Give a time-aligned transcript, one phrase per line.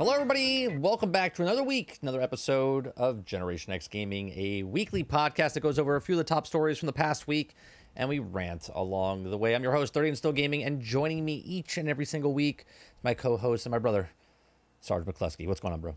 [0.00, 0.66] Hello, everybody.
[0.66, 5.60] Welcome back to another week, another episode of Generation X Gaming, a weekly podcast that
[5.60, 7.54] goes over a few of the top stories from the past week,
[7.96, 9.54] and we rant along the way.
[9.54, 12.64] I'm your host, 30 and Still Gaming, and joining me each and every single week,
[12.96, 14.08] is my co-host and my brother,
[14.80, 15.46] Sarge McCluskey.
[15.46, 15.94] What's going on, bro?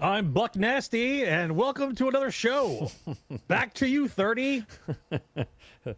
[0.00, 2.90] I'm Buck Nasty, and welcome to another show.
[3.46, 4.64] Back to you, 30.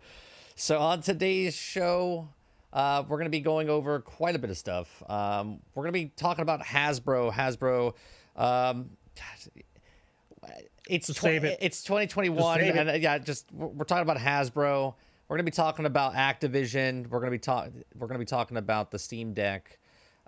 [0.60, 2.30] So on today's show,
[2.72, 5.02] uh, we're going to be going over quite a bit of stuff.
[5.08, 7.32] Um, we're going to be talking about Hasbro.
[7.32, 7.94] Hasbro.
[8.36, 8.90] Um,
[10.88, 11.58] it's tw- it.
[11.60, 14.94] it's 2021, Just save and uh, yeah, just we're talking about Hasbro.
[15.28, 17.08] We're going to be talking about Activision.
[17.08, 17.84] We're going to be talking.
[17.94, 19.78] We're going to be talking about the Steam Deck.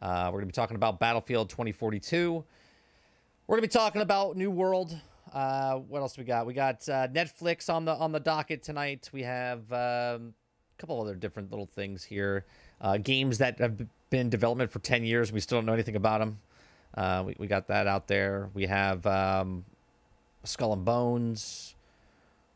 [0.00, 2.44] Uh, we're going to be talking about Battlefield 2042.
[3.50, 4.96] We're gonna be talking about New World.
[5.32, 6.46] Uh, what else we got?
[6.46, 9.10] We got uh, Netflix on the on the docket tonight.
[9.12, 10.34] We have um,
[10.80, 12.44] couple other different little things here.
[12.80, 13.76] Uh, games that have
[14.08, 15.30] been in development for ten years.
[15.30, 16.38] We still don't know anything about them.
[16.94, 18.50] Uh, we, we got that out there.
[18.54, 19.64] We have um,
[20.44, 21.74] Skull and Bones.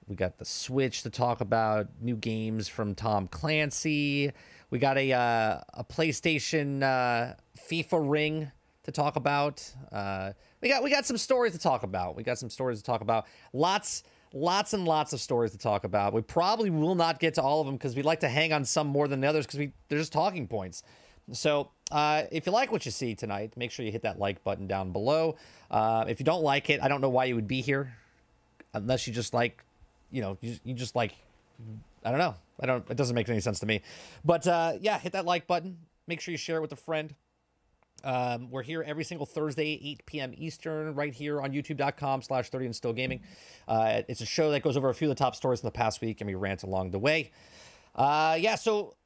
[0.08, 1.88] We got the Switch to talk about.
[2.00, 4.32] New games from Tom Clancy.
[4.70, 7.34] We got a uh, a PlayStation uh,
[7.70, 8.52] FIFA ring
[8.84, 9.70] to talk about.
[9.92, 12.16] Uh, we got we got some stories to talk about.
[12.16, 13.26] We got some stories to talk about.
[13.52, 14.02] Lots
[14.34, 16.12] lots and lots of stories to talk about.
[16.12, 18.64] We probably will not get to all of them because we like to hang on
[18.64, 20.82] some more than the others because we they're just talking points.
[21.32, 24.44] So uh, if you like what you see tonight, make sure you hit that like
[24.44, 25.36] button down below.
[25.70, 27.94] Uh, if you don't like it, I don't know why you would be here,
[28.74, 29.64] unless you just like,
[30.10, 31.14] you know, you, you just like,
[32.04, 32.34] I don't know.
[32.60, 32.88] I don't.
[32.90, 33.82] It doesn't make any sense to me.
[34.24, 35.78] But uh, yeah, hit that like button.
[36.06, 37.14] Make sure you share it with a friend.
[38.02, 40.34] Um, we're here every single Thursday, 8 p.m.
[40.36, 43.22] Eastern, right here on youtube.com slash 30 and still gaming.
[43.66, 45.72] Uh, it's a show that goes over a few of the top stories in the
[45.72, 47.30] past week and we rant along the way.
[47.94, 48.96] Uh, yeah, so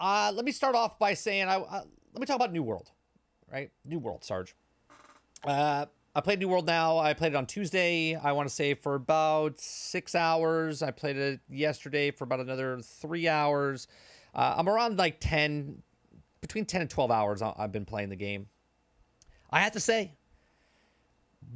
[0.00, 1.82] uh, let me start off by saying, I, uh,
[2.12, 2.90] let me talk about New World,
[3.50, 3.70] right?
[3.84, 4.54] New World, Sarge.
[5.44, 6.98] Uh, I played New World now.
[6.98, 10.82] I played it on Tuesday, I want to say for about six hours.
[10.82, 13.86] I played it yesterday for about another three hours.
[14.34, 15.82] Uh, I'm around like 10,
[16.40, 18.48] between 10 and 12 hours I've been playing the game.
[19.50, 20.12] I have to say,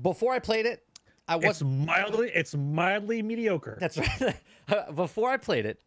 [0.03, 0.85] before I played it,
[1.27, 3.79] I was It's mildly, it's mildly mediocre.
[3.81, 4.37] that's right.
[4.95, 5.81] before I played it,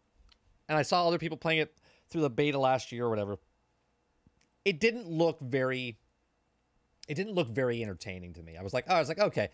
[0.70, 1.74] and I saw other people playing it
[2.10, 3.38] through the beta last year or whatever,
[4.66, 5.98] it didn't look very
[7.08, 8.56] it didn't look very entertaining to me.
[8.56, 9.50] I was like, oh, I was like, okay.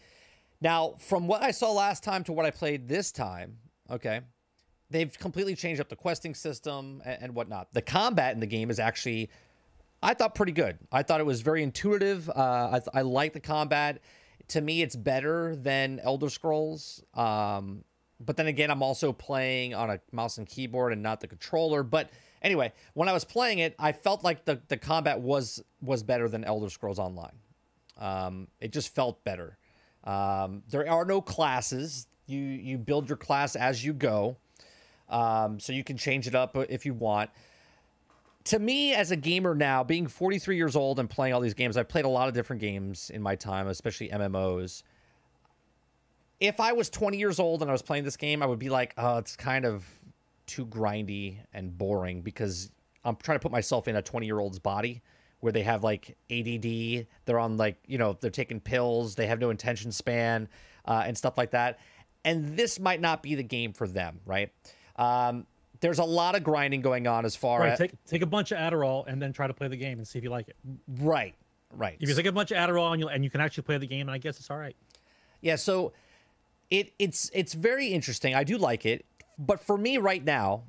[0.62, 3.58] Now, from what I saw last time to what I played this time,
[3.90, 4.22] okay,
[4.90, 7.74] they've completely changed up the questing system and, and whatnot.
[7.74, 9.30] The combat in the game is actually,
[10.02, 10.78] I thought, pretty good.
[10.92, 12.30] I thought it was very intuitive.
[12.30, 14.02] Uh, I, th- I like the combat.
[14.50, 17.04] To me, it's better than Elder Scrolls.
[17.14, 17.84] Um,
[18.20, 21.84] but then again, I'm also playing on a mouse and keyboard and not the controller.
[21.84, 22.10] But
[22.42, 26.28] anyway, when I was playing it, I felt like the, the combat was was better
[26.28, 27.38] than Elder Scrolls Online.
[27.98, 29.58] Um, it just felt better.
[30.04, 32.08] Um, there are no classes.
[32.26, 34.38] You you build your class as you go,
[35.10, 37.30] um, so you can change it up if you want.
[38.46, 41.78] To me, as a gamer now, being 43 years old and playing all these games,
[41.78, 44.84] I've played a lot of different games in my time, especially MMOs
[46.40, 48.70] if I was 20 years old and I was playing this game, I would be
[48.70, 49.86] like, oh, it's kind of
[50.46, 52.72] too grindy and boring because
[53.04, 55.02] I'm trying to put myself in a 20 year old's body
[55.42, 57.08] where they have like ADD.
[57.26, 60.48] They're on like, you know, they're taking pills, they have no attention span
[60.86, 61.80] uh, and stuff like that.
[62.26, 64.52] And this might not be the game for them, right?
[65.00, 65.48] Um,
[65.80, 67.80] there's a lot of grinding going on as far right, as.
[67.80, 70.18] take, take a bunch of Adderall and then try to play the game and see
[70.20, 70.58] if you like it.
[71.00, 71.34] right,
[71.74, 71.96] right.
[72.02, 73.88] If you take a bunch of Adderall and you, and you can actually play the
[73.88, 74.76] game, and I guess it's all right.
[75.42, 75.94] Yeah, so
[76.70, 78.36] it it's it's very interesting.
[78.36, 79.06] I do like it,
[79.38, 80.64] but for me right now,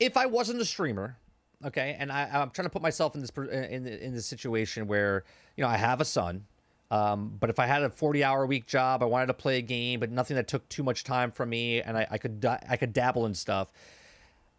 [0.00, 1.18] if I wasn't a streamer,
[1.64, 4.86] okay, and I, I'm trying to put myself in this in the- in this situation
[4.86, 5.24] where
[5.56, 6.46] you know I have a son,
[6.90, 9.58] um, but if I had a 40 hour a week job, I wanted to play
[9.58, 12.44] a game, but nothing that took too much time from me, and I, I could
[12.44, 13.70] I could dabble in stuff.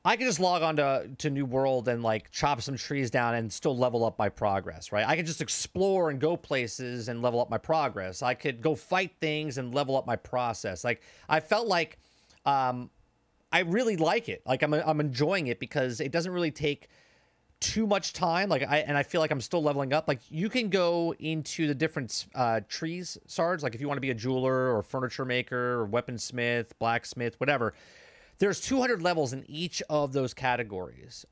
[0.05, 3.35] I could just log on to, to New World and like chop some trees down
[3.35, 5.05] and still level up my progress, right?
[5.05, 8.21] I could just explore and go places and level up my progress.
[8.21, 10.85] I could go fight things and level up my process.
[10.85, 11.99] Like I felt like
[12.45, 12.89] um,
[13.51, 14.41] I really like it.
[14.45, 16.87] Like I'm I'm enjoying it because it doesn't really take
[17.59, 18.49] too much time.
[18.49, 20.07] Like I and I feel like I'm still leveling up.
[20.07, 23.63] Like you can go into the different uh, trees, Sarge.
[23.63, 27.73] Like if you want to be a jeweler or furniture maker or weaponsmith, blacksmith, whatever.
[28.37, 31.25] There's 200 levels in each of those categories,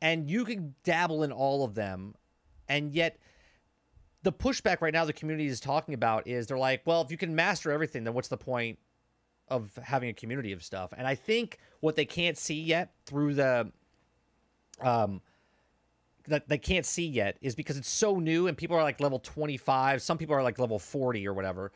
[0.00, 2.14] and you can dabble in all of them,
[2.68, 3.18] and yet
[4.22, 7.16] the pushback right now the community is talking about is they're like, well, if you
[7.16, 8.78] can master everything, then what's the point
[9.48, 10.92] of having a community of stuff?
[10.96, 13.72] And I think what they can't see yet through the
[14.80, 15.20] um
[16.24, 19.18] that they can't see yet is because it's so new and people are like level
[19.18, 21.72] 25 some people are like level 40 or whatever.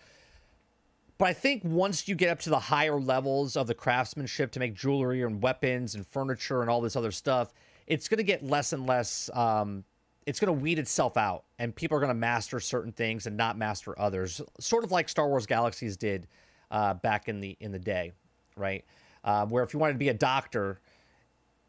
[1.18, 4.60] But i think once you get up to the higher levels of the craftsmanship to
[4.60, 7.52] make jewelry and weapons and furniture and all this other stuff
[7.86, 9.84] it's going to get less and less um,
[10.26, 13.36] it's going to weed itself out and people are going to master certain things and
[13.36, 16.26] not master others sort of like star wars galaxies did
[16.70, 18.12] uh, back in the in the day
[18.56, 18.84] right?
[19.24, 20.80] Uh, where if you wanted to be a doctor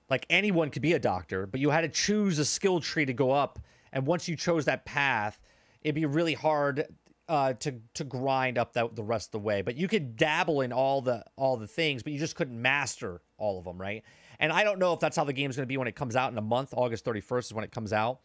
[0.09, 3.13] like anyone could be a doctor, but you had to choose a skill tree to
[3.13, 3.59] go up.
[3.91, 5.41] And once you chose that path,
[5.81, 6.85] it'd be really hard
[7.29, 9.61] uh, to to grind up that the rest of the way.
[9.61, 13.21] But you could dabble in all the all the things, but you just couldn't master
[13.37, 14.03] all of them, right?
[14.39, 16.15] And I don't know if that's how the game's going to be when it comes
[16.15, 16.73] out in a month.
[16.75, 18.19] August 31st is when it comes out.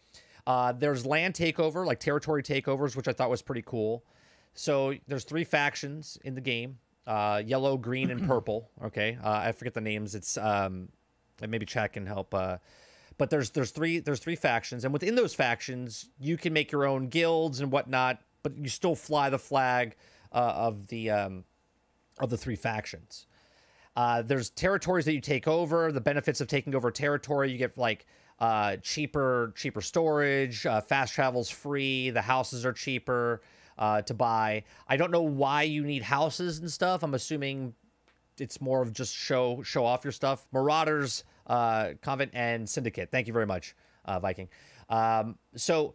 [0.46, 4.04] Uh, there's land takeover, like territory takeovers, which I thought was pretty cool.
[4.54, 8.70] So there's three factions in the game: uh, yellow, green, and purple.
[8.84, 10.14] Okay, uh, I forget the names.
[10.14, 10.88] It's um,
[11.42, 12.34] and maybe chat can help.
[12.34, 12.58] Uh,
[13.18, 16.86] but there's there's three there's three factions, and within those factions, you can make your
[16.86, 19.96] own guilds and whatnot, but you still fly the flag
[20.32, 21.44] uh, of the um,
[22.18, 23.26] of the three factions.
[23.94, 25.92] Uh, there's territories that you take over.
[25.92, 28.06] The benefits of taking over territory, you get like
[28.38, 32.10] uh, cheaper cheaper storage, uh, fast travels free.
[32.10, 33.42] The houses are cheaper
[33.78, 34.64] uh, to buy.
[34.88, 37.02] I don't know why you need houses and stuff.
[37.02, 37.74] I'm assuming
[38.38, 40.46] it's more of just show show off your stuff.
[40.52, 43.10] Marauders, uh, Convent, and Syndicate.
[43.10, 43.74] Thank you very much,
[44.04, 44.48] uh, Viking.
[44.88, 45.94] Um, so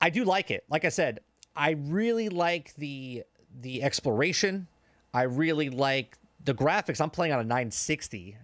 [0.00, 0.64] I do like it.
[0.68, 1.20] Like I said,
[1.54, 3.24] I really like the
[3.60, 4.68] the exploration.
[5.12, 7.00] I really like the graphics.
[7.00, 8.36] I'm playing on a 960,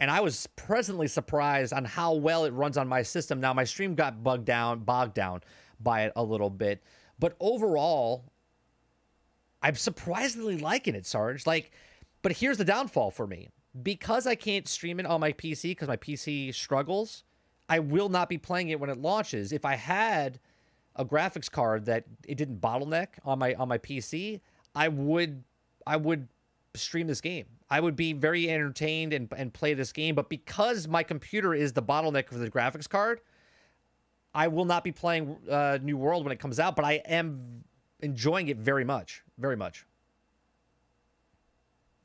[0.00, 3.40] and I was presently surprised on how well it runs on my system.
[3.40, 5.42] Now my stream got bugged down, bogged down
[5.80, 6.82] by it a little bit,
[7.18, 8.24] but overall,
[9.62, 11.46] I'm surprisingly liking it, Sarge.
[11.46, 11.70] Like
[12.24, 13.50] but here's the downfall for me.
[13.82, 17.24] Because I can't stream it on my PC because my PC struggles,
[17.68, 19.52] I will not be playing it when it launches.
[19.52, 20.38] If I had
[20.96, 24.40] a graphics card that it didn't bottleneck on my on my PC,
[24.74, 25.42] I would
[25.86, 26.28] I would
[26.74, 27.46] stream this game.
[27.70, 30.14] I would be very entertained and, and play this game.
[30.14, 33.20] But because my computer is the bottleneck for the graphics card,
[34.34, 36.76] I will not be playing uh, New World when it comes out.
[36.76, 37.64] But I am
[38.00, 39.86] enjoying it very much, very much.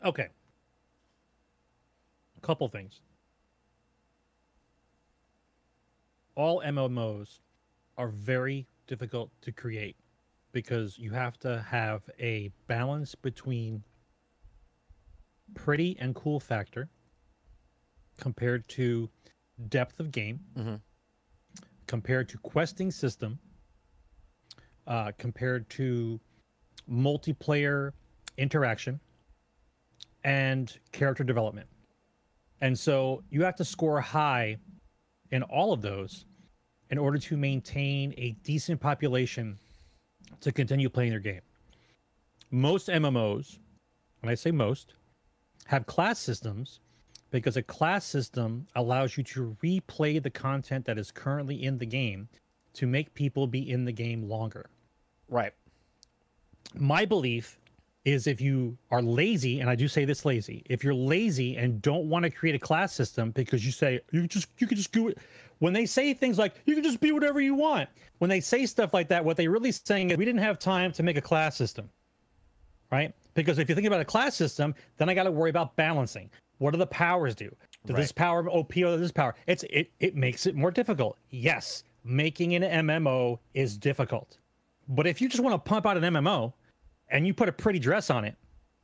[0.04, 0.30] Okay.
[2.42, 3.02] Couple things.
[6.36, 7.40] All MMOs
[7.98, 9.98] are very difficult to create
[10.52, 13.84] because you have to have a balance between
[15.54, 16.90] pretty and cool factor
[18.18, 19.10] compared to
[19.68, 20.76] depth of game, mm-hmm.
[21.88, 23.40] compared to questing system,
[24.88, 26.20] uh, compared to
[26.90, 27.92] multiplayer
[28.38, 29.00] interaction,
[30.24, 31.68] and character development.
[32.62, 34.58] And so you have to score high
[35.32, 36.26] in all of those
[36.90, 39.58] in order to maintain a decent population
[40.42, 41.42] to continue playing their game.
[42.52, 43.60] Most MMOs,
[44.22, 44.94] when I say most,
[45.66, 46.80] have class systems
[47.32, 51.86] because a class system allows you to replay the content that is currently in the
[51.86, 52.28] game
[52.74, 54.70] to make people be in the game longer.
[55.28, 55.54] Right.
[56.74, 57.60] My belief
[58.06, 61.82] is if you are lazy, and I do say this lazy, if you're lazy and
[61.82, 64.92] don't want to create a class system because you say you just you can just
[64.92, 65.18] do it.
[65.60, 67.90] When they say things like you can just be whatever you want,
[68.20, 70.92] when they say stuff like that, what they're really saying is we didn't have time
[70.94, 71.90] to make a class system.
[72.92, 73.14] Right?
[73.34, 76.30] Because if you think about a class system, then I got to worry about balancing.
[76.58, 77.54] What do the powers do?
[77.86, 78.02] Does right.
[78.02, 79.36] this power OP or this power?
[79.48, 81.18] It's it it makes it more difficult.
[81.30, 84.38] Yes, making an MMO is difficult.
[84.88, 86.54] But if you just want to pump out an MMO,
[87.10, 88.36] and you put a pretty dress on it,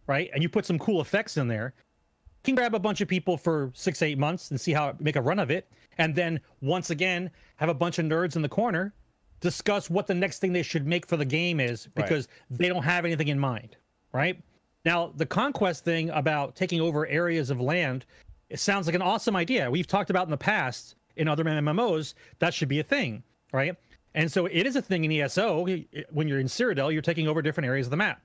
[0.07, 0.29] right?
[0.33, 3.37] And you put some cool effects in there, you can grab a bunch of people
[3.37, 5.71] for six, eight months and see how make a run of it.
[5.97, 8.93] And then once again, have a bunch of nerds in the corner
[9.39, 12.59] discuss what the next thing they should make for the game is because right.
[12.59, 13.75] they don't have anything in mind,
[14.11, 14.41] right?
[14.85, 18.05] Now, the conquest thing about taking over areas of land,
[18.49, 19.69] it sounds like an awesome idea.
[19.69, 23.75] We've talked about in the past in other MMOs, that should be a thing, right?
[24.15, 25.65] And so it is a thing in ESO.
[25.67, 28.21] Eh, when you're in Cyrodiil, you're taking over different areas of the map.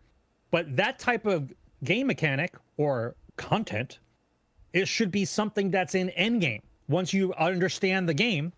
[0.51, 1.53] But that type of
[1.85, 3.99] game mechanic or content,
[4.73, 6.63] it should be something that's in Endgame.
[6.89, 8.53] Once you understand the game,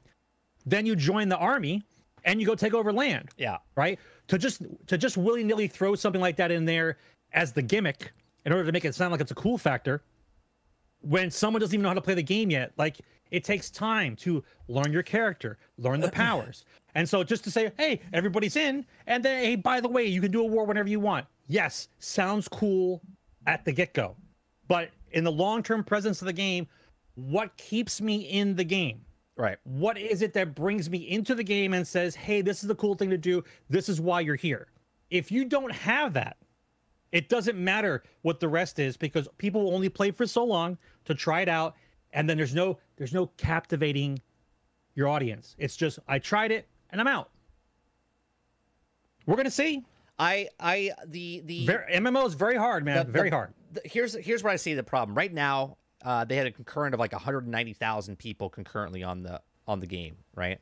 [0.64, 1.82] then you join the army
[2.24, 3.30] and you go take over land.
[3.36, 3.58] Yeah.
[3.76, 3.98] Right?
[4.28, 6.98] To just to just willy-nilly throw something like that in there
[7.32, 8.12] as the gimmick
[8.44, 10.02] in order to make it sound like it's a cool factor
[11.02, 13.00] when someone doesn't even know how to play the game yet, like
[13.32, 16.64] it takes time to learn your character, learn the powers.
[16.94, 20.20] And so just to say, hey, everybody's in, and then hey, by the way, you
[20.20, 21.24] can do a war whenever you want.
[21.46, 23.00] Yes, sounds cool
[23.46, 24.14] at the get-go.
[24.68, 26.66] But in the long-term presence of the game,
[27.14, 29.00] what keeps me in the game?
[29.38, 29.56] Right.
[29.64, 32.74] What is it that brings me into the game and says, hey, this is the
[32.74, 33.42] cool thing to do.
[33.70, 34.66] This is why you're here.
[35.08, 36.36] If you don't have that,
[37.10, 40.76] it doesn't matter what the rest is because people will only play for so long
[41.06, 41.74] to try it out,
[42.12, 44.20] and then there's no there's no captivating
[44.94, 45.54] your audience.
[45.58, 47.30] It's just I tried it and I'm out.
[49.26, 49.84] We're gonna see.
[50.18, 53.06] I I the the Very, MMO is very hard, man.
[53.06, 53.54] the- very the- hard.
[53.72, 55.16] the- here's here's where I see the problem.
[55.16, 59.80] Right now, uh, they had a concurrent of like 190,000 people concurrently on the on
[59.80, 60.16] the game.
[60.34, 60.58] Right.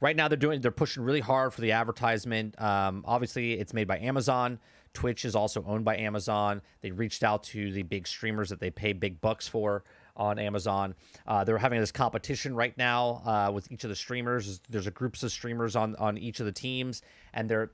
[0.00, 2.60] Right now, they're doing they're pushing really hard for the advertisement.
[2.60, 4.58] Um, obviously, it's made by Amazon.
[4.92, 6.62] Twitch is also owned by Amazon.
[6.82, 9.82] They reached out to the big streamers that they pay big bucks for
[10.16, 10.94] on Amazon.
[11.26, 14.60] Uh, they're having this competition right now uh, with each of the streamers.
[14.68, 17.02] There's a groups of streamers on on each of the teams,
[17.32, 17.70] and they're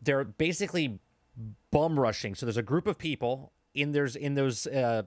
[0.00, 0.98] they're basically
[1.70, 2.34] bum rushing.
[2.34, 5.02] So there's a group of people in there's in those uh,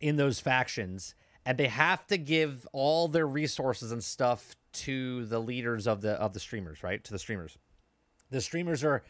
[0.00, 1.14] in those factions,
[1.44, 6.12] and they have to give all their resources and stuff to the leaders of the
[6.12, 7.02] of the streamers, right?
[7.04, 7.58] To the streamers.
[8.30, 9.02] The streamers are.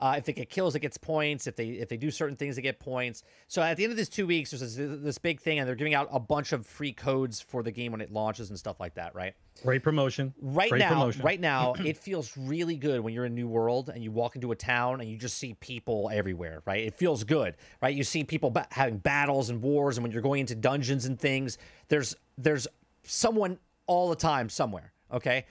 [0.00, 1.46] Uh, if they get kills, it gets points.
[1.46, 3.24] If they if they do certain things, they get points.
[3.48, 5.74] So at the end of this two weeks, there's this, this big thing, and they're
[5.74, 8.78] giving out a bunch of free codes for the game when it launches and stuff
[8.78, 9.34] like that, right?
[9.64, 10.32] Great promotion.
[10.40, 11.22] right Great now promotion.
[11.24, 14.52] right now it feels really good when you're in new world and you walk into
[14.52, 18.22] a town and you just see people everywhere right it feels good right you see
[18.22, 22.14] people ba- having battles and wars and when you're going into dungeons and things there's
[22.36, 22.68] there's
[23.02, 25.44] someone all the time somewhere okay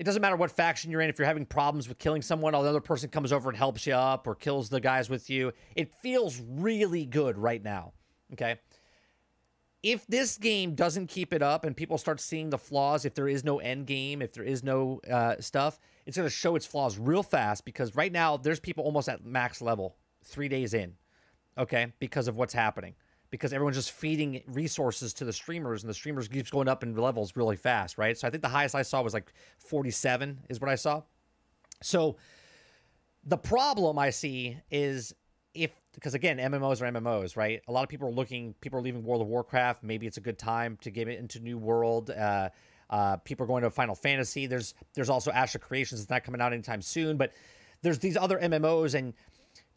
[0.00, 2.80] it doesn't matter what faction you're in if you're having problems with killing someone another
[2.80, 6.40] person comes over and helps you up or kills the guys with you it feels
[6.48, 7.92] really good right now
[8.32, 8.58] okay
[9.82, 13.28] if this game doesn't keep it up and people start seeing the flaws, if there
[13.28, 16.66] is no end game, if there is no uh, stuff, it's going to show its
[16.66, 20.96] flaws real fast because right now there's people almost at max level three days in,
[21.56, 22.94] okay, because of what's happening.
[23.30, 26.96] Because everyone's just feeding resources to the streamers and the streamers keeps going up in
[26.96, 28.18] levels really fast, right?
[28.18, 31.02] So I think the highest I saw was like 47 is what I saw.
[31.82, 32.16] So
[33.24, 35.14] the problem I see is
[35.54, 37.60] if because again MMOs are MMOs, right?
[37.68, 39.82] A lot of people are looking, people are leaving World of Warcraft.
[39.82, 42.10] Maybe it's a good time to get it into New World.
[42.10, 42.50] Uh,
[42.88, 44.46] uh, people are going to Final Fantasy.
[44.46, 45.98] There's there's also Ashes of Creation.
[45.98, 47.32] It's not coming out anytime soon, but
[47.82, 49.14] there's these other MMOs and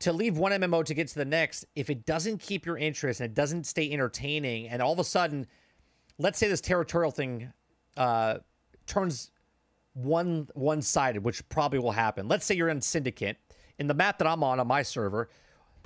[0.03, 3.21] to leave one MMO to get to the next, if it doesn't keep your interest
[3.21, 5.47] and it doesn't stay entertaining, and all of a sudden,
[6.17, 7.53] let's say this territorial thing
[7.95, 8.39] uh,
[8.85, 9.31] turns
[9.93, 12.27] one one sided, which probably will happen.
[12.27, 13.37] Let's say you're in Syndicate.
[13.79, 15.29] In the map that I'm on on my server,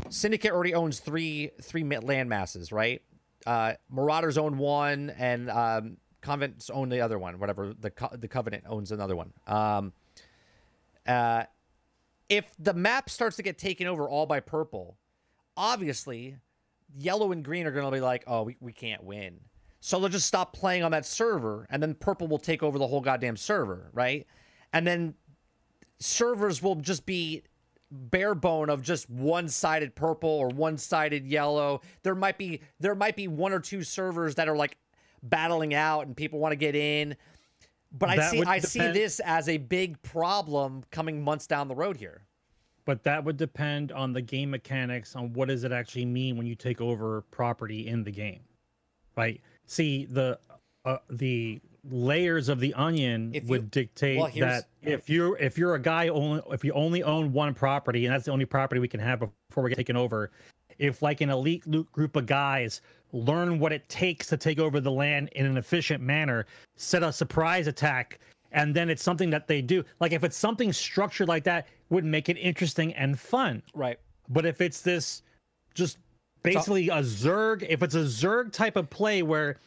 [0.10, 3.04] Syndicate already owns three three land masses, right?
[3.46, 7.38] Uh, Marauders own one, and um, Convents own the other one.
[7.38, 9.32] Whatever the Co- the Covenant owns another one.
[9.46, 9.94] Um,
[11.06, 11.44] uh,
[12.30, 14.98] if the map starts to get taken over all by purple,
[15.56, 16.38] obviously
[16.98, 19.40] yellow and green are going to be like, oh, we, we can't win.
[19.80, 22.88] So they'll just stop playing on that server, and then purple will take over the
[22.88, 24.26] whole goddamn server, right?
[24.74, 25.14] And then
[26.00, 27.44] servers will just be
[27.90, 31.82] bare bone of just one-sided purple or one-sided yellow.
[32.04, 34.78] There might be there might be one or two servers that are like
[35.24, 37.16] battling out and people want to get in.
[37.92, 41.68] But I That see would I see this as a big problem coming months down
[41.68, 42.22] the road here.
[42.86, 46.46] but that would depend on the game mechanics on what does it actually mean when
[46.48, 48.40] you take over property in the game
[49.18, 50.40] right see the
[50.86, 55.76] uh, the layers of the onion you- would dictate well, that if you're if you're
[55.76, 58.88] a guy only if you only own one property and that's the only property we
[58.88, 60.32] can have before we get taken over
[60.80, 62.82] if like an elite group of guys
[63.14, 67.12] learn what it takes to take over the land in an efficient manner set a
[67.12, 68.20] surprise attack
[68.52, 72.04] and then it's something that they do like if it's something structured like that would
[72.06, 73.98] make it interesting and fun Right.
[74.30, 75.22] but if it's this
[75.74, 75.98] just
[76.44, 79.58] basically a Zerg, if it's a Zerg type of play where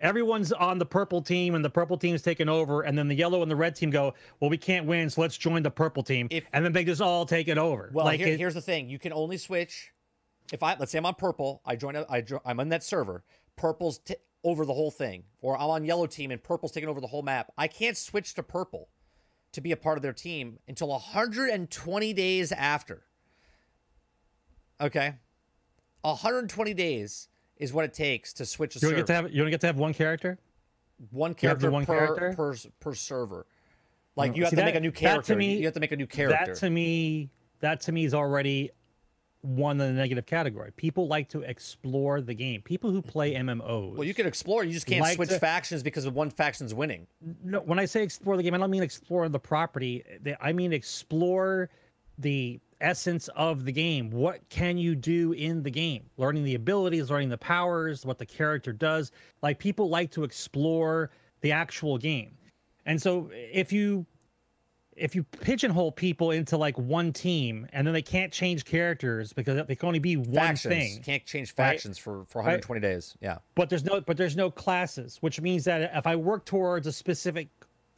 [0.00, 3.42] everyone's on the purple team and the purple team's taken over, and then the yellow
[3.42, 6.26] and the red team go, well, we can't win, so let's join the purple team,
[6.30, 7.90] If- and then they just all take it over.
[7.92, 9.92] Well, like here- it- here's the thing: you can only switch.
[10.52, 11.96] If I let's say I'm on purple, I join.
[11.96, 13.24] A, I jo- I'm on that server.
[13.56, 17.00] Purple's t- over the whole thing, or I'm on yellow team and purple's taking over
[17.00, 17.52] the whole map.
[17.58, 18.88] I can't switch to purple
[19.52, 23.02] to be a part of their team until 120 days after.
[24.80, 25.14] Okay,
[26.02, 28.96] 120 days is what it takes to switch a you server.
[28.96, 30.38] get to have you only get to have one character.
[31.10, 32.34] one You have the character one per, character?
[32.36, 33.46] per per server.
[34.14, 35.36] Like Mm, you have see, to make a new that to character.
[35.36, 36.52] me- you have to make a new character.
[36.52, 38.70] That to me, that to me is already
[39.46, 40.72] one in the negative category.
[40.72, 42.62] People like to explore the game.
[42.62, 43.60] People who play mm-hmm.
[43.60, 43.94] MMOs.
[43.94, 44.64] well, you can explore.
[44.64, 47.06] You just can't like switch to- factions because of one faction's winning.
[47.44, 50.02] no, when I say explore the game, I don't mean explore the property.
[50.40, 51.70] I mean explore
[52.18, 54.10] the essence of the game.
[54.10, 56.10] What can you do in the game?
[56.16, 59.12] Learning the abilities, learning the powers, what the character does.
[59.42, 61.10] Like people like to explore
[61.40, 62.36] the actual game.
[62.84, 64.06] And so if you
[64.96, 69.64] if you pigeonhole people into like one team and then they can't change characters because
[69.66, 71.72] they can only be one Factions thing can't change right?
[71.72, 73.16] factions for for 120 days.
[73.20, 73.38] Yeah.
[73.54, 76.92] but there's no but there's no classes which means that if i work towards a
[76.92, 77.48] specific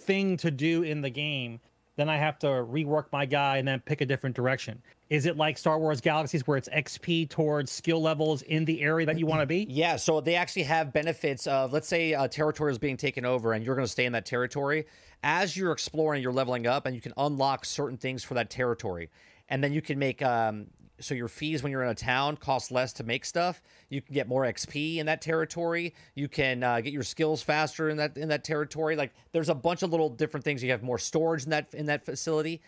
[0.01, 1.61] thing to do in the game
[1.97, 5.37] then i have to rework my guy and then pick a different direction is it
[5.37, 9.27] like star wars galaxies where it's xp towards skill levels in the area that you
[9.27, 12.79] want to be Yeah, so they actually have benefits of, let's say, a territory is
[12.79, 14.87] being taken over and you're going to stay in that territory.
[15.23, 19.11] As you're exploring, you're leveling up and you can unlock certain things for that territory.
[19.49, 20.67] And then you can make, um,
[21.01, 23.63] so your fees when you're in a town cost less to make stuff.
[23.89, 25.95] You can get more XP in that territory.
[26.15, 28.97] You can uh, get your skills faster in that in that territory.
[28.97, 30.63] Like there's a bunch of little different things.
[30.63, 32.61] You have more storage in that in that facility.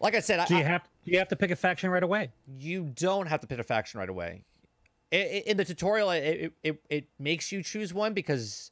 [0.00, 2.30] Like I said, do I, you have you have to pick a faction right away
[2.58, 4.44] you don't have to pick a faction right away.
[5.10, 8.70] In the tutorial, it, it, it, makes you choose one because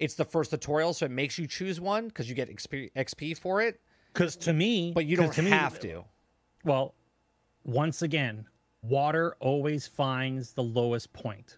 [0.00, 3.38] it's the first tutorial, so it makes you choose one because you get XP, XP
[3.38, 3.80] for it,
[4.12, 6.02] because to me but you don't to me, have to.
[6.64, 6.94] well
[7.64, 8.46] once again
[8.82, 11.56] water always finds the lowest point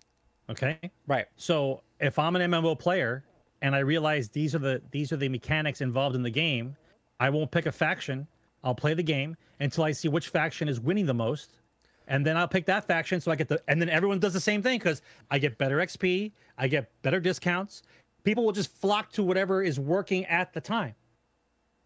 [0.51, 1.27] okay Right.
[1.37, 3.25] So if I'm an MMO player
[3.63, 6.77] and I realize these are the these are the mechanics involved in the game,
[7.19, 8.27] I won't pick a faction.
[8.65, 11.59] I'll play the game until I see which faction is winning the most,
[12.07, 14.41] and then I'll pick that faction so I get the and then everyone does the
[14.41, 17.83] same thing because I get better XP, I get better discounts.
[18.25, 20.95] People will just flock to whatever is working at the time.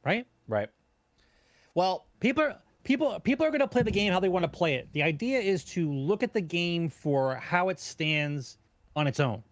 [0.05, 0.27] Right?
[0.49, 0.69] Right.
[1.75, 4.49] Well, people are people people are going to play the game how they want to
[4.49, 8.59] play it the idea is to look at the game for how it stands
[8.97, 9.43] on its own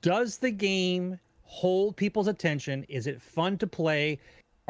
[0.00, 4.18] does the game hold people's attention is it fun to play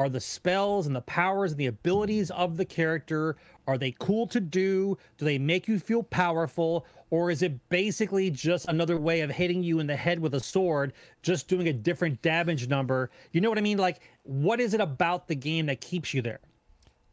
[0.01, 3.37] are the spells and the powers and the abilities of the character
[3.67, 4.97] are they cool to do?
[5.17, 6.85] Do they make you feel powerful?
[7.11, 10.39] Or is it basically just another way of hitting you in the head with a
[10.39, 13.11] sword just doing a different damage number?
[13.31, 13.77] You know what i mean?
[13.77, 16.39] Like what is it about the game that keeps you there?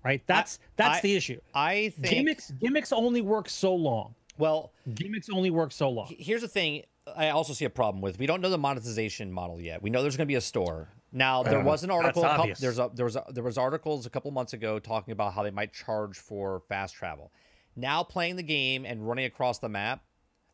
[0.03, 0.23] Right?
[0.27, 1.41] That's that's I- the issue.
[1.55, 2.09] I think.
[2.15, 4.15] gimmicks gimmicks only work so long.
[4.39, 6.07] Well, gimmicks only work so long.
[6.17, 6.85] here's the thing
[7.17, 8.19] I also see a problem with.
[8.19, 9.83] We don't know the monetization model yet.
[9.83, 10.89] We know there's going to be a store.
[11.13, 12.23] Now there was an article.
[12.23, 12.59] a couple- obvious.
[12.61, 15.43] there's a, there was a, there was articles a couple months ago talking about how
[15.43, 17.33] they might charge for fast travel.
[17.77, 20.03] Now playing the game and running across the map,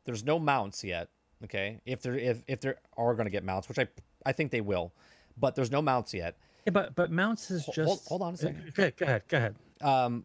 [0.04, 1.08] there's no mounts yet.
[1.42, 3.88] Okay, if there if if there are going to get mounts, which I
[4.24, 4.92] I think they will,
[5.36, 6.36] but there's no mounts yet.
[6.66, 8.72] yeah, but but mounts is hold- just hold on a second.
[8.74, 9.56] go ahead go ahead, go ahead.
[9.82, 10.24] um,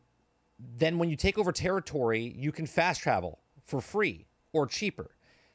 [0.78, 5.10] then when you take over territory, you can fast travel for free or cheaper.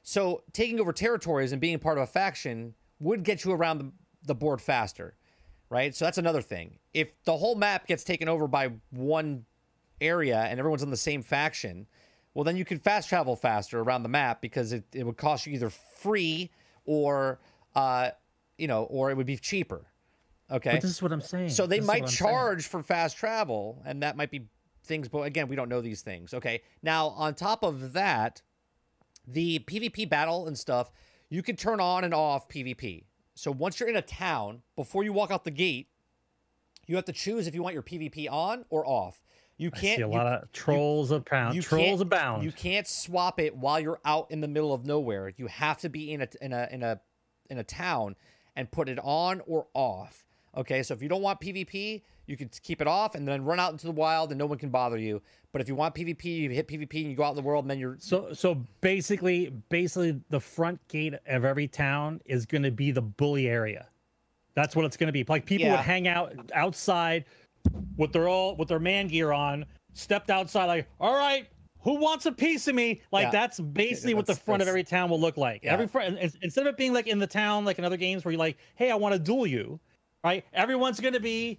[0.04, 3.90] So taking over territories and being part of a faction would get you around the,
[4.26, 5.16] the board faster,
[5.70, 5.94] right?
[5.94, 6.78] So that's another thing.
[6.92, 9.46] If the whole map gets taken over by one
[10.02, 11.86] area and everyone's on the same faction,
[12.34, 15.46] well, then you can fast travel faster around the map because it, it would cost
[15.46, 16.50] you either free
[16.84, 17.40] or,
[17.74, 18.10] uh,
[18.58, 19.86] you know, or it would be cheaper.
[20.50, 20.72] Okay.
[20.72, 21.48] But this is what I'm saying.
[21.48, 22.30] So they This might I'm saying.
[22.30, 24.48] charge for fast travel, and that might be
[24.84, 25.08] things.
[25.08, 26.34] But again, we don't know these things.
[26.34, 26.60] Okay.
[26.82, 28.42] Now, on top of that,
[29.26, 30.90] the PvP battle and stuff,
[31.30, 33.04] you can turn on and off PvP.
[33.34, 35.88] So once you're in a town, before you walk out the gate,
[36.86, 39.22] you have to choose if you want your PvP on or off.
[39.56, 39.96] You can't.
[39.96, 41.54] see a you- lot of trolls abound.
[41.54, 42.42] you Trolls abound.
[42.44, 45.32] You can't swap it while you're out in the middle of nowhere.
[45.36, 47.00] You have to be in a in a in a
[47.48, 48.16] in a town
[48.56, 50.24] and put it on or off.
[50.56, 53.60] Okay, so if you don't want PvP, you can keep it off and then run
[53.60, 55.20] out into the wild and no one can bother you.
[55.52, 57.64] But if you want PvP, you hit PvP and you go out in the world
[57.64, 62.62] and then you're So so basically basically the front gate of every town is going
[62.62, 63.88] to be the bully area.
[64.54, 65.24] That's what it's going to be.
[65.28, 65.72] Like people Yeah.
[65.72, 67.24] would hang out outside
[67.96, 71.46] with their all with their man gear on, stepped outside like, "All right,
[71.80, 73.30] who wants a piece of me?" Like Yeah.
[73.30, 75.62] that's basically what the That's- front of every town will look like.
[75.64, 75.72] Yeah.
[75.74, 78.32] Every front instead of it being like in the town like in other games where
[78.32, 79.78] you're like, "Hey, I want to duel you."
[80.22, 80.44] Right?
[80.54, 81.58] Everyone's going to be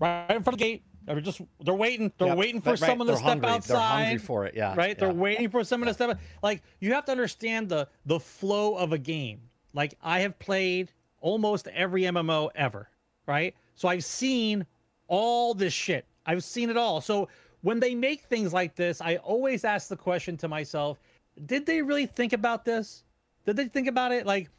[0.00, 0.82] right in front of the gate.
[1.04, 2.12] They're just they're waiting.
[2.18, 3.48] They're Yep, waiting for right, someone to they're step hungry.
[3.48, 4.54] outside They're hungry for it.
[4.54, 4.98] Yeah, right?
[4.98, 6.18] They're waiting for someone to step.
[6.42, 9.40] Like you have to understand the the flow of a game.
[9.72, 12.90] Like I have played almost every MMO ever,
[13.26, 13.54] right?
[13.74, 14.66] So I've seen
[15.06, 16.04] all this shit.
[16.26, 17.00] I've seen it all.
[17.00, 17.28] So
[17.62, 21.00] when they make things like this, I always ask the question to myself,
[21.46, 23.04] did they really think about this?
[23.46, 24.50] Did they think about it like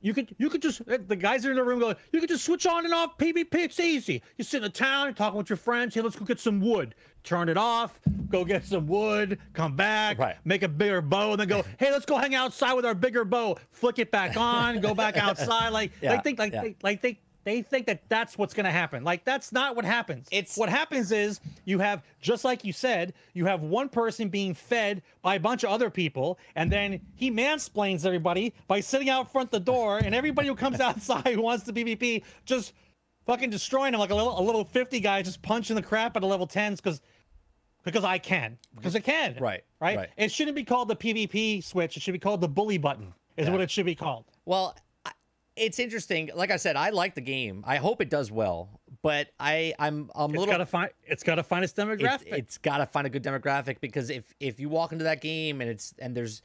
[0.00, 2.44] You could you could just the guys are in the room going, you could just
[2.44, 3.52] switch on and off PvP.
[3.54, 4.22] It's easy.
[4.36, 5.94] You sit in the town, you're talking with your friends.
[5.94, 6.94] Hey, let's go get some wood.
[7.24, 8.00] Turn it off.
[8.28, 9.38] Go get some wood.
[9.54, 10.18] Come back.
[10.18, 10.36] Right.
[10.44, 11.64] Make a bigger bow, and then go.
[11.78, 13.58] Hey, let's go hang outside with our bigger bow.
[13.70, 14.80] Flick it back on.
[14.80, 15.70] Go back outside.
[15.70, 16.62] Like Yeah, like think like yeah.
[16.62, 19.02] they, like they they think that that's what's going to happen.
[19.04, 20.28] Like that's not what happens.
[20.30, 24.54] It's- what happens is you have just like you said, you have one person being
[24.54, 29.32] fed by a bunch of other people, and then he mansplains everybody by sitting out
[29.32, 32.72] front the door, and everybody who comes outside who wants to PvP just
[33.26, 36.22] fucking destroying him like a little a little 50 guy just punching the crap out
[36.24, 37.00] of level 10s because
[37.84, 38.58] because I can.
[38.74, 39.36] Because I can.
[39.40, 39.96] Right, Right.
[39.96, 40.08] right.
[40.16, 41.96] It shouldn't be called the PvP switch.
[41.96, 43.14] It should be called the bully button.
[43.36, 43.52] Is Yeah.
[43.52, 44.24] what it should be called.
[44.44, 44.76] Well,
[45.58, 46.30] it's interesting.
[46.34, 47.64] Like I said, I like the game.
[47.66, 50.52] I hope it does well, but I I'm I'm a It's little.
[50.52, 52.26] gotta find it's gotta find its it, demographic.
[52.32, 55.60] it's got to find a good demographic because if if you walk into that game
[55.60, 56.42] and it's and there's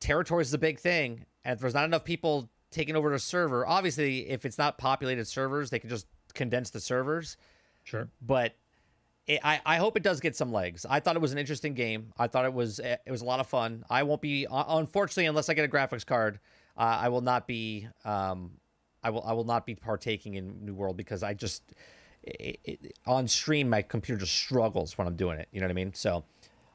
[0.00, 3.66] territories is a big thing, and if there's not enough people taking over the server,
[3.66, 7.36] obviously if it's not populated servers, they can just condense the servers.
[7.84, 8.08] sure.
[8.20, 8.54] But
[9.26, 10.84] it, I I hope it does get some legs.
[10.88, 12.12] I thought it was an interesting game.
[12.18, 13.84] I thought it was it was a lot of fun.
[13.90, 16.38] I won't be unfortunately unless I get a graphics card.
[16.76, 17.88] Uh, I will not be.
[18.04, 18.52] Um,
[19.02, 19.22] I will.
[19.24, 21.62] I will not be partaking in New World because I just
[22.22, 25.48] it, it, on stream my computer just struggles when I'm doing it.
[25.52, 25.94] You know what I mean?
[25.94, 26.24] So,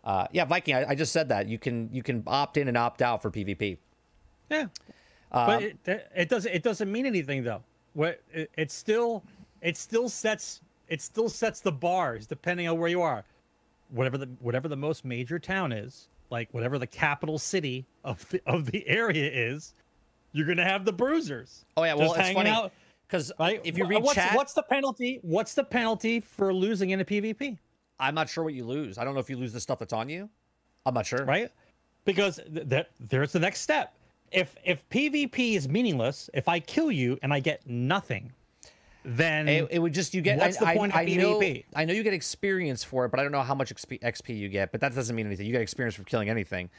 [0.04, 0.76] uh, yeah, Viking.
[0.76, 3.30] I, I just said that you can you can opt in and opt out for
[3.30, 3.78] PvP.
[4.50, 4.68] Yeah.
[5.32, 7.64] Um, but it, it doesn't it doesn't mean anything though.
[7.94, 9.24] What it, it still
[9.62, 13.24] it still sets it still sets the bars depending on where you are.
[13.90, 18.42] Whatever the whatever the most major town is, like whatever the capital city of the
[18.46, 19.74] of the area is,
[20.34, 21.66] you're gonna have the bruisers.
[21.78, 22.72] Oh yeah, well just it's funny
[23.08, 23.60] because right?
[23.64, 25.20] if you read what's, chat, what's the penalty?
[25.22, 27.58] What's the penalty for losing in a PvP?
[28.00, 28.98] I'm not sure what you lose.
[28.98, 30.30] I don't know if you lose the stuff that's on you.
[30.86, 31.24] I'm not sure.
[31.26, 31.52] right?
[32.06, 33.94] Because th- that there's the next step.
[34.32, 38.32] If if PvP is meaningless, if I kill you and I get nothing,
[39.04, 40.40] then It, it would just you get.
[40.40, 41.66] What's I, the point I, of I know, PvP?
[41.76, 44.38] I know you get experience for it, but I don't know how much XP, XP
[44.38, 44.72] you get.
[44.72, 45.46] But that doesn't mean anything.
[45.46, 46.70] You get experience for killing anything.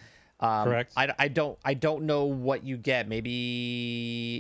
[0.43, 0.93] Um, Correct.
[0.97, 3.09] I, I don't I don't know what you get.
[3.09, 3.31] Maybe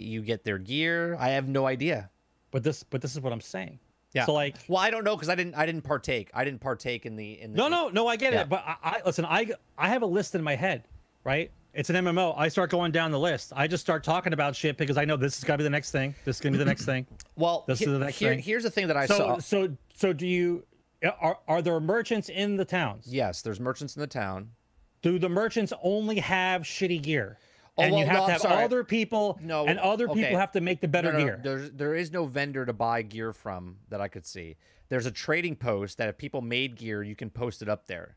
[0.05, 1.17] you get their gear.
[1.19, 2.11] I have no idea.
[2.51, 3.79] but this but this is what I'm saying.
[4.13, 4.27] Yeah.
[4.27, 6.31] So like well, I don't know because I didn't I didn't partake.
[6.35, 7.57] I didn't partake in the in the.
[7.59, 8.43] no no no I get Yeah.
[8.43, 8.49] it.
[8.49, 9.25] But I, I listen.
[9.25, 10.85] I I have a list in my head,
[11.25, 11.51] right?
[11.75, 12.35] It's an MMO.
[12.37, 13.53] I start going down the list.
[13.57, 15.91] I just start talking about shit because I know this is gonna be the next
[15.91, 16.15] thing.
[16.27, 17.07] This is gonna be the next thing.
[17.37, 18.41] Well, This he- is the next here, thing.
[18.41, 19.39] here's the thing that I So saw.
[19.39, 20.65] so so do you?
[21.21, 23.07] Are are there merchants in the towns?
[23.09, 24.51] Yes, there's merchants in the town.
[25.03, 27.39] Do the merchants only have shitty gear?
[27.77, 28.65] Oh, and well, you have no, to have sorry.
[28.65, 30.23] other people, No, and other okay.
[30.23, 31.41] people have to make the better No, no, gear.
[31.43, 34.57] There's there is no vendor to buy gear from that I could see.
[34.89, 38.17] There's a trading post that if people made gear, you can post it up there.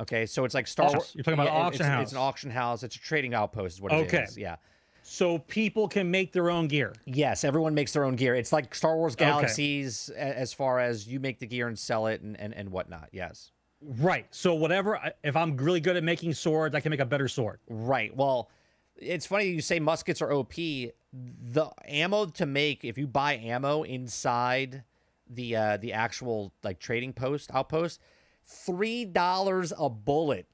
[0.00, 1.12] Okay, so it's like Star Wars.
[1.14, 2.02] you're talking about yeah, auction it's, house.
[2.02, 2.82] It's an auction house.
[2.82, 3.76] It's a trading outpost.
[3.76, 4.12] Is what it is.
[4.12, 4.26] Okay.
[4.36, 4.56] Yeah.
[5.04, 6.94] So people can make their own gear.
[7.04, 8.34] Yes, everyone makes their own gear.
[8.34, 12.06] It's like Star Wars Galaxies a- as far as you make the gear and sell
[12.06, 13.10] it and, and, and whatnot.
[13.12, 13.52] Yes.
[13.86, 14.26] Right.
[14.30, 14.98] So whatever.
[15.22, 17.60] If I'm really good at making swords, I can make a better sword.
[17.68, 18.14] Right.
[18.16, 18.50] Well,
[18.96, 20.54] it's funny you say muskets are OP.
[20.54, 24.84] The ammo to make, if you buy ammo inside
[25.28, 28.00] the uh, the actual like trading post outpost,
[28.44, 30.46] three dollars a bullet.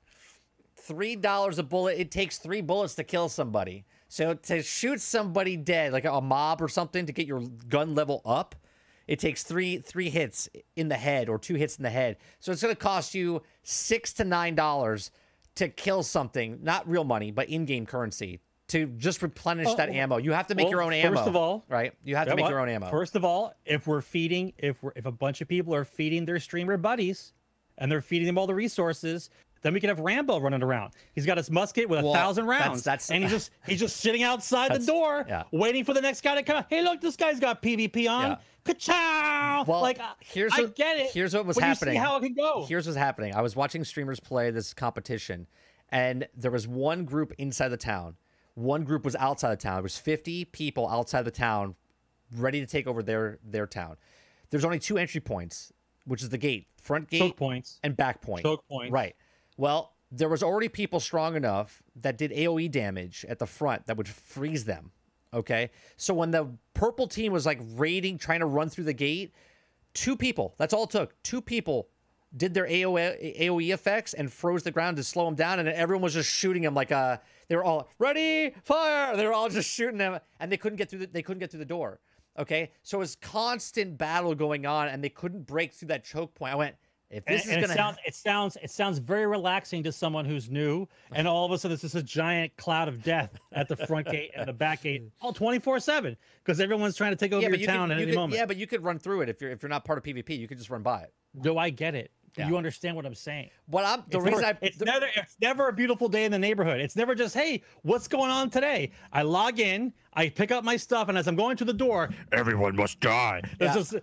[0.77, 1.99] Three dollars a bullet.
[1.99, 3.85] It takes three bullets to kill somebody.
[4.09, 8.23] So to shoot somebody dead, like a mob or something, to get your gun level
[8.25, 8.57] up,
[9.11, 12.17] it takes three three hits in the head or two hits in the head.
[12.39, 15.11] So it's going to cost you six to nine dollars
[15.57, 20.19] to kill something, not real money, but in-game currency, to just replenish Oh, that ammo.
[20.19, 21.17] You have to make well, your own ammo.
[21.17, 21.93] first of all- right?
[22.05, 22.51] You have to make what?
[22.51, 22.89] your own ammo.
[22.89, 26.25] First of all, if we're feeding, if we're if a bunch of people are feeding
[26.25, 27.33] their streamer buddies,
[27.79, 29.29] and they're feeding them all the resources,
[29.63, 30.93] then we can have Rambo running around.
[31.15, 33.97] He's got his musket with a Well, thousand rounds, that's- and he's just he's just
[33.99, 35.45] sitting outside the door, yeah.
[35.53, 36.57] waiting for the next guy to come.
[36.59, 36.67] out.
[36.71, 38.31] Hey, look, this guy's got PvP on.
[38.31, 38.37] Yeah.
[38.63, 39.65] Ka-chow!
[39.67, 41.11] Well, like here's I what- get it.
[41.13, 41.97] here's what was when happening.
[41.97, 42.65] How it can go.
[42.69, 43.35] Here's what's happening.
[43.35, 45.47] I was watching streamers play this competition,
[45.91, 48.17] and there was one group inside the town.
[48.55, 49.77] One group was outside the town.
[49.77, 51.75] There was 50 people outside the town,
[52.37, 53.97] ready to take over their their town.
[54.51, 55.73] There's only two entry points,
[56.05, 57.79] which is the gate, front gate, Choke points.
[57.83, 58.43] and back point.
[58.43, 58.93] Choke points.
[58.93, 59.15] Right.
[59.61, 63.99] Well, there was already people strong enough that did AOE damage at the front that
[63.99, 64.91] would freeze them.
[65.35, 65.71] Okay.
[65.99, 69.35] So when the purple team was like raiding, trying to run through the gate,
[69.93, 71.23] two people, that's all it took.
[71.23, 71.89] Two people
[72.35, 75.59] did their AOE, AOE effects and froze the ground to slow them down.
[75.59, 79.15] And everyone was just shooting them like a, they were all ready, fire.
[79.15, 81.51] They were all just shooting them and they couldn't get through the, they couldn't get
[81.51, 82.01] through the door.
[82.39, 82.73] Okay.
[82.83, 86.55] So it was constant battle going on and they couldn't break through that choke point.
[86.55, 86.77] I went,
[87.11, 90.25] If this and is it gonna sounds it sounds it sounds very relaxing to someone
[90.25, 93.67] who's new, and all of a sudden it's just a giant cloud of death at
[93.69, 97.43] the front gate and the back gate, all 24-7, because everyone's trying to take over
[97.43, 98.39] yeah, your you town could, at you any could- moment.
[98.39, 100.39] yeah, but you could run through it if you're if you're not part of PvP.
[100.39, 101.13] You could just run by it.
[101.35, 102.13] No, I get it.
[102.39, 102.47] Yeah.
[102.49, 103.51] You understand what I'm saying.
[103.67, 106.25] What I'm the it's reason never, I it's the- never it's never a beautiful day
[106.25, 106.81] in the neighborhood.
[106.81, 108.93] It's never just hey, what's going on today?
[109.13, 112.09] I log in, I pick up my stuff, and as I'm going to the door,
[112.31, 113.41] everyone must die.
[113.61, 113.75] Yeah.
[113.75, 113.97] just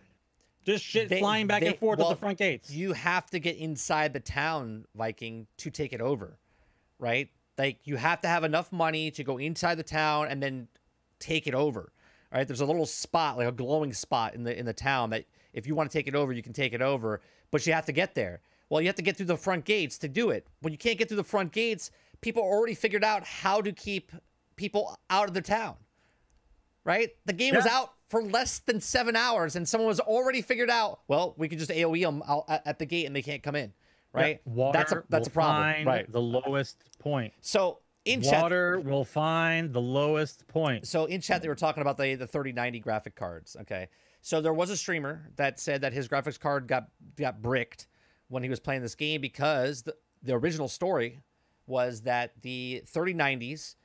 [0.67, 2.69] just shit They- flying back they- and forth well, at the front gates.
[2.71, 6.37] you have to get inside the town, Viking, to take it over,
[6.99, 7.29] right?
[7.57, 10.67] Like you have to have enough money to go inside the town and then
[11.19, 11.91] take it over.
[12.31, 15.09] All right, there's a little spot, like a glowing spot in the in the town
[15.11, 17.73] that if you want to take it over, you can take it over, but you
[17.73, 18.41] have to get there.
[18.69, 20.45] Well, you have to get through the front gates to do it.
[20.59, 24.11] When you can't get through the front gates, people already figured out how to keep
[24.57, 25.77] people out of the town.
[26.83, 27.11] Right?
[27.25, 30.99] The game was out for less than seven hours, and someone was already figured out.
[31.07, 33.55] Well, we could just AOE them out at at the gate, and they can't come
[33.55, 33.73] in.
[34.13, 34.41] Right?
[34.45, 35.73] Water that's a that's a problem.
[35.73, 36.11] find Right.
[36.11, 37.33] The lowest point.
[37.41, 40.87] So in chat, Water will find the lowest point.
[40.87, 43.89] so in chat they were talking about the the 3090 graphic cards okay
[44.21, 47.87] so there was a streamer that said that his graphics card got got bricked
[48.29, 49.93] when he was playing this game because the,
[50.23, 51.19] the original story
[51.65, 53.75] was that the 3090s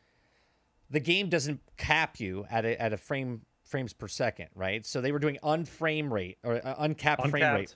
[0.89, 4.87] the game doesn't cap you at a, at a frame frames per second right?
[4.87, 7.75] So they were doing unframe rate or uh, uncapped frame rate.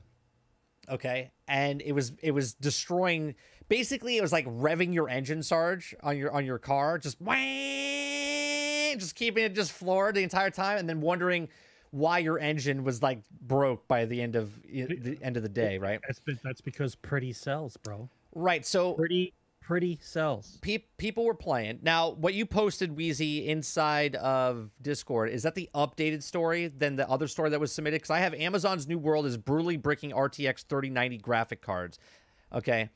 [0.88, 1.32] Okay?
[1.48, 3.34] And it was it was destroying
[3.68, 7.34] basically it was like revving your engine sarge on your on your car just wah,
[8.96, 11.48] just keeping it just floored the entire time and then wondering
[11.90, 15.78] why your engine was like broke by the end of the end of the day
[15.78, 15.98] right?
[16.06, 18.08] That's that's because pretty sells, bro.
[18.34, 19.32] right so Pretty
[19.66, 20.58] pretty sells.
[20.62, 25.68] pe- people were playing now what you posted wheezy inside of discord is that the
[25.74, 29.26] updated story than the other story that was submitted because i have amazon's new world
[29.26, 31.98] is brutally bricking rtx 3090 graphic cards
[32.54, 32.90] okay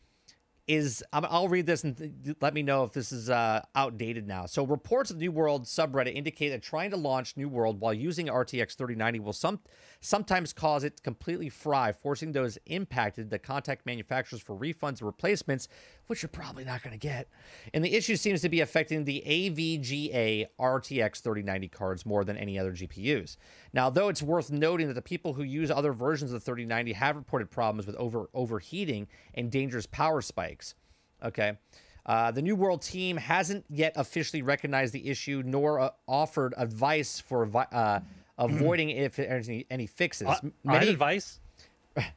[0.70, 4.28] is I'm, I'll read this and th- let me know if this is uh, outdated
[4.28, 4.46] now.
[4.46, 8.28] So reports of New World subreddit indicate that trying to launch New World while using
[8.28, 9.58] RTX 3090 will some
[10.00, 15.06] sometimes cause it to completely fry, forcing those impacted to contact manufacturers for refunds or
[15.06, 15.66] replacements,
[16.10, 17.28] which you're probably not going to get.
[17.72, 22.58] And the issue seems to be affecting the EVGA RTX 3090 cards more than any
[22.58, 23.36] other GPUs.
[23.72, 26.94] Now, though it's worth noting that the people who use other versions of the 3090
[26.94, 30.74] have reported problems with over overheating and dangerous power spikes.
[31.22, 31.56] Okay.
[32.04, 37.20] Uh, the New World team hasn't yet officially recognized the issue nor uh, offered advice
[37.20, 38.00] for uh,
[38.38, 40.26] avoiding if any, any fixes.
[40.26, 41.38] Uh, M- my advice: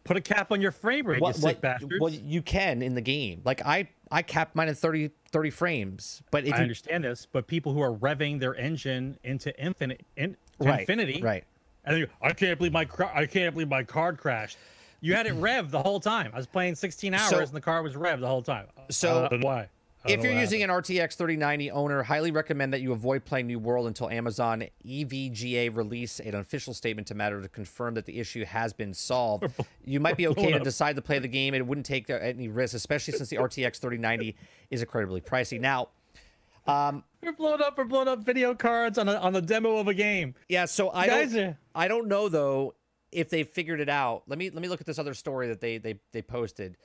[0.03, 1.93] put a cap on your frame rate, what, you what- bastards.
[1.99, 3.41] well, you can in the game.
[3.43, 7.25] Like I, I capped mine at 30, 30 frames, but if I you, understand this,
[7.25, 11.43] but people who are revving their engine into infinite, in, Right, infinity, right.
[11.85, 14.57] And you, I can't believe my I can't believe my card crashed.
[15.01, 16.31] You had it revved the whole time.
[16.33, 18.67] I was playing 16 hours So- and the car was revved the whole time.
[18.89, 19.69] So- I why.
[20.05, 23.87] If you're using an RTX 3090 owner, highly recommend that you avoid playing New World
[23.87, 28.73] until Amazon EVGA release an official statement to matter to confirm that the issue has
[28.73, 29.45] been solved.
[29.85, 31.53] You might be okay to decide to play the game.
[31.53, 34.33] It wouldn't take any risk, especially since the RTX 3090
[34.71, 35.59] is incredibly pricey.
[35.59, 35.89] Now,
[36.65, 37.03] um, happened.
[37.21, 37.77] We're blowing up.
[37.77, 40.35] We're blown up video cards on a, on the demo of a game.
[40.47, 42.75] yeah, so I don't, are- I don't know though
[43.11, 44.23] if they figured it out.
[44.27, 46.77] Let me let me look at this other story that they they they posted.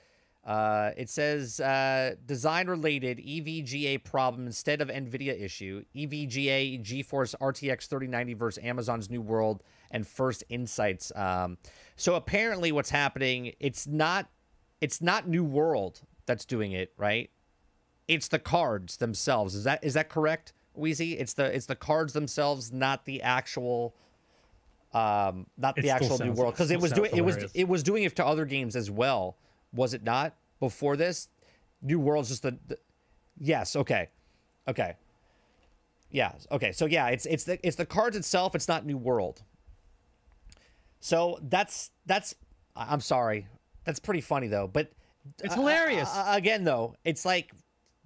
[0.49, 5.85] Uh, it says uh, design related EVGA problem instead of NVIDIA issue.
[5.95, 11.13] EVGA GeForce RTX 3090 versus Amazon's New World and First Insights.
[11.15, 11.59] Um,
[11.97, 13.53] so apparently, what's happening?
[13.61, 14.31] It's not
[14.81, 17.29] it's not New World that's doing it, right?
[18.07, 19.55] It's the cards themselves.
[19.55, 21.19] Is that is that correct, Wheezy?
[21.19, 23.95] It's the it's the cards themselves, not the actual
[24.95, 27.83] um not It the actual new world because it was doing it was it was
[27.83, 29.37] doing it to other games as well
[29.73, 31.29] was it not before this?
[31.83, 32.79] New world's just the, the
[33.39, 34.09] yes okay
[34.67, 34.95] okay.
[36.11, 39.43] Yeah okay so yeah it's it's the it's the cards itself it's not new world.
[41.01, 42.35] So that's that's
[42.77, 43.47] i'm sorry
[43.85, 44.91] that's pretty funny though but
[45.43, 46.09] It's uh, hilarious.
[46.15, 47.51] uh, again though it's like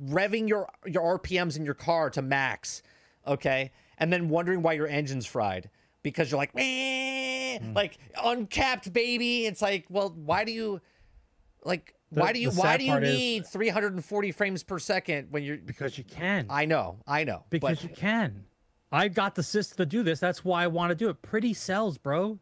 [0.03, 2.83] revving your your rpms in your car to max
[3.27, 3.71] okay?
[3.99, 5.71] And then wondering why your engine's fried
[6.03, 7.73] because you're like "Meh," Hmm.
[7.75, 9.47] like uncapped baby.
[9.47, 10.81] It's like well why do you
[11.65, 15.43] like why do you why do you part is- need 340 frames per second when
[15.43, 16.47] you're Because you can.
[16.51, 18.45] i know i know because but you can.
[18.95, 20.21] I got the system to do this.
[20.21, 21.23] That's why I want to do it.
[21.23, 22.39] Pretty sells, bro.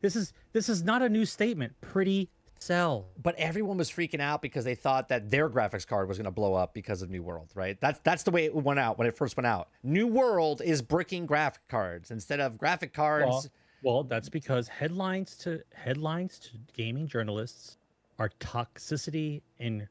[0.00, 1.74] This is this is not a new statement.
[1.82, 3.08] Pretty sell.
[3.22, 6.30] but everyone was freaking out because they thought that their graphics card was going to
[6.30, 7.78] blow up because of New World, right?
[7.82, 9.68] That's that's the way it went out when it first went out.
[9.82, 13.26] New World is bricking graphic cards instead of graphic cards.
[13.28, 13.44] Well,
[13.82, 17.76] well, that's because headlines to headlines to gaming journalists
[18.20, 19.88] are toxicity in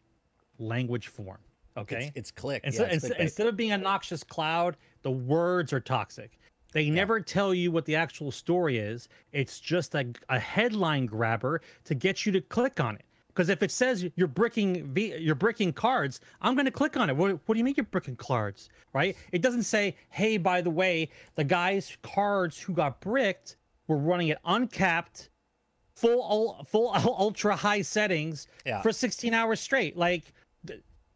[0.60, 1.40] language form.
[1.76, 2.06] Okay.
[2.16, 2.62] It's, it's click.
[2.64, 6.40] Instead, yeah, it's instead, of being a noxious cloud, the words are toxic.
[6.72, 9.10] They never tell you what the actual story is.
[9.32, 13.04] It's just a, a headline grabber to get you to click on it.
[13.30, 17.10] Because if it says you're bricking v, you're bricking cards, I'm going to click on
[17.10, 17.16] it.
[17.16, 19.16] What, what do you mean you're bricking cards, right?
[19.32, 23.56] It doesn't say, hey, by the way, the guys' cards who got bricked
[23.88, 25.30] were running it uncapped,
[26.00, 28.82] full ul- full ultra high settings Yeah.
[28.82, 29.98] for 16 hours straight.
[29.98, 30.34] Like,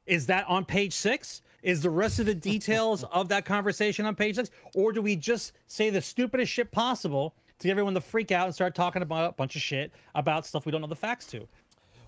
[0.06, 1.42] is that on page six?
[1.62, 4.50] Is the rest of the details of that conversation on page six?
[4.76, 8.46] Or do we just say the stupidest shit possible to get everyone to freak out
[8.48, 11.26] and start talking about a bunch of shit about stuff we don't know the facts
[11.28, 11.48] to?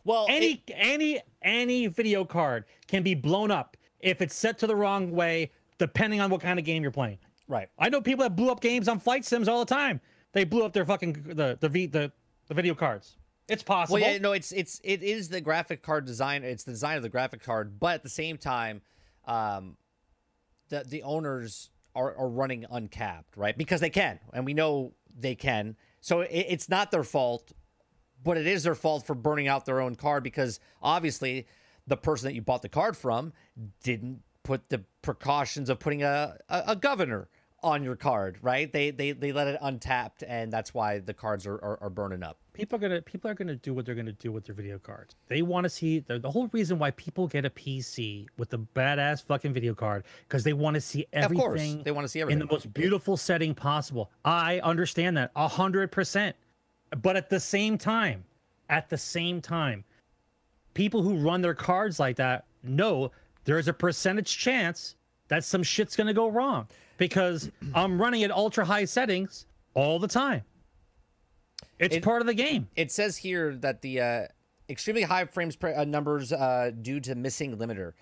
[0.03, 4.67] well, Any it- any any video card can be blown up if it's set to
[4.67, 7.17] the wrong way, depending on what kind of game you're playing.
[7.47, 7.69] right.
[7.79, 10.01] I know people that blew up games on flight sims all the time.
[10.33, 12.11] They blew up their fucking the the v, the,
[12.47, 13.17] the video cards.
[13.47, 13.99] It's possible.
[13.99, 16.43] Well, yeah, no, it's it's it is the graphic card design.
[16.43, 18.81] It's the design of the graphic card, but at the same time,
[19.25, 19.77] um,
[20.69, 23.57] the the owners are, are running uncapped, right?
[23.57, 25.75] Because they can, and we know they can.
[26.01, 27.51] So it, it's not their fault,
[28.23, 31.47] but it is their fault for burning out their own card because obviously
[31.85, 33.31] the person that you bought the card from
[33.83, 37.27] didn't put the precautions of putting a a, a governor
[37.63, 38.71] on your card, right?
[38.71, 42.21] They they they let it untapped, and that's why the cards are, are, are burning
[42.21, 42.37] up.
[42.53, 45.15] people are gonna people are gonna do what they're gonna do with their video cards.
[45.27, 48.59] They want to see the, the whole reason why people get a PC with a
[48.59, 51.83] badass fucking video card because they want to see Of course, everything.
[51.83, 54.11] they wanna see everything in the most beautiful setting possible.
[54.23, 56.35] I understand that a hundred percent,
[57.01, 58.25] but at the same time,
[58.69, 59.83] at the same time,
[60.75, 63.11] people who run their cards like that know
[63.45, 64.95] there's a percentage chance
[65.29, 70.07] that some shit's gonna go wrong because I'm running at ultra high settings all the
[70.07, 70.43] time.
[71.79, 72.69] It's It- part of the game.
[72.75, 74.27] it says here that the uh,
[74.69, 77.93] extremely high frames per, uh, numbers uh, due to missing limiter.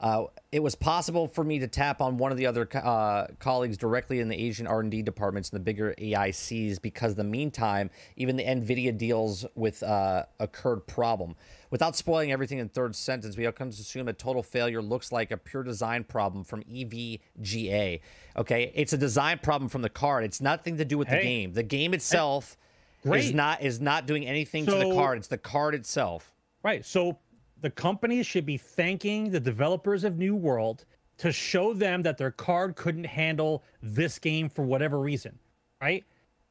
[0.00, 3.76] Uh, it was possible for me to tap on one of the other uh, colleagues
[3.76, 8.36] directly in the Asian R&D departments and the bigger AICs because in the meantime, even
[8.36, 11.36] the NVIDIA deals with uh, occurred problem.
[11.68, 15.12] Without spoiling everything in third sentence, we have come to assume a total failure looks
[15.12, 18.00] like a pure design problem from EVGA.
[18.38, 20.24] Okay, it's a design problem from the card.
[20.24, 21.52] It's nothing to do with the game.
[21.52, 22.56] The game itself
[23.04, 25.18] is not is not doing anything to the card.
[25.18, 26.32] It's the card itself.
[26.62, 26.84] Right.
[26.84, 27.18] So
[27.60, 30.84] the companies should be thanking the developers of New World
[31.18, 35.38] to show them that their card couldn't handle this game for whatever reason.
[35.80, 36.04] Right?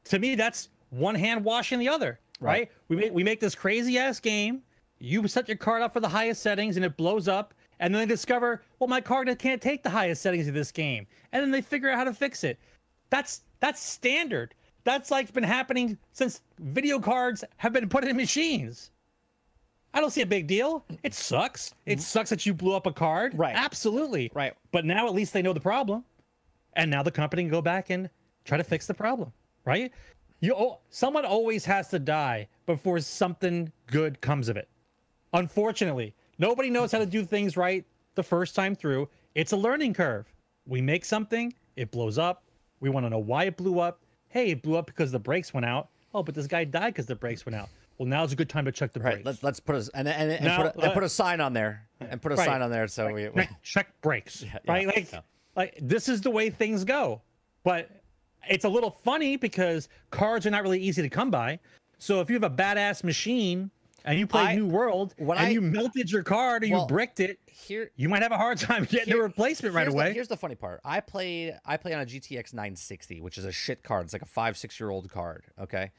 [0.04, 2.20] To me, that's one hand washing the other.
[2.40, 2.50] Right?
[2.50, 2.70] Right.
[2.88, 4.62] We make we make this crazy ass game.
[4.98, 7.54] You set your card up for the highest settings and it blows up.
[7.80, 11.06] And then they discover, well, my card can't take the highest settings of this game.
[11.32, 12.58] And then they figure out how to fix it.
[13.08, 14.54] That's that's standard.
[14.84, 18.90] That's like been happening since video cards have been put in machines.
[19.92, 20.84] I don't see a big deal.
[21.02, 21.74] It sucks.
[21.84, 22.00] It mm-hmm.
[22.00, 23.36] sucks that you blew up a card.
[23.36, 23.54] Right.
[23.54, 24.30] Absolutely.
[24.34, 24.54] Right.
[24.72, 26.04] But now at least they know the problem.
[26.74, 28.08] And now the company can go back and
[28.44, 29.32] try to fix the problem.
[29.64, 29.92] Right?
[30.40, 34.68] You oh, someone always has to die before something good comes of it.
[35.32, 39.08] Unfortunately, nobody knows how to do things right the first time through.
[39.34, 40.32] It's a learning curve.
[40.66, 42.44] We make something, it blows up.
[42.80, 44.02] We want to know why it blew up.
[44.28, 45.88] Hey, it blew up because the brakes went out.
[46.14, 47.68] Oh, but this guy died because the brakes went out.
[48.00, 49.16] Well, now's a good time to check the Right.
[49.16, 49.26] brakes.
[49.26, 51.38] Let's let's put a and and, and, Now, put, a, and uh, put a sign
[51.42, 52.46] on there and put a Right.
[52.46, 54.86] sign on there so we, we check, brakes, yeah, right?
[54.86, 55.20] Like, yeah.
[55.54, 57.20] like this is the way things go.
[57.62, 57.90] But
[58.48, 61.58] it's a little funny because cards are not really easy to come by.
[61.98, 63.70] So if you have a badass machine
[64.06, 66.86] and you play I- New World and I- you melted your card or Well, you
[66.86, 70.06] bricked it, here you might have a hard time getting here- a replacement right away.
[70.08, 70.80] The, here's the funny part.
[70.86, 74.04] I played I played on a GTX 960, which is a shit card.
[74.04, 75.44] It's like a five six year old card.
[75.60, 75.90] Okay,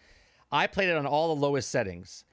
[0.52, 2.24] I played it on all the lowest settings.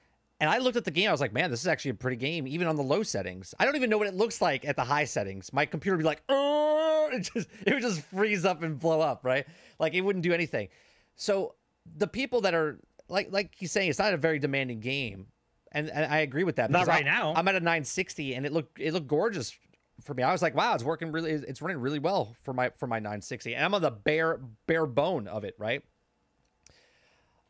[0.41, 1.09] And I looked at the game.
[1.09, 3.53] I was like, "Man, this is actually a pretty game, even on the low settings."
[3.59, 5.51] I don't even know what it looks like at the high settings.
[5.51, 9.01] My computer would be like, "Oh!" It just it would just freeze up and blow
[9.01, 9.45] up, right?
[9.79, 10.67] Like it wouldn't do anything.
[11.15, 11.55] So
[11.97, 15.25] the people that are like like he's saying, it's not a very demanding game,
[15.71, 16.69] and, and I agree with that.
[16.69, 17.33] Not because right I- now.
[17.35, 19.57] I'm at a 960, and it looked it looked gorgeous
[20.03, 20.21] for me.
[20.23, 21.31] I was like, "Wow, it's working really.
[21.31, 24.85] It's running really well for my for my 960." And I'm on the bare bare
[24.85, 25.81] bone of it, right?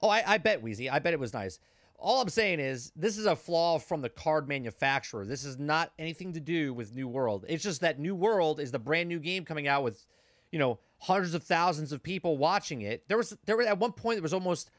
[0.02, 0.90] Oh, I, I bet Wheezy.
[0.90, 1.60] I bet it was nice.
[1.98, 5.26] All I'm saying is this is a flaw from the card manufacturer.
[5.26, 7.46] This is not anything to do with New World.
[7.50, 10.06] It's just that New World is the brand new game coming out with,
[10.52, 13.08] you know, hundreds of thousands of people watching it.
[13.10, 14.72] There was there were at one point there was almost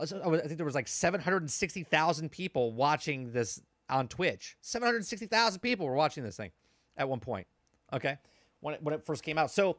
[0.00, 4.56] I think there was like 760,000 people watching this on Twitch.
[4.62, 6.52] 760,000 people were watching this thing
[6.96, 7.46] at one point.
[7.92, 8.18] Okay?
[8.60, 9.50] When it, when it first came out.
[9.50, 9.76] So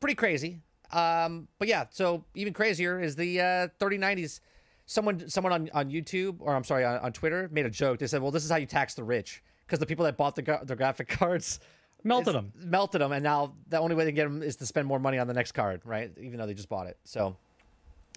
[0.00, 0.60] pretty crazy.
[0.90, 4.40] Um, but yeah, so even crazier is the uh, 3090s
[4.86, 7.98] someone someone on, on YouTube or I'm sorry on, on Twitter made a joke.
[7.98, 10.34] They said, "Well, this is how you tax the rich," because the people that bought
[10.34, 11.60] the gra- the graphic cards
[12.04, 12.52] Melted them.
[12.56, 15.18] melted them, and now the only way to get them is to spend more money
[15.18, 16.10] on the next card, right?
[16.20, 16.96] Even though they just bought it.
[17.04, 17.36] So,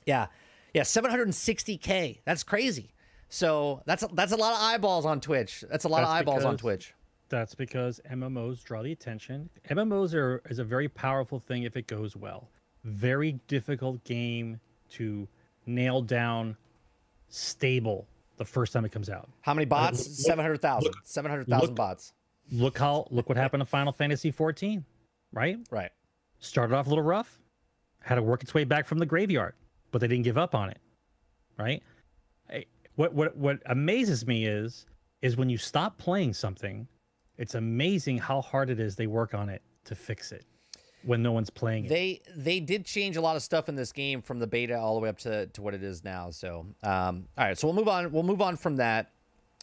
[0.06, 0.28] yeah,
[0.74, 2.20] yeah, 760k.
[2.26, 2.94] That's crazy.
[3.30, 5.64] So that's that's a lot of eyeballs on Twitch.
[5.70, 6.94] That's a lot of That's eyeballs on Twitch.
[7.30, 9.50] That's because MMOs draw the attention.
[9.70, 12.50] MMOs are is a very powerful thing if it goes well.
[12.84, 14.60] Very difficult game
[14.92, 15.28] to
[15.66, 16.58] nail down
[17.30, 18.08] stable
[18.38, 19.30] the first time it comes out.
[19.42, 20.00] How many bots?
[20.00, 20.84] look- 700,000.
[20.86, 22.14] look- 700,000 bots.
[22.52, 24.84] Look how look what happened to Final Fantasy 14,
[25.32, 25.58] right?
[25.70, 25.92] Right.
[26.40, 27.40] Started off a little rough,
[28.02, 29.54] had to work its way back from the graveyard,
[29.92, 30.80] but they didn't give up on it,
[31.58, 31.82] right?
[32.96, 34.86] What what what amazes me is
[35.22, 36.88] is when you stop playing something,
[37.38, 40.46] it's amazing how hard it is they work on it to fix it
[41.04, 41.90] when no one's playing it.
[41.90, 44.96] They they did change a lot of stuff in this game from the beta all
[44.96, 46.32] the way up to, to what it is now.
[46.32, 48.12] So um, all right, so we'll move on.
[48.12, 49.12] We'll move on from that.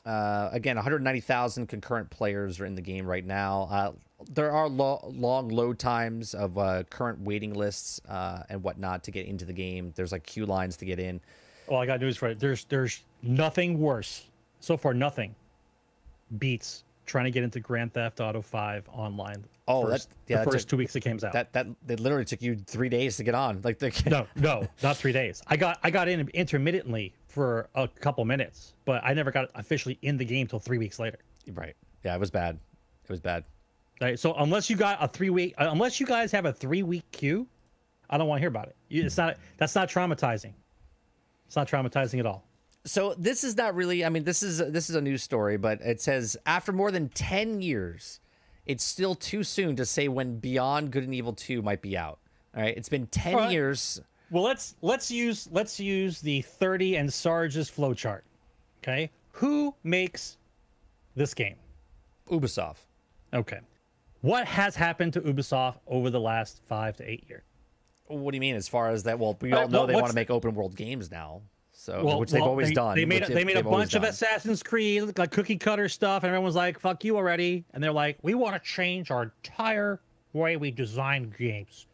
[0.07, 3.69] Uh, again, 190,000 concurrent players are in the game right now.
[3.71, 3.93] Uh,
[4.33, 9.11] there are lo- long load times of uh, current waiting lists uh, and whatnot to
[9.11, 9.93] get into the game.
[9.97, 11.21] There's like queue lines to get in.
[11.67, 12.41] Well, I got news for it.
[12.41, 14.25] There's there's nothing worse
[14.61, 14.95] so far.
[14.95, 15.35] Nothing
[16.39, 19.45] beats trying to get into Grand Theft Auto 5 online.
[19.69, 21.33] Oh, that- yeah, the first took- two weeks it came out.
[21.33, 23.61] That that it literally took you three days to get on.
[23.63, 25.43] Like the no, no, not three days.
[25.47, 29.99] I got I got in intermittently for a couple minutes, but I never got officially
[30.03, 31.19] in the game till three weeks later.
[31.55, 31.77] right.
[32.05, 32.59] Yeah, it was bad.
[33.05, 33.45] It was bad.
[34.01, 34.19] Right.
[34.19, 37.05] So unless you got a three week, uh, unless you guys have a three week
[37.11, 37.47] queue,
[38.09, 38.77] I don't want to hear about it.
[38.91, 39.37] It's not.
[39.57, 40.55] That's not traumatizing.
[41.47, 42.45] It's not traumatizing at all.
[42.85, 44.05] So this is not really.
[44.05, 47.09] I mean, this is this is a news story, but it says after more than
[47.09, 48.21] ten years,
[48.69, 52.19] it's still too soon to say when Beyond Good and Evil Two might be out.
[52.55, 53.51] All right, it's been ten All right.
[53.51, 54.01] years.
[54.31, 58.21] Well, let's let's use let's use the 30 and Sarge's flowchart.
[58.83, 60.37] Okay, who makes
[61.17, 61.57] this game?
[62.31, 62.77] Ubisoft.
[63.33, 63.61] Okay,
[64.21, 67.43] what has happened to Ubisoft over the last five to eight years?
[68.07, 68.55] What do you mean?
[68.55, 69.19] As far as that?
[69.19, 71.43] Well, we Uh, all know what- they want to make open world games now.
[71.89, 72.97] So Well, which they've well, always they, done.
[72.97, 74.05] They made a, they made a bunch of.
[74.05, 78.19] Assassin's Creed, like cookie cutter stuff, and everyone's like, "Fuck you already!" And they're like,
[78.21, 79.99] "We want to change our entire
[80.35, 81.87] way we design games."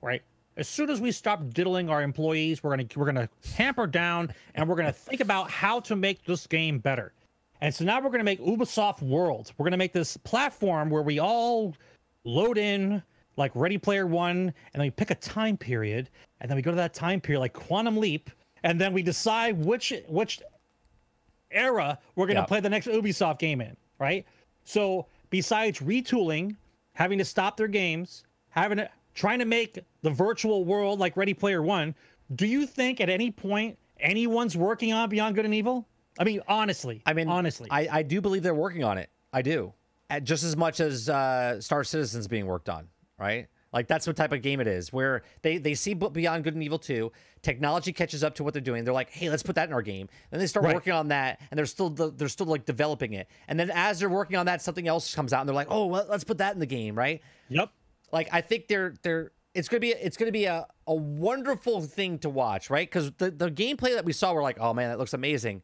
[0.00, 0.22] Right?
[0.56, 4.68] As soon as we stop diddling our employees, we're gonna we're gonna hamper down, and
[4.68, 7.12] we're gonna think about how to make this game better.
[7.60, 9.52] And so now we're gonna make Ubisoft Worlds.
[9.56, 11.76] We're gonna make this platform where we all
[12.24, 13.00] load in
[13.36, 16.10] like Ready Player One, and then we pick a time period,
[16.40, 18.28] and then we go to that time period like Quantum Leap,
[18.62, 20.40] and then we decide which which
[21.50, 22.46] era we're gonna Yeah.
[22.46, 24.24] play the next Ubisoft game in, right?
[24.64, 26.56] So besides retooling,
[26.94, 31.34] having to stop their games, having to trying to make the virtual world like Ready
[31.34, 31.94] Player One,
[32.34, 35.86] do you think at any point anyone's working on Beyond Good and Evil?
[36.18, 37.02] I mean, honestly.
[37.06, 37.68] I mean, honestly.
[37.70, 39.08] I, I do believe they're working on it.
[39.32, 39.72] I do,
[40.10, 42.88] At just as much as uh, Star Citizen's being worked on,
[43.18, 43.48] right?
[43.72, 46.62] Like that's what type of game it is, where they they see Beyond Good and
[46.62, 47.10] Evil 2,
[47.40, 48.84] technology catches up to what they're doing.
[48.84, 50.08] They're like, hey, let's put that in our game.
[50.30, 50.74] Then they start Right.
[50.74, 53.28] working on that, and they're still they're still like developing it.
[53.48, 55.86] And then as they're working on that, something else comes out, and they're like, oh,
[55.86, 57.22] well, let's put that in the game, right?
[57.48, 57.70] yep.
[58.12, 62.18] like I think they're they're it's gonna be it's gonna be a, a wonderful thing
[62.20, 62.88] to watch, right?
[62.88, 65.62] Because the, the gameplay that we saw, we're like, oh man, that looks amazing.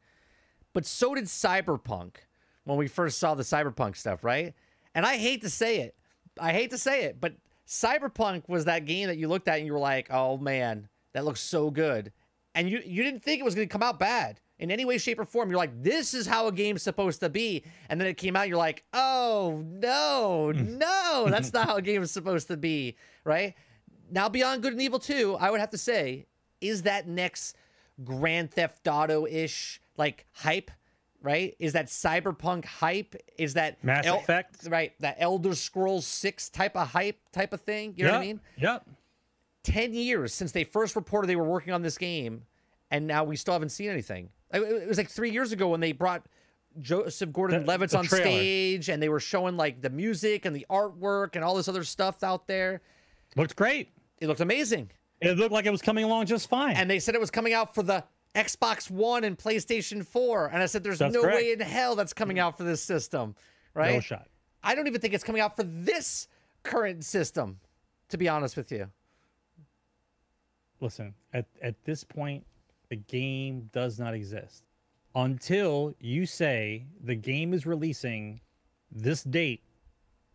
[0.73, 2.17] But so did Cyberpunk
[2.65, 4.55] when we first saw the Cyberpunk stuff, right?
[4.95, 5.95] And I hate to say it,
[6.39, 7.35] I hate to say it, but
[7.69, 11.25] Cyberpunk was that game that you looked at and you were like, oh man, that
[11.25, 12.13] looks so good.
[12.55, 15.21] And you you didn't think it was gonna come out bad in any way, shape,
[15.21, 15.51] or form.
[15.51, 17.63] You're like, this is how a game's supposed to be.
[17.89, 20.79] And then it came out, you're like, oh no, hmm.
[20.79, 23.55] no, that's not how a game is supposed to be, right?
[24.11, 26.27] Now, Beyond Good and Evil 2, I would have to say,
[26.63, 27.55] is that next
[28.03, 30.71] Grand Theft Auto ish like hype,
[31.23, 31.55] right?
[31.59, 33.15] Is that cyberpunk hype?
[33.37, 34.67] Is that Mass Effect?
[34.69, 34.93] right?
[35.01, 37.95] That Elder Scrolls 6 type of hype type of thing?
[37.97, 38.41] You know what I Yep, mean?
[38.59, 38.87] Yep.
[39.65, 42.45] 10 years since they first reported they were working on this game,
[42.91, 44.31] and now we still haven't seen anything.
[44.53, 46.25] It was like three years ago when they brought
[46.81, 48.25] Joseph Gordon The- Levitt on trailer.
[48.25, 51.85] stage and they were showing like the music and the artwork and all this other
[51.85, 52.81] stuff out there.
[53.37, 53.91] Looked great.
[54.21, 54.91] It looked amazing.
[55.21, 56.77] It looked like it was coming along just fine.
[56.77, 58.05] And they said it was coming out for the
[58.35, 60.47] Xbox One and PlayStation 4.
[60.49, 61.37] And I said, there's That's no correct.
[61.37, 63.35] way in hell that's coming out for this system,
[63.75, 63.95] right?
[63.95, 64.29] no shot.
[64.63, 66.29] I don't even think it's coming out for this
[66.63, 67.61] current system,
[68.11, 68.91] to be honest with you.
[70.81, 72.45] listen at, at this point
[72.89, 74.65] the game does not exist
[75.15, 78.41] until you say the game is releasing
[78.91, 79.63] this date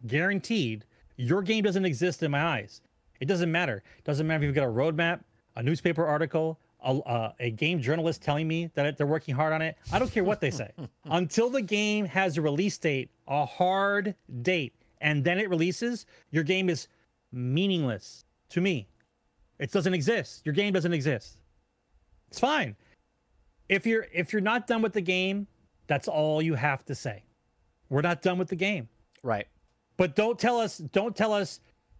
[0.05, 0.85] guaranteed
[1.15, 2.81] your game doesn't exist in my eyes
[3.19, 5.21] it doesn't matter it doesn't matter if you've got a roadmap
[5.55, 9.61] a newspaper article a, uh, a game journalist telling me that they're working hard on
[9.61, 9.77] it.
[9.91, 10.71] I don't care what they say.
[11.05, 16.43] Until the game has a release date, a hard date, and then it releases, your
[16.43, 16.87] game is
[17.31, 18.87] meaningless to me.
[19.59, 20.45] It doesn't exist.
[20.45, 21.37] Your game doesn't exist.
[22.29, 22.75] It's fine.
[23.69, 25.47] If you're if you're not done with the game,
[25.87, 27.23] that's all you have to say.
[27.89, 28.89] We're not done with the game.
[29.21, 29.47] Right.
[29.97, 31.59] But don't tell us don't tell us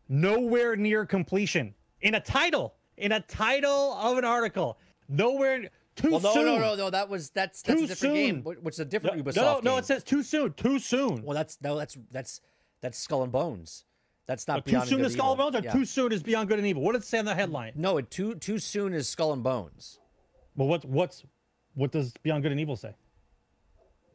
[0.10, 4.78] nowhere near completion in a title in a title of an article.
[5.10, 6.46] Nowhere too Well, no, soon.
[6.46, 6.90] no, no, no.
[6.90, 8.42] That was that's that's Too a different soon.
[8.42, 9.80] wh- which is a different No, Ubisoft no, no, game.
[9.80, 10.54] it says too soon.
[10.54, 11.24] Too soon.
[11.24, 12.42] well, that's no, that's that's
[12.82, 13.86] that's Skull and Bones.
[14.26, 15.74] That's not oh, too Beyond soon Good is Skull and Bones or Yeah.
[15.74, 16.82] too soon is Beyond Good and Evil?
[16.82, 17.74] What did it say on the headline?
[17.76, 20.00] No, it too too soon is Skull and Bones.
[20.56, 21.24] Well, what what's
[21.76, 22.96] what does Beyond Good and Evil say?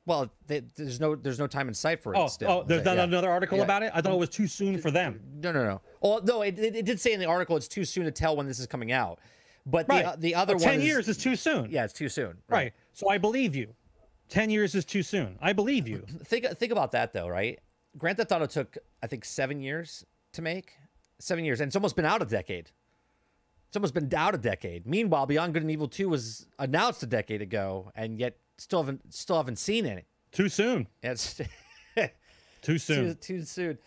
[0.06, 2.18] Well, they, there's no there's no time in sight for it.
[2.18, 2.50] Oh, still.
[2.50, 3.04] oh, there's not Yeah.
[3.04, 3.64] another article Yeah.
[3.64, 3.92] about it.
[3.94, 5.20] I thought it was too soon for them.
[5.42, 5.80] No, no, no.
[6.02, 8.36] Oh, no, it, it, it did say in the article it's too soon to tell
[8.36, 9.18] when this is coming out.
[9.66, 10.04] But Right.
[10.14, 11.70] the the other Uh, one ten is, years is too soon.
[11.70, 12.38] Yeah, it's too soon.
[12.48, 12.72] Right.
[12.92, 13.74] So I believe you.
[14.28, 15.38] Ten years is too soon.
[15.40, 16.04] I believe you.
[16.24, 17.58] Think think about that though, right?
[17.96, 20.72] Grand Theft Auto took I think seven years to make.
[21.18, 22.70] Seven years, and it's almost been out a decade.
[23.66, 24.86] It's almost been out a decade.
[24.86, 29.12] Meanwhile, Beyond Good and Evil Two was announced a decade ago, and yet still haven't
[29.12, 30.06] still haven't seen it.
[30.32, 30.86] Too soon.
[31.02, 31.34] It's
[31.96, 32.08] Too
[32.62, 33.16] too, soon.
[33.16, 33.78] too soon.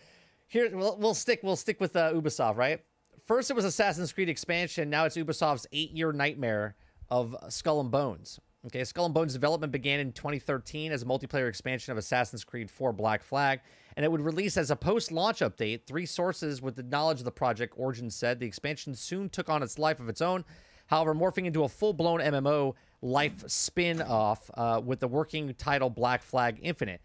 [0.52, 1.40] Here, we'll, we'll stick.
[1.42, 2.78] We'll stick with uh, Ubisoft, right?
[3.24, 4.90] First, it was Assassin's Creed expansion.
[4.90, 6.76] Now it's Ubisoft's eight-year nightmare
[7.08, 8.38] of Skull and Bones.
[8.66, 12.70] Okay, Skull and Bones development began in 2013 as a multiplayer expansion of Assassin's Creed
[12.70, 13.60] 4 Black Flag,
[13.96, 15.86] and it would release as a post-launch update.
[15.86, 19.62] Three sources with the knowledge of the project, Origin said, the expansion soon took on
[19.62, 20.44] its life of its own.
[20.88, 26.58] However, morphing into a full-blown MMO life spin-off uh, with the working title Black Flag
[26.60, 27.00] Infinite.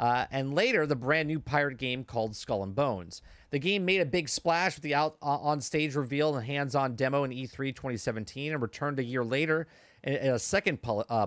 [0.00, 3.20] Uh, and later, the brand new pirate game called Skull and Bones.
[3.50, 6.74] The game made a big splash with the out uh, on stage reveal and hands
[6.74, 9.66] on demo in E E3 2017 and returned a year later
[10.02, 11.26] in, in a second pol- uh,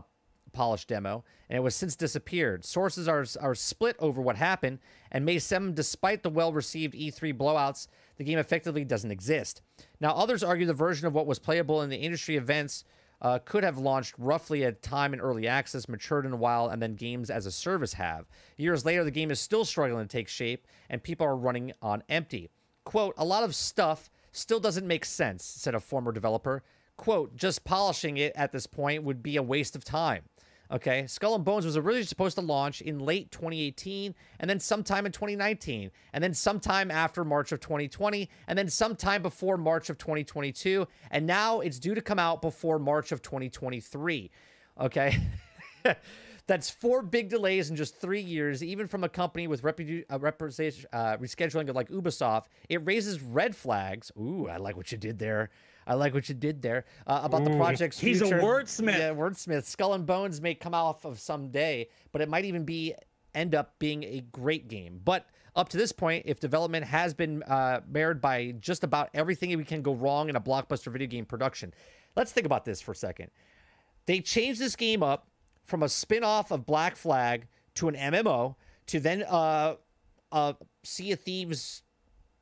[0.54, 2.66] polished demo, and it was since disappeared.
[2.66, 4.80] Sources are, are split over what happened,
[5.12, 9.62] and May 7, despite the well received E3 blowouts, the game effectively doesn't exist.
[10.00, 12.86] Now, others argue the version of what was playable in the industry events
[13.24, 16.82] uh, could have launched roughly at time in early access, matured in a while, and
[16.82, 18.28] then games as a service have.
[18.58, 22.04] Years later, the game is still struggling to take shape, and people are running on
[22.10, 22.50] empty.
[22.84, 26.64] Quote, a lot of stuff still doesn't make sense, said a former developer.
[26.98, 30.24] Quote, just polishing it at this point would be a waste of time.
[30.74, 35.06] Okay, Skull and Bones was originally supposed to launch in late 2018, and then sometime
[35.06, 40.00] in 2019, and then sometime after March of 2020, and then sometime before March of
[40.00, 44.32] 2022, and now it's due to come out before March of 2023.
[44.82, 45.20] Okay.
[46.48, 50.16] That's four big delays in just three years, even from a company with repu- uh,
[50.16, 52.46] uh, rescheduling like Ubisoft.
[52.68, 54.12] It raises red flags.
[54.20, 55.52] Ooh, I like what you did there.
[55.86, 58.98] I like what you did there uh, about the Ooh, project's he's a wordsmith.
[58.98, 59.66] Yeah, wordsmith.
[59.66, 62.96] Skull and Bones may come off of some day, but it might even be
[63.36, 65.02] end up being a great game.
[65.04, 69.56] But up to this point, if development has been uh, marred by just about everything
[69.58, 71.74] we can go wrong in a blockbuster video game production,
[72.16, 73.30] let's think about this for a second.
[74.06, 75.28] They changed this game up
[75.64, 78.56] from a spin-off of Black Flag to an MMO
[78.88, 79.76] to then uh,
[80.32, 80.54] uh,
[80.84, 81.84] Sea of Thieves,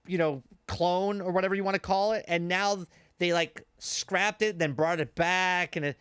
[0.08, 2.86] you know, clone or whatever you want to call it, and now
[3.22, 5.98] they like scrapped it, then brought it back, and it.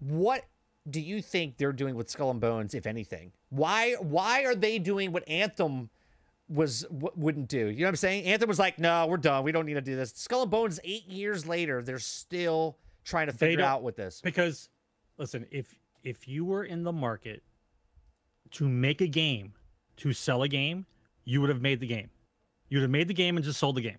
[0.00, 0.44] What
[0.90, 3.30] do you think they're doing with Skull and Bones, if anything?
[3.50, 5.88] Why why are they doing what Anthem
[6.48, 7.68] was wouldn't do?
[7.68, 8.24] You know what I'm saying?
[8.24, 9.44] Anthem was like, no, we're done.
[9.44, 10.12] We don't need to do this.
[10.16, 14.20] Skull and Bones, eight years later, they're still trying to figure out with this.
[14.20, 14.68] Because
[15.16, 15.72] listen, if
[16.02, 17.44] if you were in the market
[18.50, 19.52] to make a game,
[19.98, 20.86] to sell a game,
[21.24, 22.10] you would have made the game.
[22.68, 23.98] You would have made the game and just sold the game,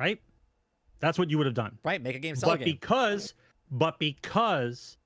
[0.00, 0.22] right?
[1.00, 1.78] That's what you would have done.
[1.84, 2.02] Right?
[2.02, 2.74] Make a game, sell a But game.
[2.74, 3.34] because
[3.70, 4.96] but because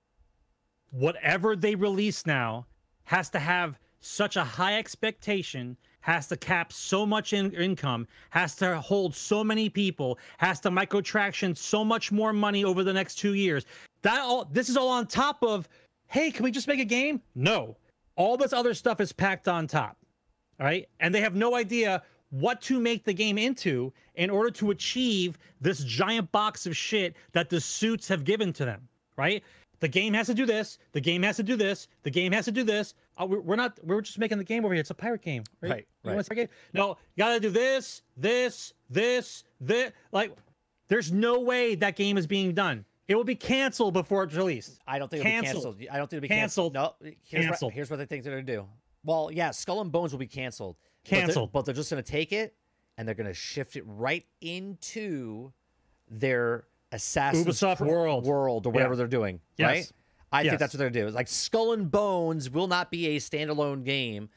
[0.90, 2.66] whatever they release now
[3.04, 8.54] has to have such a high expectation, has to cap so much in- income, has
[8.56, 13.16] to hold so many people, has to microtraction so much more money over the next
[13.16, 13.64] two years.
[14.02, 15.68] That all this is all on top of,
[16.06, 17.20] hey, can we just make a game?
[17.34, 17.76] No.
[18.16, 19.96] All this other stuff is packed on top.
[20.60, 20.88] All right.
[21.00, 22.02] And they have no idea
[22.32, 27.14] what to make the game into in order to achieve this giant box of shit
[27.32, 28.88] that the suits have given to them.
[29.16, 29.44] Right.
[29.80, 30.78] The game has to do this.
[30.92, 31.88] The game has to do this.
[32.04, 32.94] The game has to do this.
[33.20, 33.78] Uh, we're, not.
[33.84, 34.80] We're just making the game over here.
[34.80, 35.42] It's a pirate game.
[35.60, 36.28] Right, You right.
[36.28, 36.48] game?
[36.72, 39.92] No, you gotta do this, this, this, this.
[40.12, 40.32] Like,
[40.88, 42.84] there's no way that game is being done.
[43.08, 44.78] It will be canceled before it's released.
[44.86, 45.64] I don't think it'll be Canceled.
[45.78, 45.88] canceled.
[45.92, 46.74] I don't think it'll be Canceled.
[46.74, 46.94] canceled.
[47.02, 47.68] No, here's Canceled.
[47.72, 48.66] What, here's what they think they're gonna do.
[49.04, 50.76] Well, yeah, Skull and Bones will be canceled.
[51.04, 51.52] But they're- Canceled.
[51.52, 52.54] but they're just gonna take it
[52.96, 55.52] and they're gonna shift it right into
[56.08, 58.26] their Assassin's Ubisoft Cre- World.
[58.26, 58.98] World or whatever Yeah.
[58.98, 59.66] they're doing, Yes.
[59.66, 59.92] right?
[60.34, 61.14] I think that's what they're gonna do.
[61.14, 64.28] Like Skull and Bones will not be a standalone game.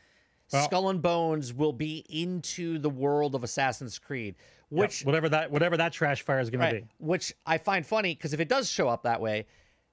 [0.51, 4.35] Well- Skull and Bones will be into the world of Assassin's Creed,
[4.69, 6.87] Yeah, which whatever that whatever that trash fire is going right, to be.
[6.99, 9.45] which I find funny because if it does show up that way,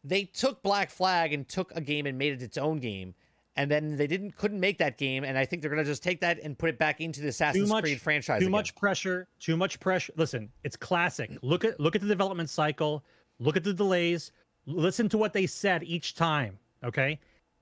[0.05, 3.15] they took Black Flag and took a game and made it its own game,
[3.57, 6.21] and then they didn't couldn't make that game, and I think they're gonna just take
[6.21, 8.41] that and put it back into the Assassin's much Creed franchise.
[8.41, 8.53] Too again.
[8.53, 9.29] much pressure.
[9.41, 10.13] Too much pressure.
[10.17, 11.31] Listen, it's classic.
[11.43, 13.05] Look at look at the development cycle.
[13.39, 14.33] Look at the delays.
[14.67, 16.59] Listen to what they said each time.
[16.85, 17.19] Okay,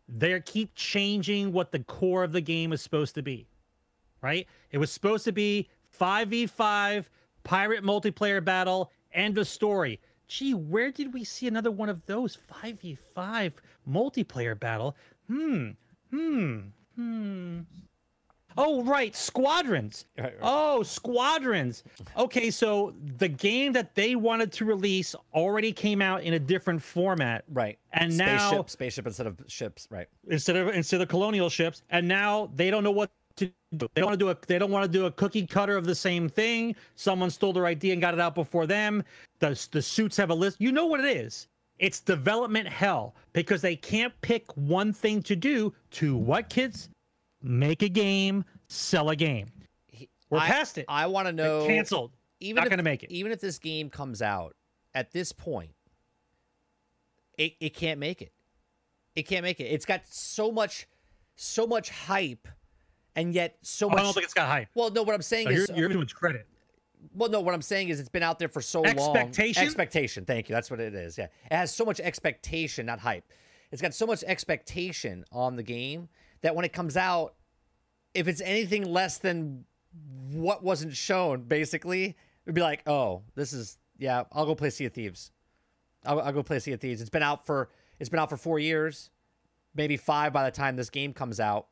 [0.08, 3.48] they keep changing what the core of the game is supposed to be.
[4.22, 4.46] Right?
[4.70, 7.10] It was supposed to be five v five
[7.42, 10.00] pirate multiplayer battle and a story.
[10.28, 14.96] Gee, where did we see another one of those five v five multiplayer battle?
[15.26, 15.70] Hmm.
[16.10, 16.58] Hmm.
[16.96, 17.60] Hmm.
[18.56, 20.06] Oh, right, squadrons.
[20.18, 20.34] Right, right.
[20.42, 21.84] Oh, squadrons.
[22.16, 26.82] Okay, so the game that they wanted to release already came out in a different
[26.82, 27.44] format.
[27.50, 27.78] Right.
[27.92, 29.86] And spaceship, now spaceship instead of ships.
[29.90, 30.08] Right.
[30.28, 33.46] instead of instead of colonial ships, and now they don't know what to
[33.76, 33.88] do.
[33.94, 35.84] They don't want to do a they don't want to do a cookie cutter of
[35.86, 36.74] the same thing.
[36.96, 39.04] Someone stole their idea and got it out before them.
[39.38, 40.60] The the suits have a list.
[40.60, 41.46] You know what it is.
[41.80, 45.72] It's development hell because they can't pick one thing to do.
[45.92, 46.90] To what kids?
[47.42, 49.48] Make a game, sell a game.
[50.28, 50.84] We're I- past it.
[50.88, 51.66] I want to They're know.
[51.66, 52.12] canceled.
[52.38, 53.10] Even Not if, gonna make it.
[53.10, 54.54] Even if this game comes out
[54.94, 55.72] at this point,
[57.38, 58.32] it it can't make it.
[59.16, 59.64] It can't make it.
[59.64, 60.86] It's got so much,
[61.36, 62.46] so much hype,
[63.16, 64.02] and yet so Oh, I much.
[64.04, 64.68] don't think it's got hype.
[64.74, 65.02] well, no.
[65.02, 66.46] What I'm saying No, you're, is, you're giving too much credit.
[67.14, 67.40] Well, no.
[67.40, 68.90] What I'm saying is, it's been out there for so long.
[68.90, 69.62] Expectation?
[69.62, 70.24] Expectation.
[70.24, 70.54] Thank you.
[70.54, 71.18] That's what it is.
[71.18, 73.24] Yeah, it has so much expectation, not hype.
[73.72, 76.08] It's got so much expectation on the game
[76.42, 77.34] that when it comes out,
[78.14, 79.64] if it's anything less than
[80.32, 84.24] what wasn't shown, basically, it'd be like, oh, this is yeah.
[84.32, 85.30] I'll go play Sea of Thieves.
[86.04, 87.00] I'll, I'll go play Sea of Thieves.
[87.00, 89.10] It's been out for it's been out for four years,
[89.74, 91.66] maybe five by the time this game comes out.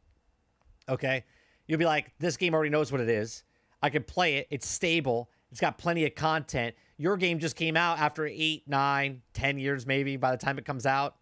[0.89, 1.25] Okay,
[1.67, 3.45] you'll be like, this game already knows what it is.
[3.83, 4.47] I can play it.
[4.51, 5.31] It's stable.
[5.51, 6.75] It's got plenty of content.
[6.97, 10.65] Your game just came out after eight, nine, ten years, maybe by the time it
[10.65, 11.17] comes out.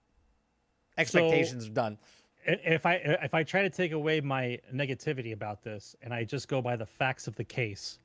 [0.98, 1.98] Expectations are done.
[2.46, 6.48] If I if I try to take away my negativity about this and I just
[6.48, 7.98] go by the facts of the case,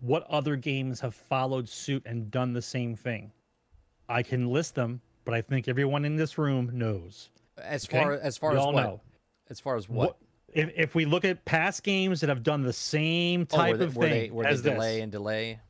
[0.00, 3.32] what other games have followed suit and done the same thing?
[4.08, 7.30] I can list them, but I think everyone in this room knows.
[7.56, 7.98] As Okay?
[8.02, 8.74] far as far We as what?
[8.74, 9.00] know.
[9.48, 10.18] As far as what?
[10.58, 13.84] If if we look at past games that have done the same Oh, type they,
[13.84, 15.60] of thing they, where as they this, delay and delay.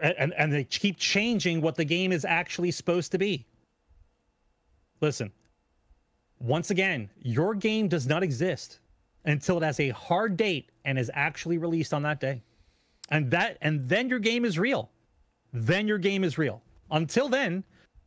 [0.00, 3.46] and and they keep changing what the game is actually supposed to be.
[5.00, 5.32] Listen,
[6.38, 8.80] once again, your game does not exist
[9.24, 12.42] until it has a hard date and is actually released on that day.
[13.10, 14.90] And that and then your game is real.
[15.52, 16.62] Then your game is real.
[16.92, 17.64] Until then,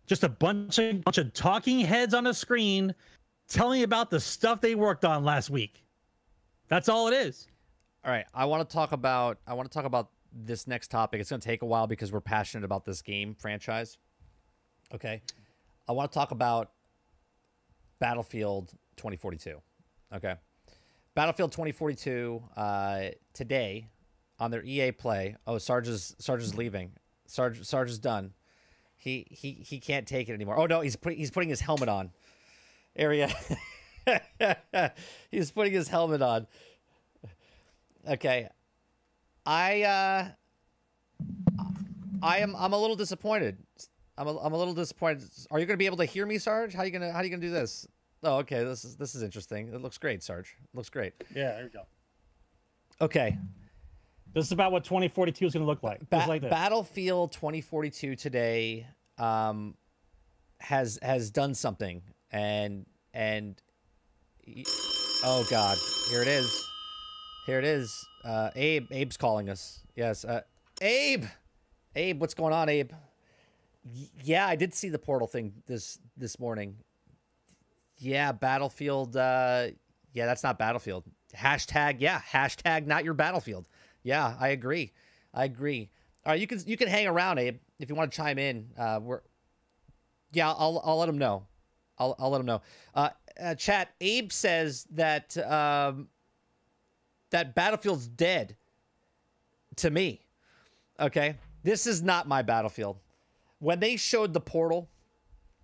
[0.08, 2.96] just a bunch of bunch of talking heads on a screen
[3.50, 5.83] telling you about the stuff they worked on last week.
[6.74, 7.48] That's all it is.
[8.04, 11.22] All right, I want to talk about I want to talk about this next topic.
[11.22, 14.00] It's going to take a while because we're passionate about this game franchise.
[14.92, 15.22] Okay.
[15.88, 16.72] I want to talk about
[18.00, 19.62] Battlefield 2042.
[20.16, 20.34] Okay.
[21.14, 23.02] Battlefield 2042 uh,
[23.34, 23.86] today
[24.40, 25.36] on their EA Play.
[25.46, 26.94] Oh, Sarge is Sarge is leaving.
[27.28, 28.34] Sarge Sarge is done.
[28.96, 30.58] He he he can't take it anymore.
[30.58, 32.10] Oh no, he's putting he's putting his helmet on.
[32.96, 33.32] Area.
[35.32, 36.48] he's putting his helmet on.
[38.08, 38.50] Okay.
[39.46, 40.28] I uh
[42.22, 43.58] I am I'm a little disappointed.
[44.18, 45.24] I'm a, I'm a little disappointed.
[45.52, 46.74] Are you going to be able to hear me, Sarge?
[46.74, 47.88] How are you going to how are you going to do this?
[48.24, 48.64] Oh, okay.
[48.64, 49.70] This is this is interesting.
[49.74, 50.56] It looks great, Sarge.
[50.64, 51.14] It looks great.
[51.36, 51.84] Yeah, there we go.
[53.02, 53.38] Okay.
[54.34, 56.10] This is about what 2042 is going to look like.
[56.10, 56.50] Ba- like this.
[56.50, 58.88] Battlefield 2042 today
[59.20, 59.76] um
[60.60, 62.02] has has done something
[62.32, 63.73] and and y-
[65.24, 65.78] oh god,
[66.10, 66.66] here it is.
[67.46, 68.06] Here it is.
[68.24, 69.82] Uh Abe Abe's calling us.
[69.96, 70.26] Yes.
[70.26, 70.42] Uh
[70.82, 71.26] Abe.
[71.96, 72.92] Abe, what's going on, Abe?
[73.86, 76.78] Y- yeah, I did see the portal thing this this morning.
[77.98, 79.68] Yeah, Battlefield uh
[80.14, 81.06] yeah, that's not Battlefield.
[81.36, 83.68] Hashtag yeah, hashtag not your Battlefield.
[84.04, 84.92] Yeah, I agree.
[85.34, 85.90] I agree.
[86.26, 88.70] All right, you can you can hang around, Abe, if you want to chime in.
[88.78, 89.22] Uh, we're
[90.32, 91.46] yeah, I'll I'll let him know.
[91.98, 92.62] I'll I'll let him know.
[92.94, 93.90] Uh, uh, chat.
[94.02, 96.08] Abe says that um,
[97.32, 98.56] that Battlefield's dead.
[99.78, 100.22] To me,
[101.00, 102.98] okay, this is not my Battlefield.
[103.58, 104.88] When they showed the portal,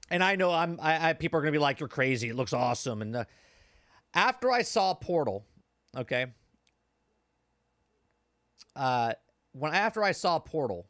[0.09, 2.29] and I know I'm I, I people are gonna be like, "You're crazy.
[2.29, 3.25] It looks awesome." And uh,
[4.13, 5.45] after I saw Portal,
[5.95, 6.27] okay,
[8.75, 9.13] uh,
[9.51, 10.87] when after I saw Portal,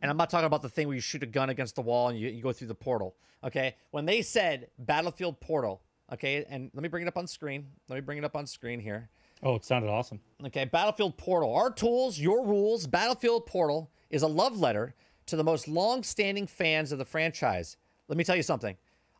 [0.00, 2.08] and I'm not talking about the thing where you shoot a gun against the wall
[2.08, 3.14] and you, you go through the portal.
[3.42, 5.80] Okay, when they said Battlefield Portal,
[6.12, 7.66] okay, and let me bring it up on screen.
[7.88, 9.08] Let me bring it up on screen here.
[9.42, 10.20] Oh, it sounded awesome.
[10.46, 11.54] Okay, Battlefield Portal.
[11.54, 12.86] Our tools, your rules.
[12.86, 14.94] Battlefield Portal is a love letter
[15.26, 17.76] to the most long-standing fans of the franchise.
[18.08, 18.76] Let me tell you something.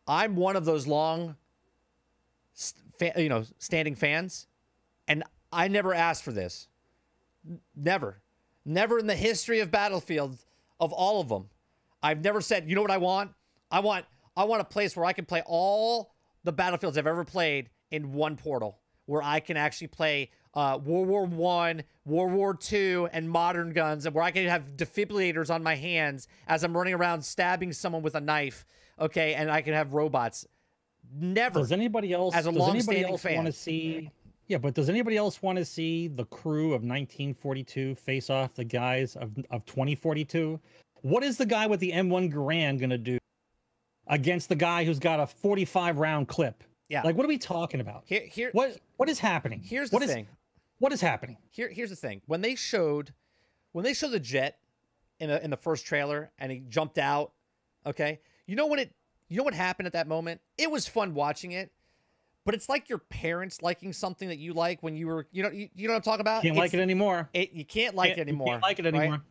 [0.07, 1.37] I'm one of those long,
[2.53, 4.49] st- you know, standing fans,
[5.09, 5.23] and
[5.53, 6.69] I never asked for this.
[7.75, 8.21] Never,
[8.65, 10.45] never in the history of Battlefield,
[10.81, 11.49] of all of them,
[12.03, 13.33] I've never said, you know what I want?
[13.71, 14.07] I want,
[14.37, 16.13] I want a place where I can play all
[16.45, 21.07] the battlefields I've ever played in one portal, where I can actually play uh, World
[21.09, 25.63] War One, World War Two, and modern guns, and where I can have defibrillators on
[25.63, 28.65] my hands as I'm running around stabbing someone with a knife.
[28.99, 30.47] Okay, and I can have robots.
[31.13, 31.61] Never.
[31.61, 33.37] Does anybody else As a does anybody else fan.
[33.37, 34.11] want to see
[34.51, 38.65] Yeah, but does anybody else want to see the crew of 1942 face off the
[38.65, 40.59] guys of of 2042?
[41.03, 43.17] What is the guy with the M1 Garand going to do
[44.09, 46.65] against the guy who's got a 45 round clip?
[46.89, 47.03] Yeah.
[47.03, 48.03] Like what are we talking about?
[48.07, 49.61] Here, here, What what is happening?
[49.63, 50.27] here's the What is- thing.
[50.81, 51.37] what is happening?
[51.51, 52.21] Here, here's the thing.
[52.27, 53.15] When they showed,
[53.71, 54.59] when they showed the jet
[55.21, 57.35] in the in the first trailer, and he jumped out,
[57.87, 58.93] okay, you know when it,
[59.29, 60.41] you know what happened at that moment?
[60.59, 61.71] It was fun watching it,
[62.51, 65.51] but it's like your parents liking something that you like when you were, you know,
[65.51, 66.43] you, you know what I'm talking about?
[66.43, 67.29] Can't like it anymore.
[67.33, 68.49] It, you can't like Can't- it anymore.
[68.49, 68.95] Can't like it right?
[68.95, 69.23] anymore.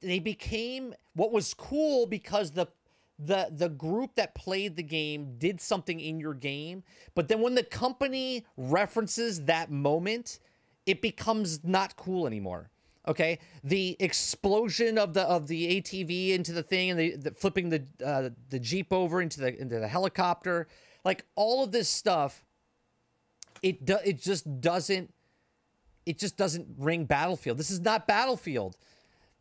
[0.00, 2.66] They became what was cool because the
[3.18, 6.82] the the group that played the game did something in your game,
[7.14, 10.38] but then when the company references that moment,
[10.84, 12.70] it becomes not cool anymore.
[13.08, 17.70] Okay, the explosion of the of the ATV into the thing and the, the flipping
[17.70, 20.68] the uh, the jeep over into the into the helicopter,
[21.02, 22.44] like all of this stuff,
[23.62, 25.12] it do, it just doesn't
[26.06, 27.58] it just doesn't ring Battlefield.
[27.58, 28.76] This is not Battlefield.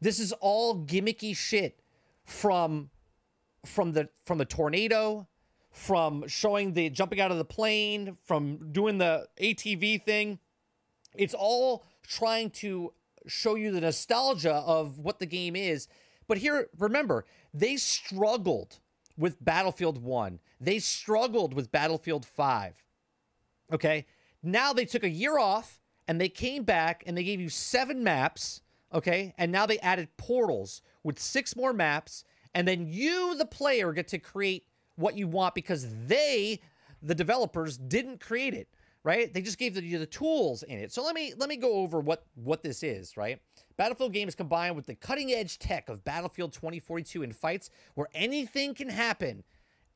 [0.02, 1.80] This is all gimmicky shit
[2.26, 2.90] from
[3.66, 5.28] from the from the tornado,
[5.72, 10.40] from showing the jumping out of the plane, from doing the ATV thing.
[11.16, 12.94] It's all trying to
[13.28, 15.88] show you the nostalgia of what the game is.
[16.28, 18.80] But here, remember, they struggled
[19.18, 20.40] with Battlefield 1.
[20.60, 22.84] They struggled with Battlefield 5.
[23.74, 24.06] Okay.
[24.44, 28.04] Now they took a year off and they came back and they gave you seven
[28.04, 28.62] maps.
[28.94, 29.34] Okay.
[29.38, 32.24] And now they added portals with six more maps.
[32.54, 34.66] And then you, the player, get to create
[34.96, 36.62] what you want because they,
[37.02, 38.68] the developers, didn't create it.
[39.04, 39.34] Right?
[39.34, 40.92] They just gave you the tools in it.
[40.92, 43.16] So let me let me go over what what this is.
[43.16, 43.40] Right?
[43.78, 48.74] Battlefield games combined with the cutting edge tech of Battlefield 2042 in fights where anything
[48.74, 49.44] can happen.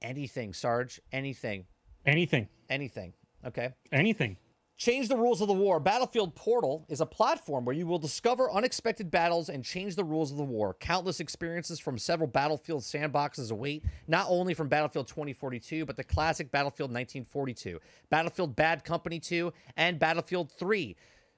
[0.01, 1.01] Anything, Sarge.
[1.11, 1.65] Anything.
[2.05, 2.47] Anything.
[2.69, 3.13] Anything.
[3.45, 3.73] Okay.
[3.91, 4.37] Anything.
[4.81, 5.79] Change the rules of the war.
[5.79, 10.31] Battlefield Portal is a platform where you will discover unexpected battles and change the rules
[10.31, 10.73] of the war.
[10.79, 16.51] Countless experiences from several Battlefield sandboxes await, not only from Battlefield 2042, but the classic
[16.51, 17.79] Battlefield 1942,
[18.09, 20.95] Battlefield Bad Company 2, and Battlefield 3.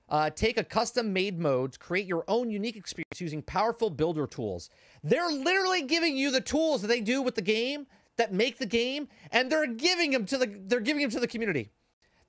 [0.08, 4.70] Uh, take a custom made mode, create your own unique experience using powerful builder tools.
[5.04, 8.66] They're literally giving you the tools that they do with the game that make the
[8.66, 11.72] game, and they're giving them to the they're giving them to the community.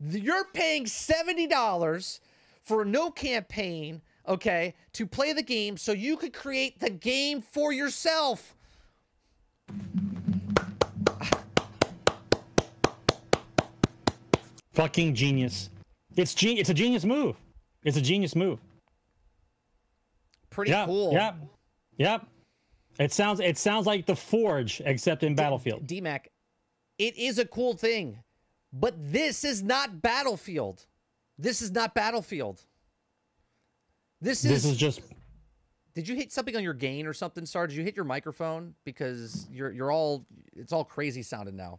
[0.01, 2.20] You're paying $70
[2.62, 7.72] for no campaign, okay, to play the game so you could create the game for
[7.72, 8.55] yourself.
[14.72, 15.70] Fucking genius.
[16.16, 17.36] It's gen- It's a genius move.
[17.84, 18.59] It's a genius move.
[20.51, 20.86] Pretty yeah.
[20.86, 21.12] cool.
[21.12, 21.36] Yep.
[21.99, 22.26] Yep.
[22.99, 23.40] It sounds.
[23.40, 25.86] It sounds like the Forge, except in Battlefield.
[25.86, 26.26] DMAC,
[26.99, 28.18] it is a cool thing,
[28.75, 30.85] but this is not Battlefield.
[31.39, 32.61] This is not Battlefield.
[34.20, 35.01] This is, This is just.
[35.95, 37.66] Did you hit something on your gain or something, Sar?
[37.68, 41.79] Did you hit your microphone because you're you're all it's all crazy sounding now.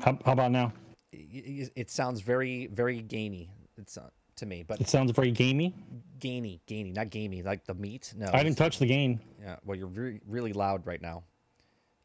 [0.00, 0.72] How, how about now?
[1.12, 3.48] Y- It sounds very very gainy.
[3.76, 5.74] It's uh, to me, but It sounds very gamey.
[6.18, 8.12] gainy, gainy, not gamey, like the meat.
[8.16, 9.20] No, I didn't touch the gain.
[9.40, 11.22] Yeah, well, you're really, really loud right now.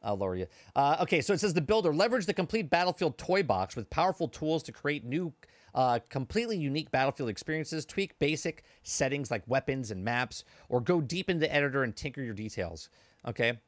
[0.08, 0.48] I'll lower you.
[0.74, 4.30] Uh, okay, so it says the builder leverage the complete Battlefield toy box with powerful
[4.30, 5.34] tools to create new,
[5.76, 7.86] uh, completely unique Battlefield experiences.
[7.86, 12.22] Tweak basic settings like weapons and maps, or go deep into the editor and tinker
[12.22, 12.90] your details.
[13.28, 13.60] Okay.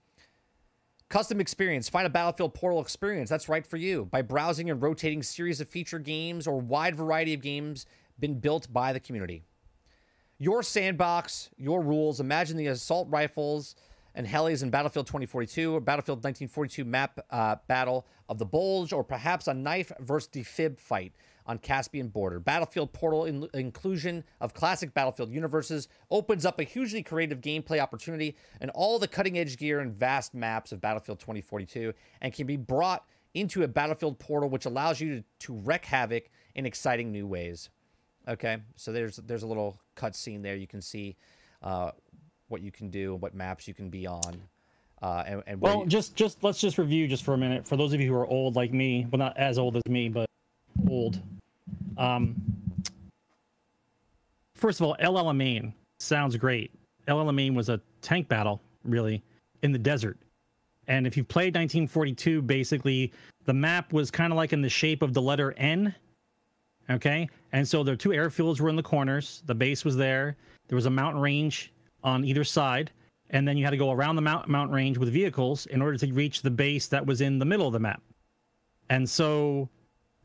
[1.10, 1.90] Custom experience.
[1.90, 5.68] Find a Battlefield Portal experience that's right for you by browsing and rotating series of
[5.68, 7.86] feature games or wide variety of games
[8.18, 9.44] been built by the community
[10.42, 12.22] your sandbox, your rules.
[12.22, 13.76] Imagine the assault rifles
[14.20, 19.02] and helis in Battlefield 2042 or Battlefield 1942 map uh, Battle of the Bulge, or
[19.02, 21.14] perhaps a knife versus defib fight
[21.46, 22.38] on Caspian border.
[22.38, 28.36] Battlefield Portal in- inclusion of classic Battlefield universes opens up a hugely creative gameplay opportunity
[28.60, 32.58] and all the cutting edge gear and vast maps of Battlefield 2042 and can be
[32.58, 37.26] brought into a Battlefield portal which allows you to, to wreak havoc in exciting new
[37.26, 37.70] ways.
[38.28, 40.58] Okay, so there's there's a little cutscene there.
[40.58, 41.16] You can see
[41.64, 41.92] uh,
[42.50, 44.42] what you can do, what maps you can be on,
[45.02, 47.78] uh, and, and Well, you- just just let's just review just for a minute for
[47.78, 50.28] those of you who are old like me, well not as old as me, but
[50.90, 51.22] old.
[51.98, 52.36] Um,
[54.56, 56.72] first of all, El Alamein sounds great.
[57.08, 59.24] El Alamein was a tank battle, really,
[59.64, 60.18] in the desert.
[60.88, 63.12] And if you played 1942, basically
[63.46, 65.94] the map was kind of like in the shape of the letter N.
[66.90, 69.44] Okay, and so the two airfields were in the corners.
[69.46, 70.36] The base was there.
[70.68, 71.72] There was a mountain range
[72.04, 72.92] on either side,
[73.30, 75.98] and then you had to go around the mount, mountain range with vehicles in order
[75.98, 78.02] to reach the base that was in the middle of the map.
[78.90, 79.70] And so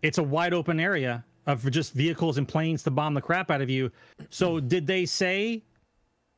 [0.03, 3.61] it's a wide open area of just vehicles and planes to bomb the crap out
[3.61, 3.91] of you.
[4.31, 5.63] So did they say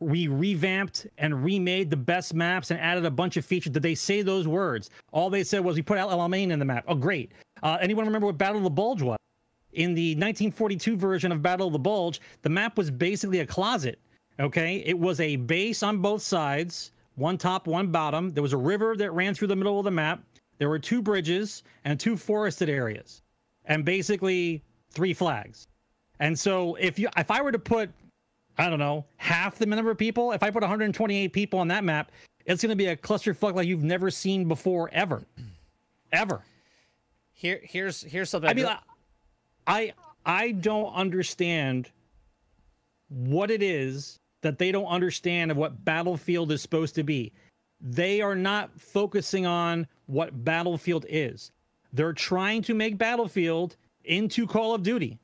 [0.01, 3.73] we revamped and remade the best maps and added a bunch of features?
[3.73, 4.91] Did they say those words?
[5.13, 6.85] All they said was we put El Alamein in the map.
[6.89, 7.33] Oh, great.
[7.63, 9.19] Uh, anyone remember what Battle of the Bulge was?
[9.73, 14.01] In the 1942 version of Battle of the Bulge, the map was basically a closet.
[14.39, 18.33] Okay, it was a base on both sides, one top, one bottom.
[18.33, 20.23] There was a river that ran through the middle of the map.
[20.59, 23.23] There were two bridges and two forested areas,
[23.65, 25.69] and basically three flags.
[26.21, 27.91] And so, if you, if I were to put,
[28.59, 31.85] I don't know, half the number of people, if I put 128 people on that
[31.85, 32.11] map,
[32.45, 35.25] it's going to be a clusterfuck like you've never seen before, ever,
[36.13, 36.43] ever.
[37.33, 38.51] here here's here's something.
[38.51, 38.81] I mean, don't-
[39.67, 39.93] I
[40.25, 41.91] I don't understand
[43.09, 47.33] what it is that they don't understand of what Battlefield is supposed to be.
[47.81, 51.51] They are not focusing on what Battlefield is.
[51.93, 55.19] They're trying to make Battlefield into Call of Duty,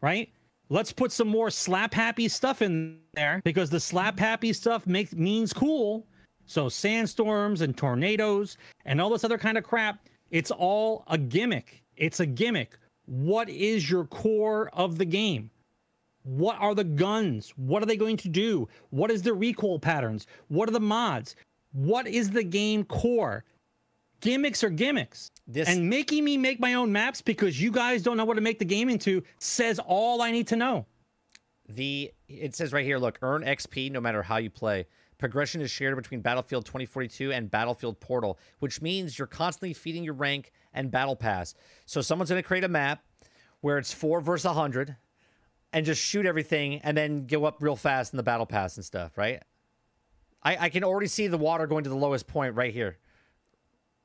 [0.00, 0.30] right?
[0.68, 5.12] Let's put some more slap happy stuff in there because the slap happy stuff makes
[5.14, 6.06] means cool.
[6.46, 11.82] So sandstorms and tornadoes and all this other kind of crap, it's all a gimmick.
[11.96, 12.78] It's a gimmick.
[13.06, 15.50] What is your core of the game?
[16.24, 17.50] What are the guns?
[17.56, 18.68] What are they going to do?
[18.90, 20.26] What is the recoil patterns?
[20.48, 21.36] What are the mods?
[21.72, 23.44] What is the game core?
[24.20, 25.30] Gimmicks are gimmicks.
[25.46, 28.40] This- and making me make my own maps because you guys don't know what to
[28.40, 30.86] make the game into says all I need to know.
[31.68, 34.86] The it says right here, look, earn XP no matter how you play.
[35.18, 40.14] Progression is shared between Battlefield 2042 and Battlefield Portal, which means you're constantly feeding your
[40.14, 41.54] rank and battle pass.
[41.86, 43.04] So someone's going to create a map
[43.60, 44.96] where it's 4 versus 100
[45.74, 48.84] and just shoot everything and then go up real fast in the battle pass and
[48.84, 49.42] stuff, right?
[50.42, 52.96] I, I can already see the water going to the lowest point right here.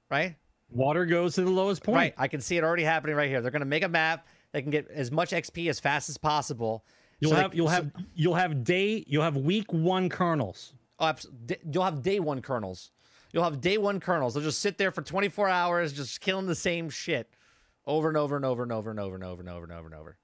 [0.10, 0.36] Right?
[0.72, 1.96] Water goes to the lowest point.
[1.96, 2.14] Right.
[2.18, 3.42] I can see it already happening right here.
[3.42, 6.84] They're to make a map that can get as much XP as fast as possible.
[7.20, 10.74] You'll So they- have you'll so- have you'll have day you'll have week one colonels.
[11.00, 11.14] Oh,
[11.72, 12.92] you'll have day one colonels.
[13.32, 14.34] You'll have day one colonels.
[14.34, 17.30] They'll just sit there for 24 hours, just killing the same shit
[17.86, 19.86] over and over and over and over and over and over and over and over
[19.86, 20.18] and over.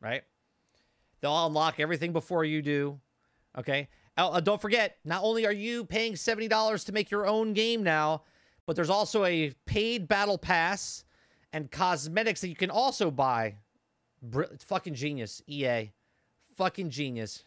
[0.00, 0.22] Right?
[1.20, 3.00] They'll unlock everything before you do.
[3.56, 3.88] Okay.
[4.16, 8.22] Uh, don't forget, not only are you paying $70 to make your own game now,
[8.66, 11.04] but there's also a paid battle pass
[11.52, 13.54] and cosmetics that you can also buy.
[14.22, 15.92] Br- fucking genius, EA.
[16.56, 17.44] Fucking genius.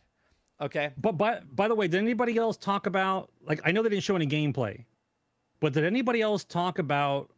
[0.61, 0.91] Okay.
[0.97, 4.03] But by by the way, did anybody else talk about like I know they didn't
[4.03, 4.85] show any gameplay,
[5.59, 7.31] but did anybody else talk about?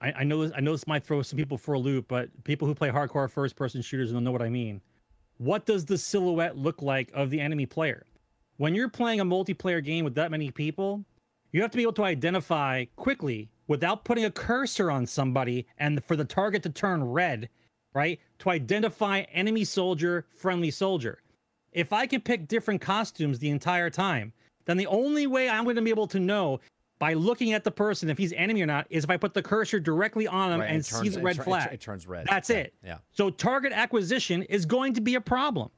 [0.00, 2.28] I, I know this, I know this might throw some people for a loop, but
[2.44, 4.80] people who play hardcore first person shooters will know what I mean.
[5.38, 8.06] What does the silhouette look like of the enemy player?
[8.58, 11.04] When you're playing a multiplayer game with that many people,
[11.52, 16.04] you have to be able to identify quickly without putting a cursor on somebody and
[16.04, 17.48] for the target to turn red,
[17.94, 18.20] right?
[18.40, 21.18] To identify enemy soldier, friendly soldier
[21.72, 24.32] if I can pick different costumes the entire time,
[24.64, 26.60] then the only way I'm going to be able to know
[27.00, 29.42] by looking at the person if he's enemy or not is if I put the
[29.42, 31.68] cursor directly on him Right, and it see the red it flag.
[31.70, 32.26] tur- it turns red.
[32.30, 32.74] That's Yeah, it.
[32.84, 32.98] yeah.
[33.10, 35.70] So target acquisition is going to be a problem.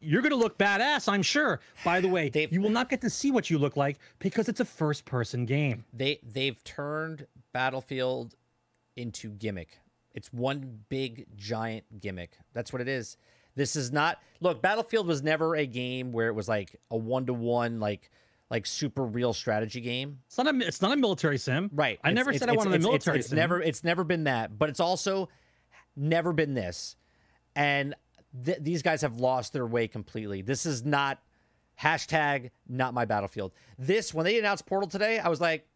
[0.00, 1.60] You're going to look badass, I'm sure.
[1.84, 4.58] By the way, you will not get to see what you look like because it's
[4.58, 5.84] a first-person game.
[5.92, 8.34] they they've turned Battlefield
[8.96, 9.78] into gimmick.
[10.14, 12.32] It's one big giant gimmick.
[12.52, 13.16] That's what it is.
[13.54, 14.60] This is not look.
[14.62, 18.10] Battlefield was never a game where it was like a one to one like
[18.52, 20.18] like super real strategy game.
[20.26, 21.70] It's not a it's not a military sim.
[21.72, 21.98] Right.
[22.04, 23.36] I It's- never it's- said I wanted a military It's, it's sim.
[23.38, 25.28] never it's never been that, but it's also
[25.96, 26.96] never been this.
[27.56, 27.94] And
[28.44, 30.42] th- these guys have lost their way completely.
[30.42, 31.18] This is not
[31.80, 33.52] Hashtag not my battlefield.
[33.78, 35.66] This when they announced Portal today, I was like,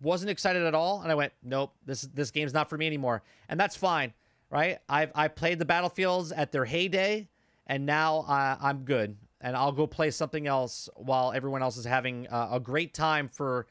[0.00, 3.22] wasn't excited at all, and I went, nope, this this game's not for me anymore,
[3.48, 4.12] and that's fine,
[4.50, 4.78] right?
[4.88, 7.28] I've I played the battlefields at their heyday,
[7.66, 11.84] and now uh, I'm good, and I'll go play something else while everyone else is
[11.84, 13.66] having uh, a great time for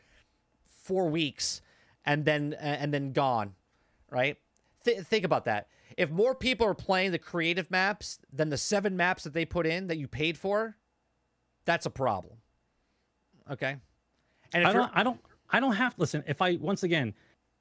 [0.65, 1.61] four weeks,
[2.05, 3.55] and then and then gone,
[4.11, 4.38] right?
[4.86, 5.67] Th- think about that.
[5.97, 9.65] If more people are playing the creative maps than the seven maps that they put
[9.65, 10.78] in that you paid for,
[11.65, 12.36] that's a problem.
[13.49, 13.78] Okay.
[14.53, 15.19] And I don't, I don't,
[15.49, 15.95] I don't have.
[15.97, 17.15] Listen, if I once again,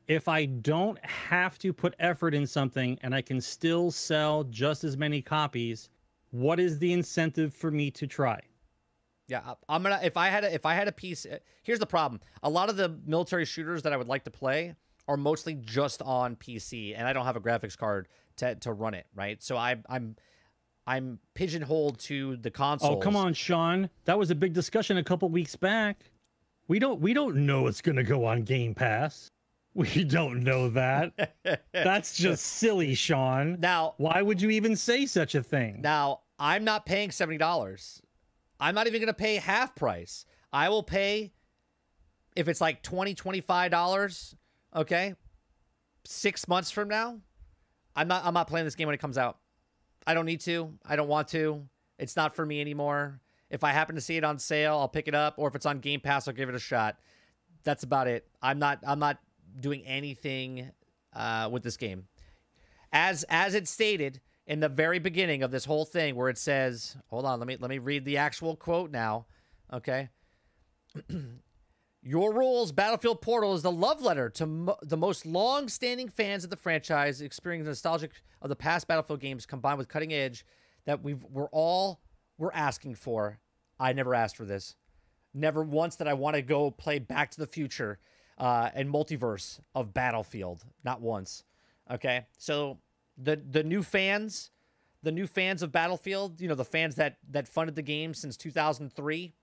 [0.06, 4.84] if I don't have to put effort in something and I can still sell just
[4.84, 5.88] as many copies,
[6.32, 8.40] what is the incentive for me to try?
[9.28, 10.00] Yeah, I'm gonna.
[10.02, 12.20] If I had a, if I had a piece, uh, here's the problem.
[12.42, 14.74] A lot of the military shooters that I would like to play
[15.08, 18.94] are mostly just on PC, and I don't have a graphics card to to run
[18.94, 19.06] it.
[19.14, 20.16] Right, so I, I'm
[20.86, 22.94] I'm pigeonholed to the console.
[22.94, 23.88] Oh come on, Sean.
[24.04, 26.10] That was a big discussion a couple weeks back.
[26.68, 29.30] We don't we don't know it's gonna go on Game Pass.
[29.74, 31.34] We don't know that.
[31.72, 33.58] That's just silly, Sean.
[33.58, 35.80] Now, why would you even say such a thing?
[35.80, 38.02] Now, I'm not paying seventy dollars.
[38.58, 40.24] I'm not even gonna pay half price.
[40.52, 41.32] I will pay
[42.36, 44.34] if it's like 20 25 dollars
[44.74, 45.14] okay
[46.04, 47.18] six months from now
[47.94, 49.38] i'm not i'm not playing this game when it comes out.
[50.06, 50.72] I don't need to.
[50.84, 51.62] I don't want to.
[51.96, 53.20] It's not for me anymore.
[53.50, 55.66] If i happen to see it on sale i'll pick it up or if it's
[55.66, 56.98] on game pass i'll give it a shot.
[57.64, 58.26] That's about it.
[58.42, 59.18] I'm not i'm not
[59.60, 60.70] doing anything
[61.14, 62.06] uh, with this game.
[62.92, 66.96] As as it stated in the very beginning of this whole thing where it says
[67.08, 69.26] hold on let me let me read the actual quote now
[69.72, 70.08] okay
[72.04, 76.50] Your rules, Battlefield Portal is the love letter to mo- the most long-standing fans of
[76.50, 80.44] the franchise, experiencing nostalgic of the past Battlefield games, combined with cutting edge
[80.84, 82.00] that we've we're all
[82.38, 83.38] we're asking for.
[83.78, 84.74] I never asked for this.
[85.32, 88.00] Never once did I want to go play Back to the Future
[88.36, 90.64] uh, and multiverse of Battlefield.
[90.82, 91.44] Not once.
[91.88, 92.78] Okay, so
[93.16, 94.50] the the new fans,
[95.02, 98.36] the new fans of Battlefield, you know, the fans that that funded the game since
[98.36, 99.34] 2003,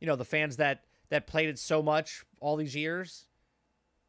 [0.00, 3.26] you know, the fans that that played it so much all these years.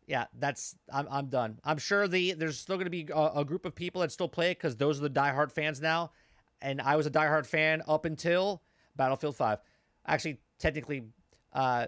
[0.08, 1.60] Yeah, that's I'm I'm done.
[1.64, 4.28] I'm sure the there's still going to be a, a, group of people that still
[4.28, 6.12] play it because those are the diehard fans now,
[6.62, 8.62] and I was a diehard fan up until
[8.97, 9.60] Battlefield Five.
[10.06, 11.04] Actually, technically,
[11.54, 11.88] uh,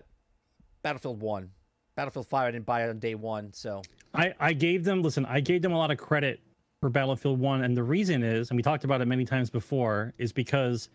[0.81, 1.51] Battlefield One,
[1.95, 3.81] Battlefield Five I didn't buy it on day one, so
[4.13, 6.39] I I gave them listen I gave them a lot of credit
[6.81, 10.13] for Battlefield One, and the reason is, and we talked about it many times before,
[10.17, 10.89] is because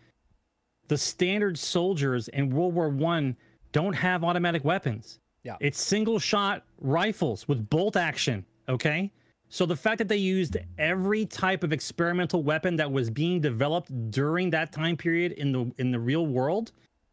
[0.87, 3.35] the standard soldiers in World War One
[3.71, 5.19] don't have automatic weapons.
[5.43, 5.55] Yeah.
[5.59, 8.45] It's single shot rifles with bolt action.
[8.69, 9.11] Okay.
[9.49, 14.11] So the fact that they used every type of experimental weapon that was being developed
[14.11, 16.71] during that time period in the in the real world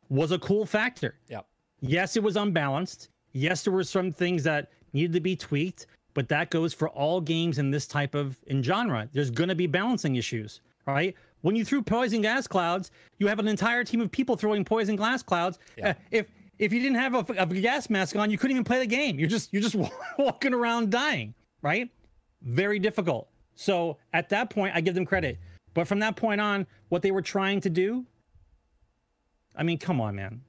[0.09, 1.17] was a cool factor.
[1.29, 1.41] Yeah.
[1.81, 3.09] Yes, it was unbalanced.
[3.33, 5.87] Yes, there were some things that needed to be tweaked,
[6.19, 9.09] but that goes for all games in this type of in genre.
[9.13, 11.15] There's going to be balancing issues, right?
[11.43, 14.97] When you threw poison gas clouds, you have an entire team of people throwing poison
[14.97, 15.61] glass clouds.
[15.77, 15.91] Yeah.
[15.91, 16.27] Uh, if
[16.59, 19.17] if you didn't have a, a, gas mask on, you couldn't even play the game.
[19.17, 19.77] You're just you're just
[20.19, 21.89] walking around dying, right?
[22.43, 23.29] Very difficult.
[23.55, 25.39] So at that point, I give them credit.
[25.73, 28.05] But from that point on, what they were trying to do,
[29.55, 30.41] I mean, come on, man.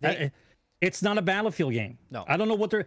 [0.00, 0.32] They,
[0.80, 1.98] it's not a battlefield game.
[2.10, 2.86] No, I don't know what they're.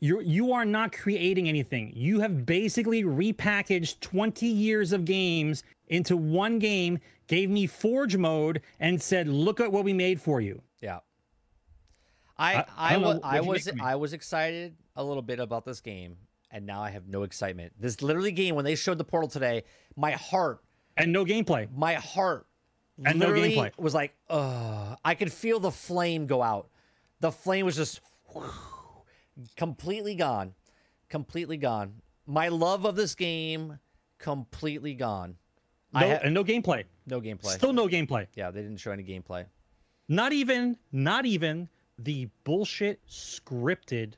[0.00, 1.92] You you are not creating anything.
[1.94, 8.62] You have basically repackaged 20 years of games into one game, gave me Forge mode,
[8.80, 11.00] and said, "Look at what we made for you." Yeah.
[12.38, 16.16] I I, I, was I was I was excited a little bit about this game,
[16.50, 17.74] and now I have no excitement.
[17.78, 19.64] This literally game when they showed the portal today,
[19.96, 20.60] my heart
[20.96, 21.68] and no gameplay.
[21.76, 22.46] My heart
[23.04, 26.68] and no gameplay was like, uh I could feel the flame go out.
[27.20, 28.00] The flame was just
[29.56, 30.54] completely gone,
[31.08, 32.02] completely gone.
[32.26, 33.78] My love of this game
[34.18, 35.36] completely gone.
[35.92, 36.84] No, ha- and no gameplay.
[37.06, 37.50] No gameplay.
[37.50, 38.26] Still no gameplay.
[38.34, 39.46] Yeah, they didn't show any gameplay.
[40.08, 41.68] Not even, not even
[41.98, 44.14] the bullshit scripted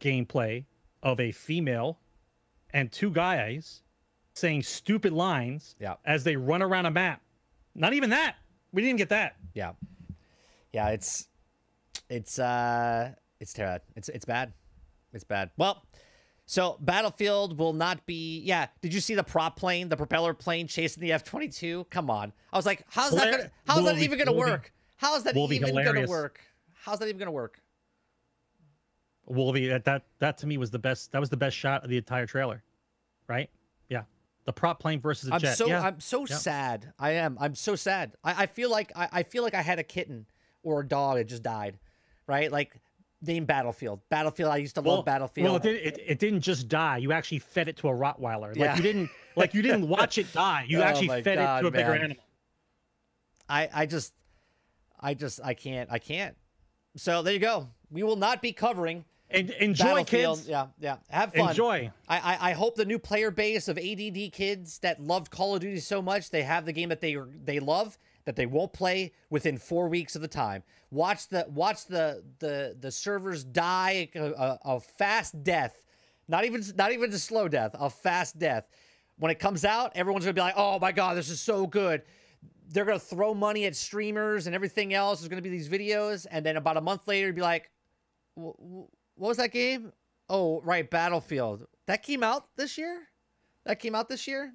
[0.00, 0.64] gameplay
[1.02, 1.98] of a female
[2.72, 3.82] and two guys
[4.34, 5.94] saying stupid lines yeah.
[6.04, 7.20] as they run around a map.
[7.74, 8.36] Not even that.
[8.72, 9.36] We didn't get that.
[9.54, 9.72] Yeah.
[10.72, 11.28] Yeah, it's
[12.08, 13.84] it's uh it's terrible.
[13.96, 14.52] It's it's bad.
[15.12, 15.50] It's bad.
[15.56, 15.82] Well,
[16.46, 20.66] so Battlefield will not be yeah, did you see the prop plane, the propeller plane
[20.66, 21.88] chasing the F22?
[21.90, 22.32] Come on.
[22.52, 24.72] I was like, how's that gonna how's that even gonna work?
[24.96, 26.40] How's that even gonna work?
[26.74, 27.60] How's that even gonna work?
[29.26, 31.12] Wolvie, that that that to me was the best.
[31.12, 32.62] That was the best shot of the entire trailer,
[33.28, 33.48] right?
[33.88, 34.02] Yeah.
[34.44, 35.56] The prop plane versus a I'm jet.
[35.56, 35.82] so yeah.
[35.82, 36.36] I'm so Yeah.
[36.36, 36.92] sad.
[36.98, 37.36] I am.
[37.40, 38.12] I'm so sad.
[38.24, 40.26] I, I feel like I, I feel like I had a kitten
[40.62, 41.78] or a dog that just died,
[42.26, 42.50] right?
[42.50, 42.74] Like
[43.22, 44.00] named Battlefield.
[44.08, 44.50] Battlefield.
[44.50, 45.44] I used to love Battlefield.
[45.46, 46.98] Well, it, did, it, it didn't just die.
[46.98, 48.48] You actually fed it to a Rottweiler.
[48.48, 48.76] Like Yeah.
[48.76, 50.64] you didn't like you didn't watch it die.
[50.68, 52.02] You Oh actually fed God, it to a bigger man.
[52.02, 52.22] animal.
[53.48, 54.12] I I just
[54.98, 56.36] I just I can't I can't.
[56.96, 57.68] So there you go.
[57.90, 60.48] We will not be covering And enjoy, kids.
[60.48, 60.96] Yeah, yeah.
[61.08, 61.50] Have fun.
[61.50, 61.90] Enjoy.
[62.08, 65.60] I, I I hope the new player base of ADD kids that loved Call of
[65.60, 67.98] Duty so much they have the game that they they love
[68.30, 70.62] that they won't play within four weeks of the time.
[70.92, 75.82] Watch the watch the the the servers die a, a, a fast death,
[76.28, 78.68] not even not even a slow death, a fast death.
[79.18, 82.02] When it comes out, everyone's gonna be like, "Oh my god, this is so good."
[82.68, 85.18] They're gonna throw money at streamers and everything else.
[85.18, 87.68] There's gonna be these videos, and then about a month later, be like,
[88.36, 89.92] "Wh- wh- "What was that game?"
[90.28, 91.66] Oh, right, Battlefield.
[91.86, 93.08] That came out this year.
[93.64, 94.52] That came out this year.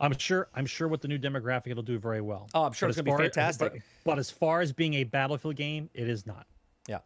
[0.00, 0.48] I'm sure.
[0.54, 2.48] I'm sure with the new demographic, it'll do very well.
[2.54, 3.72] Oh, I'm sure But it's gonna be far- fantastic.
[3.72, 6.46] But, but as far as being a Battlefield game, it is not.
[6.88, 6.98] Yeah.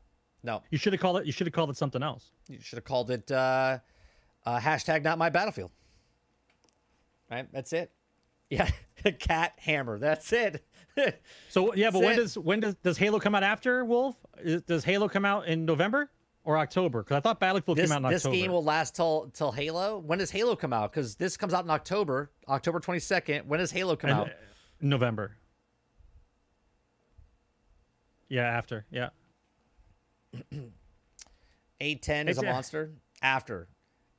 [0.43, 1.27] No, You should have called it.
[1.27, 2.31] You should have called it something else.
[2.49, 3.79] you should have called it uh,
[4.47, 5.71] uh, hashtag not my battlefield.
[7.31, 7.47] Right.
[7.53, 7.91] That's it.
[8.51, 8.71] Yeah.
[9.19, 9.99] Cat hammer.
[9.99, 10.65] That's it.
[11.51, 12.17] So yeah, but when it.
[12.17, 14.17] does when does does Halo come out after Wolf?
[14.67, 16.11] Does Halo come out in November
[16.49, 17.03] or October?
[17.03, 18.41] Because I thought Battlefield this came out in this October.
[18.43, 19.99] game will last till till Halo.
[19.99, 20.91] When does Halo come out?
[20.91, 23.45] Because this comes out in October, October 22nd.
[23.45, 24.29] When does Halo come And, out?
[24.29, 24.33] uh,
[24.81, 25.37] November.
[28.31, 28.87] Yeah, after.
[28.91, 29.11] Yeah.
[31.81, 32.93] A10 is a monster.
[33.21, 33.69] After.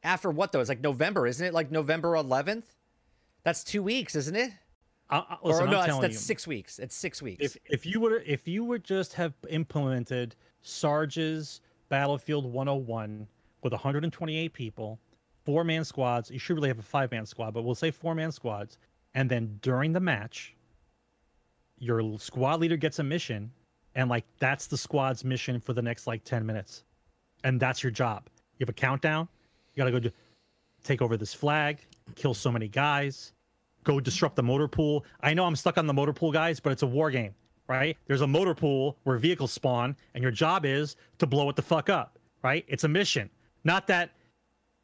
[0.04, 0.60] After what though?
[0.60, 1.54] It's like November, isn't it?
[1.54, 2.64] Like November 11th.
[3.44, 4.52] That's two weeks, isn't it?
[5.10, 6.78] I, I, listen, or I'm no, that's, that's you, six weeks.
[6.78, 7.44] It's six weeks.
[7.44, 13.28] if if you would if you would just have implemented Sarge's Battlefield 101
[13.62, 15.00] with 128 people,
[15.44, 18.16] four man squads, you should really have a five man squad, but we'll say four
[18.16, 18.78] man squads,
[19.16, 20.56] and then during the match,
[21.80, 23.52] your squad leader gets a mission,
[23.96, 26.84] and like that's the squad's mission for the next like 10 minutes,
[27.44, 28.30] and that's your job.
[28.58, 29.28] You have a countdown.
[29.74, 30.12] You gotta go do,
[30.84, 31.80] take over this flag,
[32.16, 33.34] kill so many guys,
[33.84, 35.06] go disrupt the motor pool.
[35.22, 37.34] I know I'm stuck on the motor pool, guys, but it's a war game,
[37.70, 37.96] right?
[38.08, 41.62] There's a motor pool where vehicles spawn, and your job is to blow it the
[41.62, 42.66] fuck up, right?
[42.68, 43.30] It's a mission,
[43.64, 44.10] not that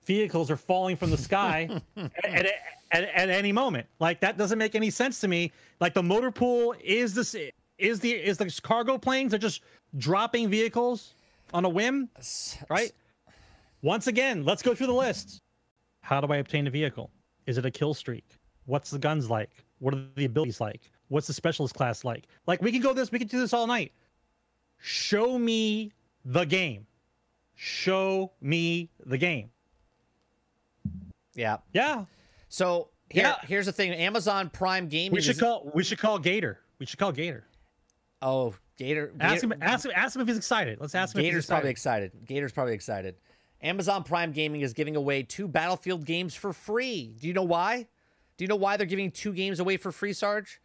[0.06, 2.46] vehicles are falling from the sky at, at,
[2.92, 3.88] at, at any moment.
[4.00, 5.52] Like that doesn't make any sense to me.
[5.80, 7.36] Like the motor pool is this
[7.78, 9.62] is the is the cargo planes are just
[9.98, 11.16] dropping vehicles
[11.54, 12.10] on a whim,
[12.70, 12.92] right?
[13.82, 15.42] Once again, let's go through the list.
[16.02, 17.10] How do I obtain a vehicle?
[17.48, 18.26] Is it a kill streak?
[18.66, 19.50] What's the guns like?
[19.80, 20.92] What are the abilities like?
[21.10, 22.28] What's the specialist class like?
[22.47, 23.91] Like we can go this, we can do this all night.
[24.78, 25.91] Show me
[26.26, 26.86] the game.
[27.56, 29.49] Show me the game.
[31.34, 31.58] yeah.
[31.74, 32.06] Yeah.
[32.49, 33.36] So here, Yeah.
[33.47, 35.16] here's the thing: Amazon Prime Gaming.
[35.16, 36.60] We should call we should call Gator.
[36.80, 37.45] We should call Gator.
[38.22, 39.14] Oh, Gator.
[39.20, 40.80] Ask him ask him ask him if he's excited.
[40.82, 42.12] Let's ask him if Gator's probably excited.
[42.26, 43.16] Gator's probably excited.
[43.62, 47.16] Amazon Prime Gaming is giving away two Battlefield games for free.
[47.20, 47.88] Do you know why?
[48.38, 50.60] Do you know why they're giving two games away for free, Sarge?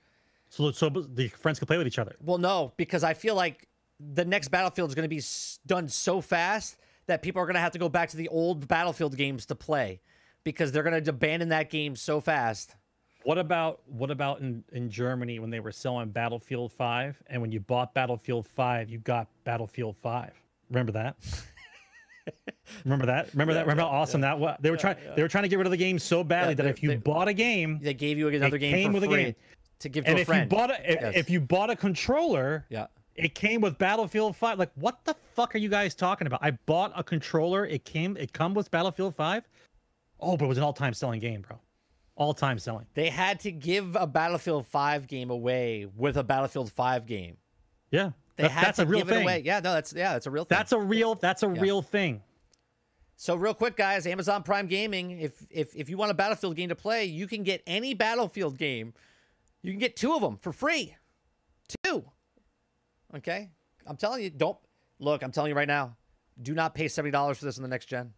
[0.50, 2.16] So so the friends can play with each other.
[2.22, 3.66] Well, no, because I feel like
[3.98, 5.22] the next Battlefield is going to be
[5.66, 6.76] done so fast
[7.06, 9.54] that people are going to have to go back to the old Battlefield games to
[9.54, 10.00] play
[10.44, 12.74] because they're going to abandon that game so fast.
[13.22, 17.52] What about what about in, in Germany when they were selling Battlefield 5 and when
[17.52, 20.32] you bought Battlefield 5 you got Battlefield 5.
[20.70, 21.16] Remember that?
[22.84, 23.32] Remember that?
[23.34, 23.62] Remember that?
[23.66, 24.56] Remember how awesome that was?
[24.60, 26.54] They were trying they were trying to get rid of the game so badly Yeah,
[26.56, 29.04] that if you they- bought a game They gave you another game came for with
[29.04, 29.34] a game.
[29.80, 30.50] To give to and a if friend.
[30.50, 31.12] you bought a if, Yes.
[31.16, 32.86] if you bought a controller yeah.
[33.14, 34.58] it came with Battlefield 5.
[34.58, 36.40] Like what the fuck are you guys talking about?
[36.42, 39.48] I bought a controller, it came it come with Battlefield 5?
[40.20, 41.58] Oh, but it was an all-time selling game, bro.
[42.14, 42.86] All-time selling.
[42.94, 47.38] They had to give a Battlefield 5 game away with a Battlefield 5 game.
[47.90, 48.10] Yeah.
[48.36, 49.20] They That- had that's to a real give thing.
[49.20, 49.42] it away.
[49.44, 50.56] Yeah, no, that's yeah, that's a real thing.
[50.56, 52.22] That's a real that's a real thing.
[53.16, 55.10] So real quick, guys, Amazon Prime Gaming.
[55.20, 58.56] If if if you want a Battlefield game to play, you can get any Battlefield
[58.56, 58.94] game.
[59.62, 60.96] You can get two of them for free.
[61.84, 62.04] Two.
[63.16, 63.50] Okay,
[63.86, 64.58] I'm telling you, don't
[64.98, 65.22] look.
[65.22, 65.96] I'm telling you right now,
[66.40, 68.12] do not pay seventy dollars for this in the next gen.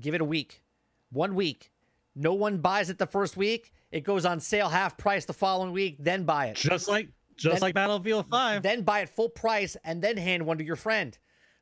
[0.00, 0.62] Give it a week,
[1.10, 1.70] one week.
[2.14, 3.72] No one buys it the first week.
[3.92, 5.96] It goes on sale half price the following week.
[5.98, 6.56] Then buy it.
[6.56, 8.62] Just like just Then- like Battlefield 5.
[8.62, 11.16] Then buy it full price and then hand one to your friend.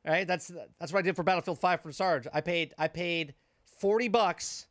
[0.05, 2.27] All right, that's that's what I did for Battlefield 5 for Sarge.
[2.33, 3.33] I paid I paid
[3.79, 4.67] 40 bucks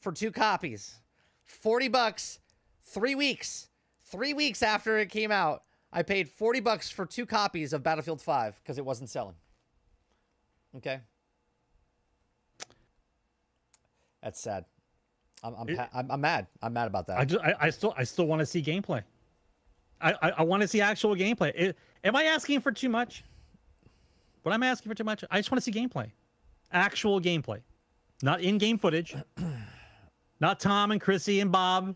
[0.00, 0.96] for two copies.
[1.44, 2.40] 40 bucks,
[2.82, 3.67] 3 weeks.
[4.10, 5.62] 3 weeks after it came out,
[5.92, 9.34] I paid 40 bucks for two copies of Battlefield 5 because it wasn't selling.
[10.76, 11.00] Okay?
[14.22, 14.64] That's sad.
[15.42, 16.46] I'm I'm, It- I'm, I'm mad.
[16.62, 17.18] I'm mad about that.
[17.18, 19.02] I just I, I still I still want to see gameplay.
[20.00, 21.52] I I, I want to see actual gameplay.
[21.54, 23.24] It, am I asking for too much?
[24.42, 25.24] What I'm asking for too much?
[25.30, 26.10] I just want to see gameplay,
[26.72, 27.60] actual gameplay,
[28.22, 29.14] not in-game footage,
[30.40, 31.94] not Tom and Chrissy and Bob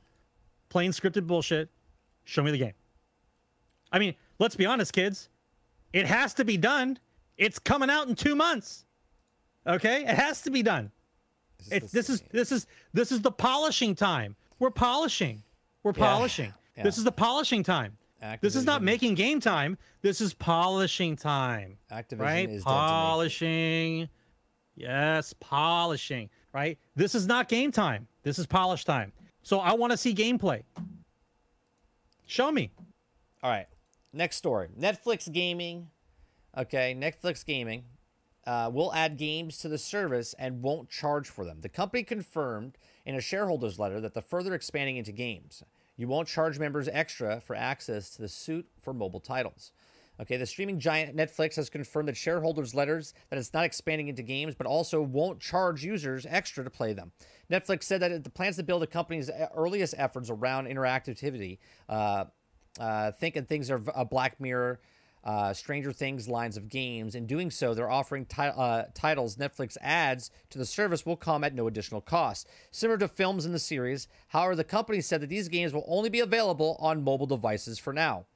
[0.69, 1.69] playing scripted bullshit.
[2.25, 2.75] Show me the game.
[3.91, 5.29] I mean, let's be honest, kids.
[5.93, 6.99] It has to be done.
[7.37, 8.85] It's coming out in two months.
[9.67, 10.91] Okay, it has to be done.
[11.71, 14.35] It's the this is this is this is the polishing time.
[14.59, 15.43] We're polishing.
[15.83, 16.55] We're Yeah, polishing.
[16.83, 17.99] This is the polishing time.
[18.41, 19.77] This is not making game time.
[20.01, 21.77] This is polishing time.
[21.91, 22.49] Activision right?
[22.49, 24.09] is polishing.
[24.75, 26.31] Yes, polishing.
[26.53, 26.79] Right?
[26.97, 28.07] This is not game time.
[28.23, 29.13] This is polish time.
[29.43, 30.63] So I want to see gameplay.
[32.33, 32.71] Show me.
[33.43, 33.67] All right.
[34.11, 34.69] Next story.
[34.81, 35.89] Netflix Gaming.
[36.57, 37.85] Okay, Netflix Gaming
[38.47, 41.61] uh, will add games to the service and won't charge for them.
[41.61, 45.63] The company confirmed in a shareholders letter that the further expanding into games.
[45.95, 49.71] You won't charge members extra for access to the suite for mobile titles.
[50.21, 54.23] Okay, the streaming giant Netflix has confirmed that shareholders' letters that it's not expanding into
[54.23, 57.13] games, but also won't charge users extra to play them.
[57.51, 61.59] Netflix said that it plans to build the company's earliest efforts around interactivity.
[61.89, 62.27] Uh,
[62.79, 64.81] uh, thinking things are uh, Black Mirror,
[65.25, 67.15] uh, Stranger Things lines of games.
[67.15, 71.55] In doing so, they're offering uh, titles Netflix adds to the service will come at
[71.55, 74.09] no additional cost, similar to films in the series.
[74.29, 77.93] However, the company said that these games will only be available on mobile devices for
[77.93, 78.27] now.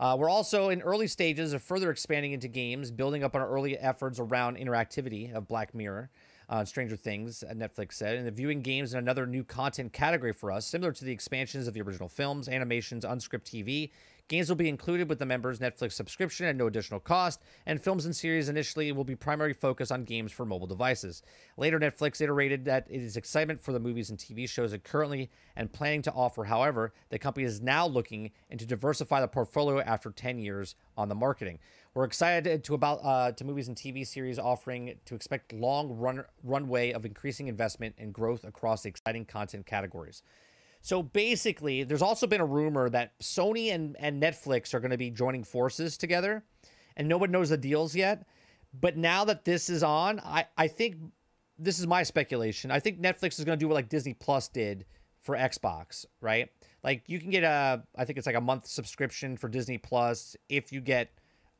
[0.00, 3.50] Uh, we're also in early stages of further expanding into games, building up on our
[3.50, 6.08] early efforts around interactivity of Black Mirror,
[6.48, 10.50] uh, Stranger Things, Netflix said, and the viewing games in another new content category for
[10.50, 13.90] us, similar to the expansions of the original films, animations, unscripted TV.
[14.30, 18.04] Games will be included with the members' Netflix subscription at no additional cost, and films
[18.04, 21.24] and series initially will be primary focus on games for mobile devices.
[21.56, 25.30] Later, Netflix iterated that it is excitement for the movies and TV shows it currently
[25.56, 26.44] and planning to offer.
[26.44, 31.16] However, the company is now looking into diversify the portfolio after 10 years on the
[31.16, 31.58] marketing.
[31.92, 36.24] We're excited to about uh, to movies and TV series offering to expect long run
[36.44, 40.22] runway of increasing investment and growth across the exciting content categories.
[40.82, 44.96] So basically, there's also been a rumor that Sony and, and Netflix are going to
[44.96, 46.44] be joining forces together,
[46.96, 48.26] and no one knows the deals yet.
[48.72, 50.96] But now that this is on, I, I think
[51.58, 52.70] this is my speculation.
[52.70, 54.86] I think Netflix is going to do what like Disney Plus did
[55.20, 56.48] for Xbox, right?
[56.82, 60.34] Like you can get a, I think it's like a month subscription for Disney Plus
[60.48, 61.10] if you get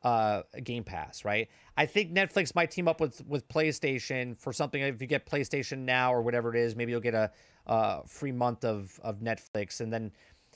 [0.03, 1.47] uh, a Game Pass, right?
[1.77, 4.81] I think Netflix might team up with with PlayStation for something.
[4.81, 7.31] If you get PlayStation Now or whatever it is, maybe you'll get a
[7.67, 10.11] uh, free month of of Netflix, and then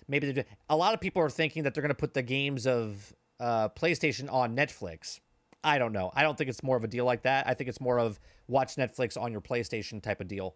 [0.08, 2.68] maybe do- a lot of people are thinking that they're going to put the games
[2.68, 5.20] of uh, PlayStation on Netflix.
[5.64, 6.12] I don't know.
[6.16, 7.48] I don't think it's more of a deal like that.
[7.48, 10.56] I think it's more of watch Netflix on your PlayStation type of deal.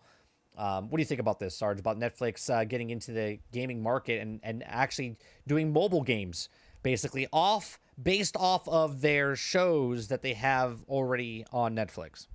[0.58, 1.80] Um, what do you think about this, Sarge?
[1.80, 5.18] About Netflix uh, getting into the gaming market and and actually
[5.48, 6.50] doing mobile games,
[6.84, 12.28] basically off based off of their shows that they have already on Netflix.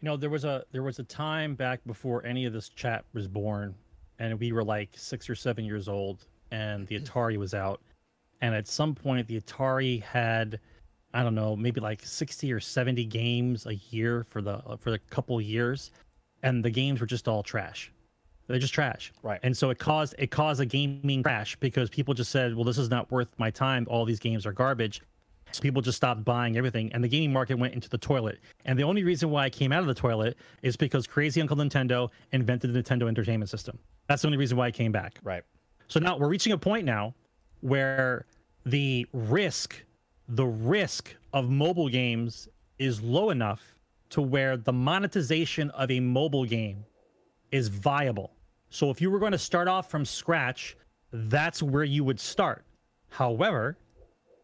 [0.00, 3.04] You know, there was a there was a time back before any of this chat
[3.12, 3.74] was born,
[4.18, 7.04] and we were like six or seven years old, and the hmm.
[7.04, 7.80] Atari was out,
[8.40, 10.60] and at some point the Atari had,
[11.14, 14.98] I don't know, maybe like sixty or seventy games a year for the for the
[15.10, 15.90] couple years,
[16.42, 17.90] and the games were just all trash.
[18.46, 19.12] They're just trash.
[19.22, 19.40] Right.
[19.42, 22.78] And so it caused it caused a gaming crash because people just said, well, this
[22.78, 23.86] is not worth my time.
[23.90, 25.02] All these games are garbage.
[25.56, 28.40] So people just stopped buying everything, and the gaming market went into the toilet.
[28.66, 31.56] And the only reason why it came out of the toilet is because crazy Uncle
[31.56, 33.78] Nintendo invented the Nintendo Entertainment System.
[34.06, 35.18] That's the only reason why it came back.
[35.22, 35.42] Right.
[35.88, 37.14] So now we're reaching a point now
[37.60, 38.26] where
[38.66, 39.82] the risk,
[40.28, 43.78] the risk of mobile games is low enough
[44.10, 46.84] to where the monetization of a mobile game
[47.50, 48.32] is viable.
[48.68, 50.76] So if you were going to start off from scratch,
[51.12, 52.66] that's where you would start.
[53.08, 53.78] However,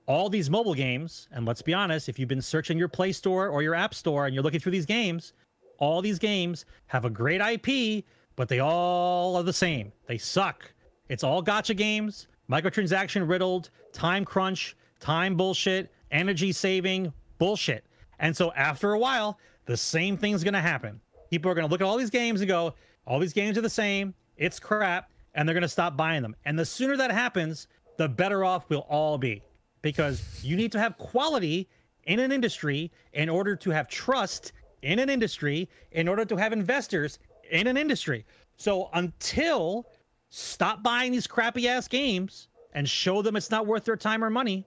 [0.06, 3.48] all these mobile games, and let's be honest, if you've been searching your Play Store
[3.48, 5.32] or your App Store and you're looking through these games,
[5.78, 8.04] all these games have a great IP,
[8.36, 9.92] but they all are the same.
[10.06, 10.72] They suck.
[11.08, 17.84] It's all gotcha games, microtransaction riddled, time crunch, time bullshit, energy saving bullshit.
[18.18, 21.00] And so after a while, the same thing's going to happen.
[21.30, 22.74] People are going to look at all these games and go,
[23.06, 24.14] all these games are the same.
[24.36, 25.10] It's crap.
[25.34, 26.36] And they're going to stop buying them.
[26.44, 27.66] And the sooner that happens,
[27.96, 29.42] the better off we'll all be
[29.82, 31.68] because you need to have quality
[32.04, 34.52] in an industry in order to have trust
[34.82, 37.18] in an industry, in order to have investors
[37.50, 38.24] in an industry.
[38.56, 39.86] So until
[40.30, 44.30] stop buying these crappy ass games and show them it's not worth their time or
[44.30, 44.64] money,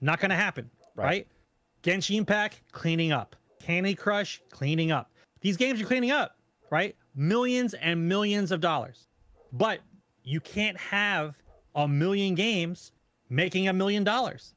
[0.00, 1.04] not going to happen, Right.
[1.04, 1.26] right.
[1.82, 5.10] Genshin Impact cleaning up, Candy Crush cleaning up.
[5.40, 6.36] These games are cleaning up,
[6.70, 6.96] right?
[7.14, 9.06] millions and millions of dollars.
[9.52, 9.80] But
[10.24, 11.42] you can't have
[11.74, 12.92] a million games
[13.32, 14.54] making a million dollars.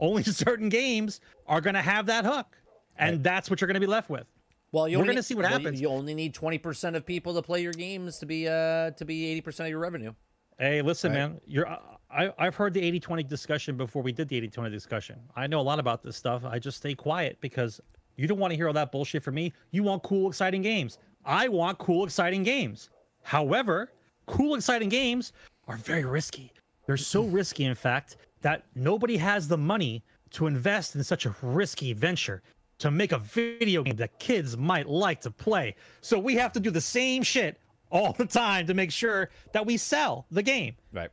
[0.00, 2.56] Only certain games are going to have that hook.
[2.98, 3.22] And Right.
[3.22, 4.26] that's what you're going to be left with.
[4.72, 5.80] Well, you We're gonna see what well, happens.
[5.80, 9.04] You only need twenty percent of people to play your games to be uh to
[9.06, 10.12] be eighty percent of your revenue.
[10.58, 11.18] Hey, listen, Right.
[11.18, 11.66] man, you're
[12.10, 15.18] I, I've heard the 80-20 discussion before we did the 80-20 discussion.
[15.34, 16.44] I know a lot about this stuff.
[16.44, 17.80] I just stay quiet because
[18.16, 19.52] you don't want to hear all that bullshit from me.
[19.70, 20.98] You want cool, exciting games.
[21.24, 22.90] I want cool, exciting games.
[23.22, 23.92] However,
[24.26, 25.32] cool, exciting games
[25.68, 26.52] are very risky.
[26.86, 27.34] They're so mm-hmm.
[27.34, 32.42] risky, in fact, that nobody has the money to invest in such a risky venture
[32.78, 35.74] to make a video game that kids might like to play.
[36.00, 37.58] So we have to do the same shit
[37.90, 40.74] all the time to make sure that we sell the game.
[40.92, 41.10] Right.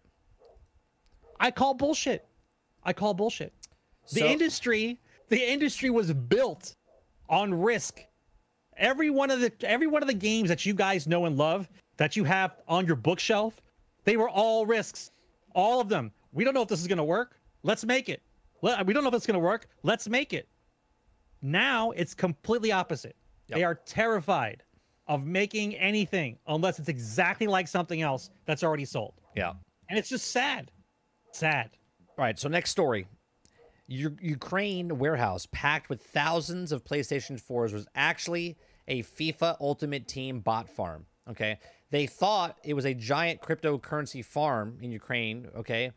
[1.39, 2.27] I call bullshit.
[2.83, 3.53] I call bullshit.
[4.11, 6.75] The So- industry, the industry was built
[7.29, 8.01] on risk.
[8.75, 11.69] Every one of the every one of the games that you guys know and love
[11.97, 13.61] that you have on your bookshelf,
[14.03, 15.11] they were all risks.
[15.53, 16.11] All of them.
[16.31, 17.39] We don't know if this is going to work.
[17.63, 18.21] Let's make it.
[18.61, 19.67] We don't know if it's going to work.
[19.83, 20.47] Let's make it.
[21.41, 23.15] Now it's completely opposite.
[23.49, 24.63] They are terrified
[25.07, 29.13] of making anything unless it's exactly like something else that's already sold.
[29.35, 29.53] Yeah.
[29.89, 30.71] And it's just sad.
[31.33, 31.71] Sad.
[32.17, 32.39] All right.
[32.39, 33.05] So next story.
[33.87, 38.57] U- Ukraine warehouse packed with thousands of PlayStation 4s was actually
[38.87, 41.05] a FIFA Ultimate Team bot farm.
[41.29, 41.59] Okay.
[41.93, 45.49] They thought it was a giant cryptocurrency farm in Ukraine.
[45.55, 45.91] Okay.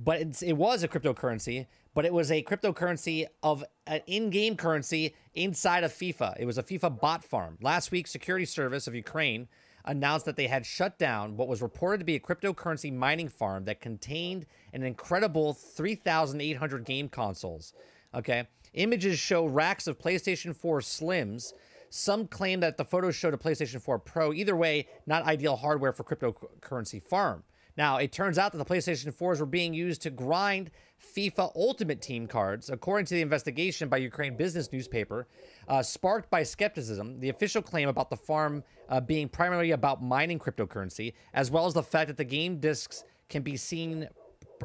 [0.00, 5.14] But it was a cryptocurrency, but it was a cryptocurrency of an in game currency
[5.34, 6.36] inside of FIFA.
[6.38, 7.58] It was a FIFA bot farm.
[7.60, 9.48] Last week, Security Service of Ukraine
[9.84, 13.66] announced that they had shut down what was reported to be a cryptocurrency mining farm
[13.66, 17.74] that contained an incredible 3,800 game consoles.
[18.14, 18.48] Okay.
[18.72, 21.52] Images show racks of PlayStation 4 Slims.
[21.96, 24.32] Some claim that the photos showed a PlayStation 4 Pro.
[24.32, 27.44] Either way, not ideal hardware for cryptocurrency farm.
[27.76, 32.02] Now, it turns out that the PlayStation 4s were being used to grind FIFA Ultimate
[32.02, 35.28] Team cards, according to the investigation by Ukraine business newspaper,
[35.68, 37.20] uh, sparked by skepticism.
[37.20, 41.74] The official claim about the farm uh, being primarily about mining cryptocurrency, as well as
[41.74, 44.08] the fact that the game discs can be seen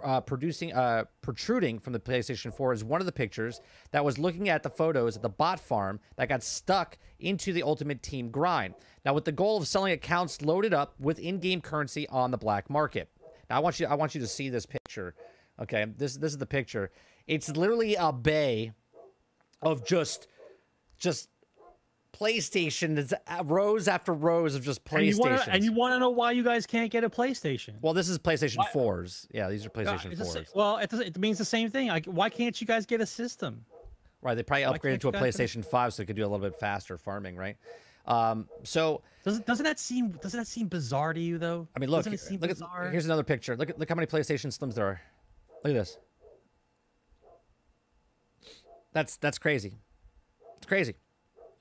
[0.05, 3.61] uh, producing uh, protruding from the PlayStation 4 is one of the pictures
[3.91, 7.63] that was looking at the photos at the bot farm that got stuck into the
[7.63, 8.75] Ultimate Team grind.
[9.05, 12.69] Now, with the goal of selling accounts loaded up with in-game currency on the black
[12.69, 13.09] market.
[13.49, 15.15] Now, I want you I want you to see this picture.
[15.61, 16.91] Okay, this this is the picture.
[17.27, 18.71] It's literally a bay
[19.61, 20.27] of just
[20.97, 21.29] just
[22.13, 22.97] PlayStation.
[22.97, 25.47] It's uh, rows after rows of just PlayStation.
[25.49, 27.75] and you want to know why you guys can't get a PlayStation?
[27.81, 29.27] well, this is PlayStation 4s.
[29.31, 31.87] Yeah, these are Uh, PlayStation it's the well, it, it means the same thing.
[31.87, 33.65] Like, why can't you guys get a system?
[34.21, 36.15] Right, they probably Why upgraded to a you guys do- PlayStation 5 so they could
[36.15, 37.55] do a little bit faster farming, right?
[38.05, 41.67] Um, so Doesn't doesn't that seem doesn't that seem bizarre to you though?
[41.75, 42.57] I mean, look, doesn't it seem look at
[42.91, 43.55] here's another picture.
[43.55, 45.01] Look at look how many PlayStation Slims there are.
[45.63, 45.97] Look at this.
[48.93, 49.75] That's that's crazy.
[50.57, 50.95] It's crazy.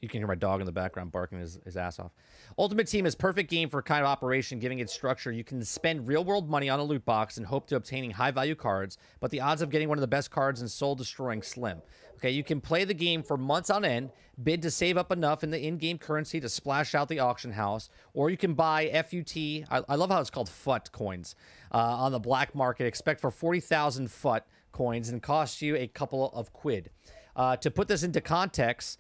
[0.01, 2.13] You can hear my dog in the background barking his, his ass off.
[2.57, 5.33] Ultimate Team is perfect game for kind of operation, giving it structure.
[5.33, 8.31] You can spend real world money on a loot box and hope to obtaining high
[8.31, 11.43] value cards, but the odds of getting one of the best cards and soul destroying
[11.43, 11.83] slim.
[12.17, 14.11] Okay, you can play the game for months on end,
[14.41, 17.91] bid to save up enough in the in-game currency to splash out the auction house,
[18.15, 19.37] or you can buy FUT.
[19.37, 21.35] I, I love how it's called FUT coins
[21.73, 22.87] uh, on the black market.
[22.87, 26.91] Expect for 40,000 FUT coins and cost you a couple of quid.
[27.35, 28.99] Uh, to put this into context,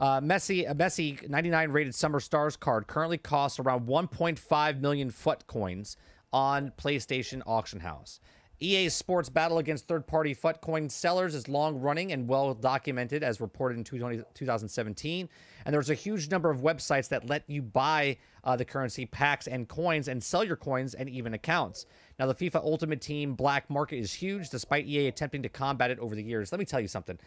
[0.00, 5.46] uh, Messi, a Messi 99 rated Summer Stars card currently costs around 1.5 million FUT
[5.46, 5.96] coins
[6.32, 8.20] on PlayStation Auction House.
[8.62, 13.22] EA's Sports battle against third party FUT coin sellers is long running and well documented,
[13.22, 15.28] as reported in 2017.
[15.64, 19.46] And there's a huge number of websites that let you buy uh, the currency packs
[19.46, 21.86] and coins and sell your coins and even accounts.
[22.18, 25.98] Now, the FIFA Ultimate Team black market is huge, despite EA attempting to combat it
[25.98, 26.52] over the years.
[26.52, 27.18] Let me tell you something.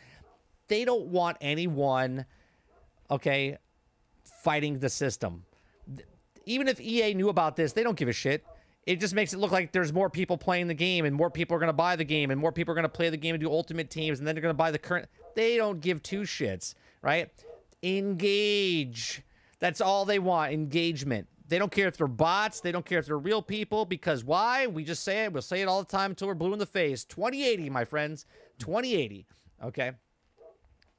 [0.67, 2.25] They don't want anyone
[3.09, 3.57] okay,
[4.43, 5.45] fighting the system.
[6.45, 8.43] Even if EA knew about this, they don't give a shit.
[8.85, 11.55] It just makes it look like there's more people playing the game and more people
[11.55, 13.33] are going to buy the game and more people are going to play the game
[13.33, 15.07] and do ultimate teams and then they're going to buy the current.
[15.35, 17.29] They don't give two shits, right?
[17.81, 19.21] Engage.
[19.59, 21.27] That's all they want engagement.
[21.47, 22.59] They don't care if they're bots.
[22.59, 24.67] They don't care if they're real people because why?
[24.67, 25.31] We just say it.
[25.31, 27.05] We'll say it all the time until we're blue in the face.
[27.05, 28.25] 2080, my friends.
[28.59, 29.27] 2080.
[29.63, 29.91] Okay.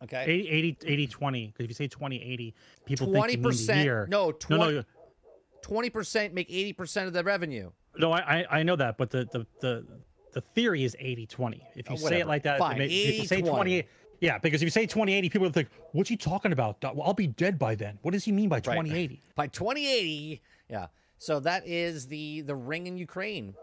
[0.02, 0.24] Okay.
[0.24, 1.46] 80, 80, 80 20.
[1.46, 2.54] Because if you say 20, 80,
[2.84, 3.84] people think you mean the 20%.
[3.84, 4.06] year.
[4.10, 4.84] No, no, 20, no,
[5.62, 7.70] 20% make 80% of the revenue.
[7.96, 8.12] no.
[8.12, 9.86] I, I know that, but the the the,
[10.32, 11.62] the theory is 80 20.
[11.74, 13.48] If you Oh, say it like that, Fine, it may- if you say 80-20.
[13.50, 13.84] 20,
[14.20, 16.82] Yeah, because if you say 2080, people like, "What's he talking about?
[16.82, 19.22] Well, I'll be dead by then." What does he mean by 2080?
[19.36, 20.86] By 2080, yeah.
[21.18, 23.54] So that is the the ring in Ukraine.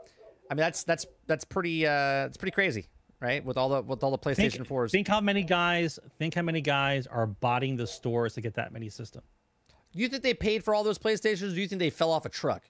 [0.50, 2.88] I mean, that's that's that's pretty uh it's pretty crazy,
[3.22, 3.46] right?
[3.46, 4.92] With all the with all the PlayStation Think, 4s.
[4.92, 8.74] think how many guys think how many guys are botting the stores to get that
[8.74, 9.26] many systems.
[9.94, 11.52] you think they paid for all those PlayStations?
[11.52, 12.64] Or do you think they fell off a truck?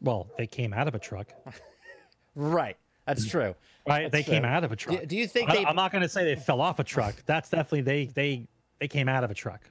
[0.00, 1.28] Well, they came out of a truck,
[2.34, 2.76] Right.
[3.06, 3.30] That's mm.
[3.30, 3.54] true.
[3.88, 4.10] right?
[4.12, 5.06] they That's came out of a truck.
[5.06, 7.14] do you think I, they- I'm not going to say they fell off a truck.
[7.24, 8.48] That's definitely they they
[8.78, 9.62] they came out of a truck.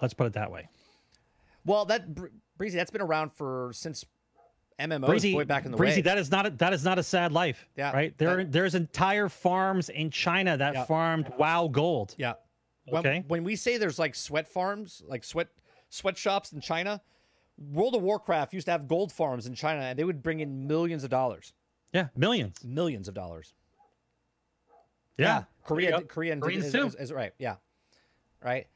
[0.00, 0.68] Let's put it that way.
[1.66, 2.08] Well, that
[2.56, 4.04] Breezy, that's been around for since
[4.78, 6.02] MMOs Breezy, way back in the Breezy, way.
[6.02, 7.66] that is not a, that is not a sad life.
[7.76, 8.16] Yeah, right.
[8.16, 10.84] There that- there's entire farms in China that Yeah.
[10.84, 12.14] farmed WoW gold.
[12.18, 12.34] yeah.
[12.86, 13.24] When, Okay.
[13.28, 15.48] when we say there's like sweat farms, like sweat
[15.90, 17.00] sweatshops in China,
[17.58, 20.66] World of Warcraft used to have gold farms in China, and they would bring in
[20.68, 21.52] millions of dollars,
[21.92, 22.62] Yeah, millions.
[22.64, 23.52] millions of dollars.
[25.16, 26.00] Yeah, Korea, There.
[26.02, 26.86] Korea, and Koreans is, too.
[26.86, 27.32] is, is right.
[27.38, 27.56] Yeah,
[28.44, 28.68] right.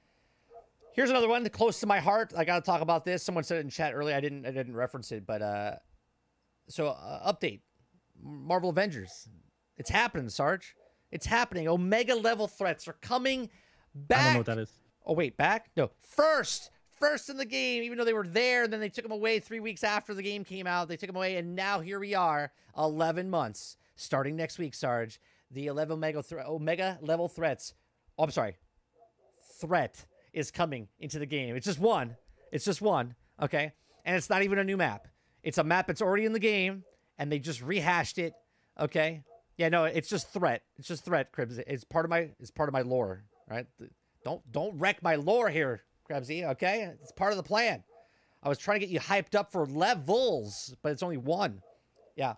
[0.95, 2.33] Here's another one close to my heart.
[2.37, 3.23] I got to talk about this.
[3.23, 4.15] Someone said it in chat earlier.
[4.16, 4.45] I didn't.
[4.45, 5.77] I didn't reference it, but uh,
[6.69, 7.61] so uh, update,
[8.23, 9.29] Marvel Avengers.
[9.77, 10.75] It's happening, Sarge.
[11.11, 11.69] It's happening.
[11.69, 13.51] Omega level threats are coming
[13.95, 14.21] back.
[14.21, 14.71] I don't know what that is.
[15.05, 15.71] Oh wait, back?
[15.77, 17.83] No, first, first in the game.
[17.83, 20.23] Even though they were there, and then they took them away three weeks after the
[20.23, 20.89] game came out.
[20.89, 24.75] They took them away, and now here we are, eleven months, starting next week.
[24.75, 25.21] Sarge,
[25.51, 27.75] the eleven Omega thre- Omega level threats.
[28.17, 28.57] Oh, I'm sorry,
[29.61, 31.57] threat is coming into the game.
[31.57, 32.17] It's just one.
[32.53, 33.17] It's just one.
[33.43, 33.73] Okay,
[34.05, 35.09] and it's not even a new map.
[35.43, 36.85] It's a map that's already in the game,
[37.19, 38.35] and they just rehashed it.
[38.78, 39.23] Okay.
[39.56, 40.62] Yeah, no, it's just threat.
[40.78, 41.59] It's just threat, Cribs.
[41.59, 43.66] It's part of my it's part of my lore, right?
[44.24, 46.93] Don't don't wreck my lore here, Krebsy, okay?
[47.02, 47.85] It's part of the plan.
[48.43, 51.62] I was trying to get you hyped up for levels, but it's only one.
[52.16, 52.35] Yeah.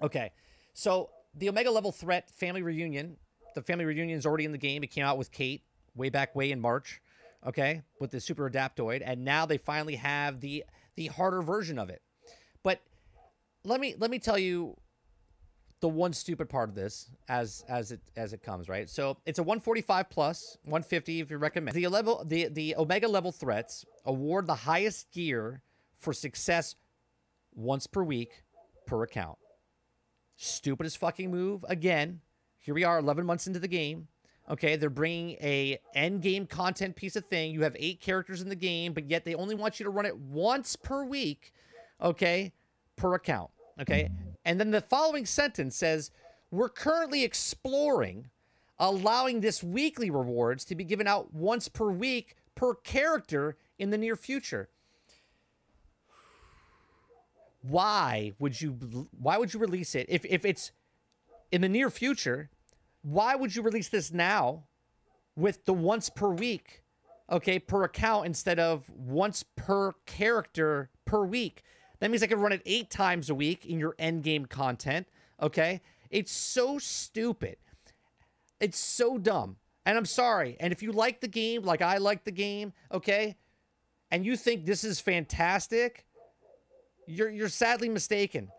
[0.00, 0.32] Okay.
[0.74, 3.16] So the Omega level threat family reunion,
[3.54, 4.84] the family reunion is already in the game.
[4.84, 5.62] It came out with Kate
[5.94, 7.00] way back way in March,
[7.46, 10.64] okay, with the super adaptoid, and now they finally have the
[10.94, 12.02] the harder version of it.
[13.64, 14.76] Let me let me tell you
[15.80, 18.88] the one stupid part of this as as it as it comes right?
[18.88, 23.32] So it's a 145 plus 150 if you recommend the level the the omega level
[23.32, 25.62] threats award the highest gear
[25.96, 26.74] for success
[27.54, 28.42] once per week
[28.86, 29.38] per account.
[30.36, 31.64] Stupidest fucking move.
[31.68, 32.20] Again
[32.58, 34.08] here we are 11 months into the game.
[34.50, 37.52] Okay they're bringing a end game content piece of thing.
[37.52, 40.06] You have eight characters in the game but yet they only want you to run
[40.06, 41.52] it once per week.
[42.02, 42.52] Okay
[42.98, 43.50] per account
[43.80, 44.10] okay?
[44.44, 46.10] And then the following sentence says
[46.50, 48.30] we're currently exploring
[48.78, 53.98] allowing this weekly rewards to be given out once per week per character in the
[53.98, 54.68] near future.
[57.62, 60.06] Why would you why would you release it?
[60.08, 60.72] If if it's
[61.50, 62.50] in the near future
[63.02, 64.64] why would you release this now
[65.36, 66.82] with the once per week
[67.30, 71.62] okay per account instead of once per character per week
[72.00, 75.06] that means i can run it eight times a week in your end game content
[75.40, 75.80] okay
[76.10, 77.56] it's so stupid
[78.60, 82.24] it's so dumb and i'm sorry and if you like the game like i like
[82.24, 83.36] the game okay
[84.10, 86.06] and you think this is fantastic
[87.08, 88.50] you're you're sadly mistaken.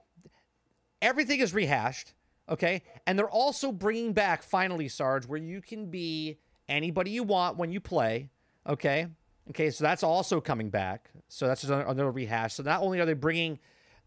[1.01, 2.13] Everything is rehashed,
[2.49, 2.81] okay?
[3.07, 7.71] And they're also bringing back finally Sarge where you can be anybody you want when
[7.71, 8.29] you play,
[8.67, 9.07] okay?
[9.49, 11.09] Okay, so that's also coming back.
[11.27, 12.53] So that's just another rehash.
[12.53, 13.59] So not only are they bringing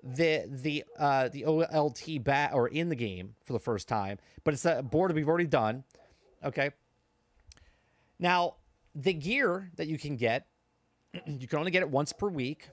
[0.04, 4.54] the the uh the OLT back or in the game for the first time, but
[4.54, 5.84] it's a board that we've already done,
[6.44, 6.70] okay?
[8.18, 8.56] Now,
[8.94, 10.46] the gear that you can get,
[11.26, 12.68] you can only get it once per week.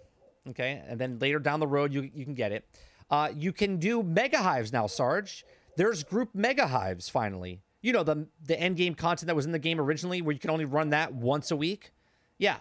[0.47, 0.81] Okay.
[0.87, 2.65] And then later down the road you, you can get it.
[3.09, 5.43] Uh, you can do mega hives now sarge.
[5.75, 7.61] There's group mega hives finally.
[7.81, 10.39] You know the the end game content that was in the game originally where you
[10.39, 11.91] can only run that once a week
[12.39, 12.57] yeah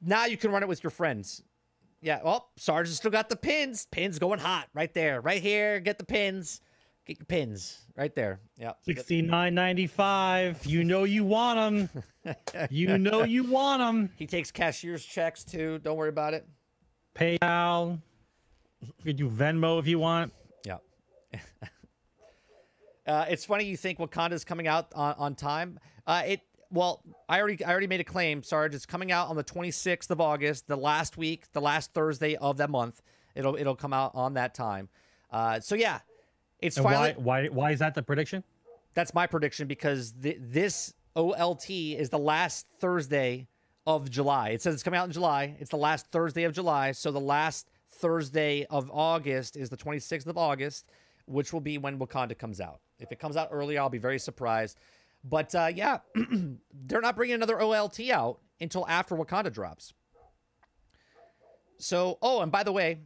[0.00, 1.42] now you can run it with your friends
[2.00, 5.80] yeah well sarge has still got the pins pins going hot right there right here
[5.80, 6.60] get the pins
[7.06, 10.64] get your pins right there yeah Sixty nine ninety five.
[10.64, 11.90] You know you want
[12.24, 12.36] them.
[12.70, 14.10] you know you want them.
[14.16, 16.46] he takes cashier's checks too don't worry about it
[17.14, 18.00] PayPal.
[19.04, 20.32] You do Venmo if you want.
[20.66, 20.78] Yeah.
[23.06, 25.78] uh, it's funny you think Wakanda's coming out on, on time.
[26.06, 26.40] Uh, it
[26.74, 28.74] well, I already I already made a claim, Sarge.
[28.74, 32.56] It's coming out on the 26th of August, the last week, the last Thursday of
[32.58, 33.00] that month.
[33.34, 34.88] It'll it'll come out on that time.
[35.30, 36.00] Uh, so yeah,
[36.60, 38.44] it's And finally why why why is that the prediction?
[38.94, 43.48] that's my prediction because th- this OLT is the last Thursday
[43.86, 44.50] of July.
[44.50, 45.56] It says it's coming out in July.
[45.58, 46.92] It's the last Thursday of July.
[46.92, 50.86] So the last Thursday of August is the 26th of August,
[51.26, 52.80] which will be when Wakanda comes out.
[53.00, 54.78] If it comes out earlier, I'll be very surprised.
[55.24, 55.98] But uh, yeah,
[56.86, 59.94] they're not bringing another OLT out until after Wakanda drops.
[61.78, 63.00] So, oh, and by the way,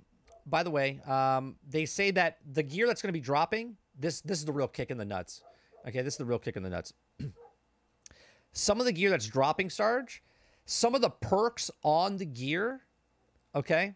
[0.47, 4.20] by the way, um, they say that the gear that's going to be dropping this
[4.20, 5.43] this is the real kick in the nuts.
[5.86, 6.93] Okay, this is the real kick in the nuts.
[8.53, 10.23] some of the gear that's dropping, Sarge,
[10.65, 12.82] some of the perks on the gear,
[13.55, 13.95] okay.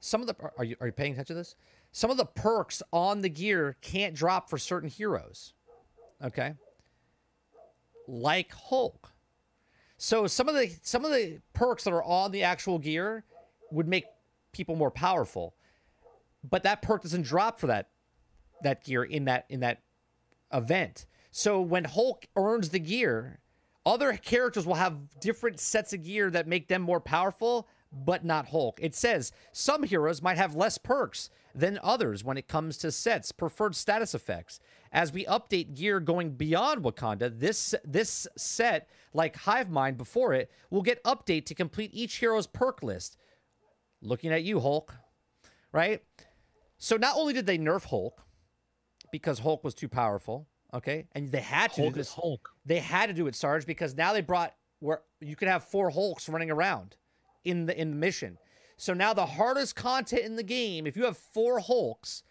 [0.00, 1.56] Some of the are you are you paying attention to this?
[1.92, 5.54] Some of the perks on the gear can't drop for certain heroes.
[6.22, 6.54] Okay.
[8.08, 9.12] Like Hulk.
[9.98, 13.24] So some of the some of the perks that are on the actual gear
[13.70, 14.06] would make
[14.52, 15.54] people more powerful.
[16.48, 17.90] But that perk doesn't drop for that
[18.62, 19.82] that gear in that in that
[20.52, 21.06] event.
[21.30, 23.40] So when Hulk earns the gear,
[23.84, 28.48] other characters will have different sets of gear that make them more powerful, but not
[28.48, 28.78] Hulk.
[28.82, 33.32] It says some heroes might have less perks than others when it comes to sets,
[33.32, 34.60] preferred status effects.
[34.92, 40.50] As we update gear going beyond Wakanda, this this set, like Hive Mind before it,
[40.70, 43.16] will get update to complete each hero's perk list.
[44.00, 44.94] Looking at you, Hulk.
[45.72, 46.02] Right?
[46.78, 48.22] So not only did they nerf Hulk,
[49.10, 50.46] because Hulk was too powerful.
[50.72, 52.12] Okay, and they had to Hulk do this.
[52.12, 52.50] Hulk.
[52.66, 55.90] They had to do it, Sarge, because now they brought where you could have four
[55.90, 56.96] Hulks running around
[57.48, 58.38] in the in the mission.
[58.76, 62.22] So now the hardest content in the game, if you have four Hulks,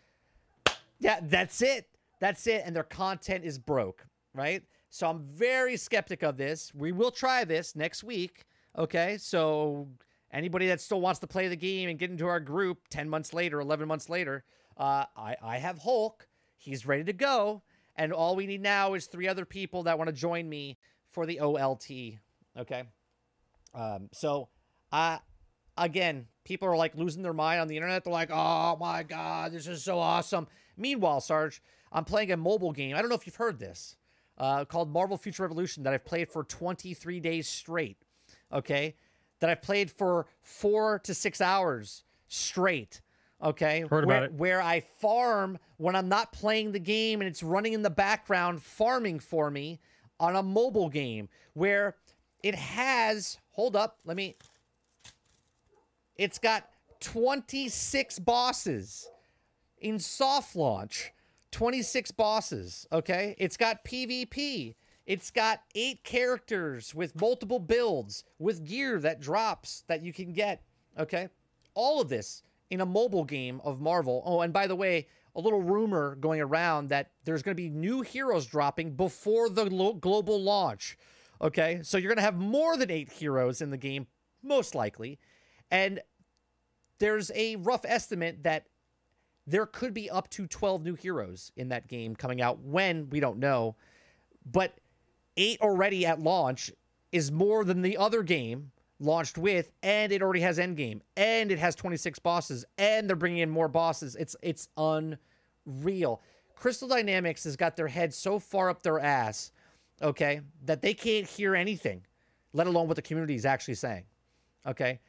[0.99, 1.89] yeah, that's it.
[2.19, 4.64] That's it, and their content is broke, right?
[4.89, 6.73] So I'm very skeptic of this.
[6.73, 8.45] We will try this next week.
[8.77, 9.88] Okay, so
[10.31, 13.34] anybody that still wants to play the game and get into our group 10 months
[13.34, 14.44] later, 11 months later,
[14.77, 16.27] uh, I, I have Hulk.
[16.56, 17.64] He's ready to go.
[17.95, 20.77] And all we need now is three other people that want to join me
[21.10, 22.19] for the OLT.
[22.57, 22.84] Okay.
[23.73, 24.49] Um, so,
[24.91, 25.18] uh,
[25.77, 28.03] again, people are like losing their mind on the internet.
[28.03, 30.47] They're like, oh my God, this is so awesome.
[30.77, 31.61] Meanwhile, Sarge,
[31.91, 32.95] I'm playing a mobile game.
[32.95, 33.95] I don't know if you've heard this
[34.38, 37.97] uh, called Marvel Future Revolution that I've played for 23 days straight.
[38.51, 38.95] Okay.
[39.39, 43.01] That I've played for four to six hours straight.
[43.43, 43.81] Okay.
[43.81, 44.34] Heard where, about it.
[44.34, 48.64] where I farm when I'm not playing the game and it's running in the background,
[48.64, 49.80] farming for me
[50.19, 51.95] on a mobile game where
[52.43, 54.38] it has, hold up, let me,
[56.18, 56.69] it's got
[56.99, 59.10] 26 bosses
[59.80, 61.11] in soft launch.
[61.52, 63.35] 26 bosses, okay?
[63.38, 64.76] It's got PvP.
[65.06, 70.64] It's got eight characters with multiple builds, with gear that drops that you can get,
[70.99, 71.30] okay?
[71.73, 74.22] All of this in a mobile game of Marvel.
[74.26, 77.69] Oh, and by the way, a little rumor going around that there's going to be
[77.69, 80.98] new heroes dropping before the global launch.
[81.41, 84.07] Okay, so you're going to have more than eight heroes in the game,
[84.44, 85.19] most likely.
[85.72, 86.02] And
[86.99, 88.68] there's a rough estimate that
[89.45, 93.19] there could be up to 12 new heroes in that game coming out when we
[93.19, 93.76] don't know.
[94.45, 94.73] But
[95.38, 96.72] eight already at launch
[97.11, 101.60] is more than the other game launched with, and it already has endgame, and it
[101.60, 104.15] has 26 bosses, and they're bringing in more bosses.
[104.15, 106.22] It's it's unreal.
[106.56, 109.52] Crystal Dynamics has got their head so far up their ass,
[110.02, 112.02] okay, that they can't hear anything,
[112.53, 114.03] let alone what the community is actually saying.
[114.65, 114.99] Okay,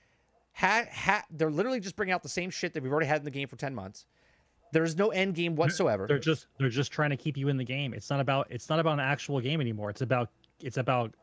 [0.59, 3.25] ha, ha, they're literally just bringing out the same shit that we've already had in
[3.25, 4.07] the game for 10 months.
[4.73, 6.07] There's no end game whatsoever.
[6.07, 7.95] They're just they're just trying to keep you in the game.
[7.95, 9.89] It's not about it's not about an actual game anymore.
[9.89, 10.29] It's about
[10.61, 11.15] it's about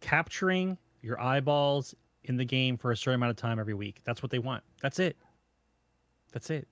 [0.00, 1.94] capturing your eyeballs
[2.24, 4.02] in the game for a certain amount of time every week.
[4.04, 4.62] That's what they want.
[4.82, 5.16] That's it.
[6.32, 6.68] That's it.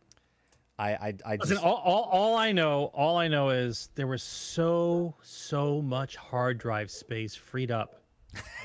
[0.78, 4.06] I I, I just, Listen, all, all, all I know, all I know is there
[4.06, 7.97] was so so much hard drive space freed up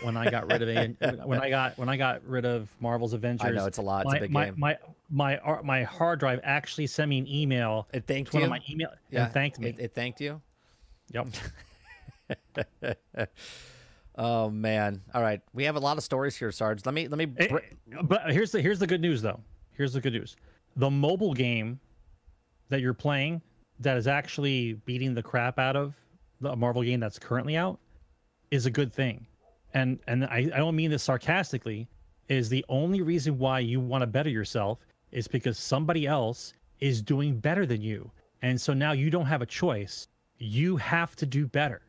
[0.01, 3.47] when I got rid of when I got when I got rid of Marvel's Avengers.
[3.47, 4.05] I know it's a lot.
[4.05, 4.55] It's my, a big my, game.
[4.57, 4.77] my
[5.09, 7.87] my ar- my hard drive actually sent me an email.
[7.93, 8.45] it thanked one you.
[8.45, 9.69] of my email and thanked me.
[9.69, 10.41] It, it thanked you.
[11.11, 11.27] yep.
[14.15, 15.01] Oh man!
[15.13, 16.85] All right, we have a lot of stories here, Sarge.
[16.85, 17.33] Let me let me.
[17.37, 19.39] Eh, br- but here's the here's the good news though.
[19.75, 20.35] Here's the good news.
[20.75, 21.79] The mobile game
[22.69, 23.41] that you're playing
[23.79, 25.95] that is actually beating the crap out of
[26.41, 27.79] the Marvel game that's currently out
[28.51, 29.25] is a good thing.
[29.73, 31.87] And and I, I don't mean this sarcastically,
[32.29, 34.79] is the only reason why you want to better yourself
[35.11, 38.09] is because somebody else is doing better than you.
[38.41, 40.07] And so now you don't have a choice.
[40.37, 41.81] You have to do better.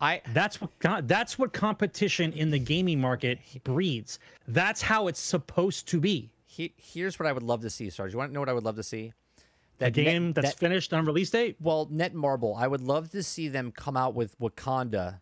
[0.00, 0.70] I That's what
[1.08, 4.18] that's what competition in the gaming market breeds.
[4.46, 6.30] That's how it's supposed to be.
[6.46, 8.12] he, here's what I would love to see, Sarge.
[8.12, 9.12] You want to know what I would love to see?
[9.40, 9.42] A
[9.84, 11.56] That game Net- that's that- finished on release date.
[11.60, 12.56] well, Netmarble.
[12.56, 15.20] I would love to see them come out with Wakanda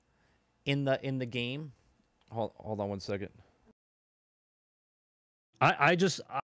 [0.66, 1.72] in the in the game.
[2.36, 3.30] Hold hold on one second.
[5.62, 6.40] I, I just I,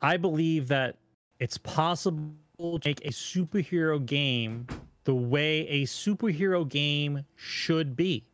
[0.00, 0.96] I believe that
[1.40, 4.66] it's possible to make a superhero game
[5.04, 8.24] the way a superhero game should be.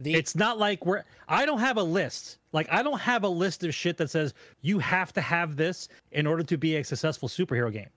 [0.00, 2.36] The, It's not like we're I don't have a list.
[2.52, 5.88] Like I don't have a list of shit that says you have to have this
[6.10, 7.88] in order to be a successful superhero game.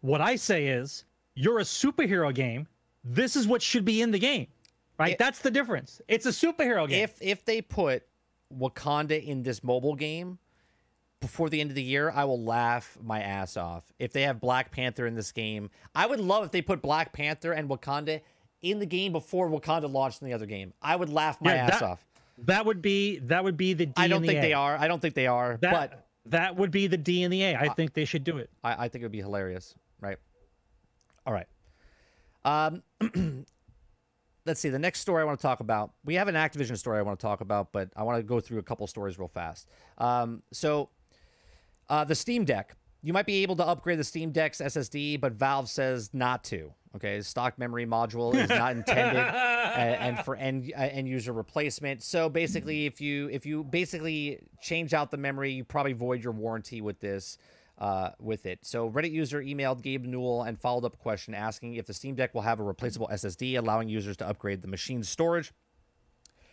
[0.00, 2.66] What I say is you're a superhero game.
[3.04, 4.46] This is what should be in the game.
[4.98, 5.12] Right?
[5.12, 6.00] It- That's the difference.
[6.08, 7.04] It's a superhero game.
[7.04, 8.04] if if they put
[8.56, 10.38] Wakanda in this mobile game
[11.20, 13.84] before the end of the year, I will laugh my ass off.
[13.98, 17.12] If they have Black Panther in this game, I would love if they put Black
[17.12, 18.20] Panther and Wakanda
[18.62, 20.72] in the game before Wakanda launched in the other game.
[20.82, 22.06] I would laugh my Yeah, ass that- off.
[22.38, 24.42] that would be that would be the D I don't the think A.
[24.42, 24.76] they are.
[24.76, 25.56] I don't think they are.
[25.60, 27.56] That, but that would be the D and the A.
[27.56, 28.50] I think they should do it.
[28.64, 30.18] I, I think it would be hilarious, right?
[31.26, 31.46] All right.
[32.44, 32.82] Um,
[34.48, 34.70] let's see.
[34.70, 35.92] The next story I want to talk about.
[36.04, 38.40] We have an Activision story I want to talk about, but I want to go
[38.40, 39.68] through a couple stories real fast.
[39.98, 40.88] Um, so,
[41.88, 42.74] uh, the Steam Deck.
[43.00, 46.72] You might be able to upgrade the Steam Deck's SSD, but Valve says not to.
[46.96, 52.02] Okay, stock memory module is not intended and, and for end uh, end user replacement.
[52.02, 56.32] So basically, if you if you basically change out the memory, you probably void your
[56.32, 57.38] warranty with this
[57.78, 58.60] uh, with it.
[58.62, 62.34] So Reddit user emailed Gabe Newell and followed up question asking if the Steam Deck
[62.34, 65.52] will have a replaceable SSD, allowing users to upgrade the machine's storage.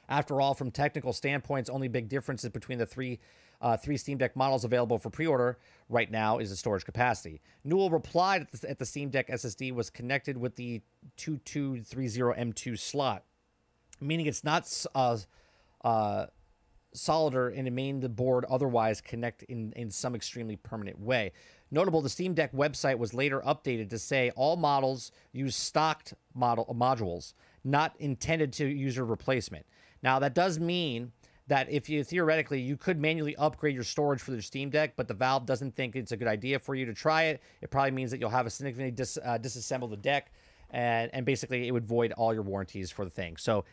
[0.07, 3.19] After all, from technical standpoints, only big differences between the three
[3.61, 5.57] uh, three Steam Deck models available for pre-order
[5.89, 7.41] right now is the storage capacity.
[7.63, 10.81] Newell replied at the, at the Steam Deck SSD was connected with the
[11.17, 13.23] 2230M2 slot,
[13.99, 15.17] meaning it's not uh,
[15.83, 16.25] uh,
[16.97, 21.31] solder and a main the board otherwise connect in, in some extremely permanent way.
[21.71, 26.65] Notable, the Steam Deck website was later updated to say all models use stocked model
[26.77, 29.65] modules, not intended to user replacement.
[30.03, 31.11] Now that does mean
[31.47, 35.07] that if you theoretically you could manually upgrade your storage for the Steam Deck, but
[35.07, 37.41] the Valve doesn't think it's a good idea for you to try it.
[37.61, 40.31] It probably means that you'll have a significantly dis, uh, disassemble the deck,
[40.71, 43.37] and and basically it would void all your warranties for the thing.
[43.37, 43.65] So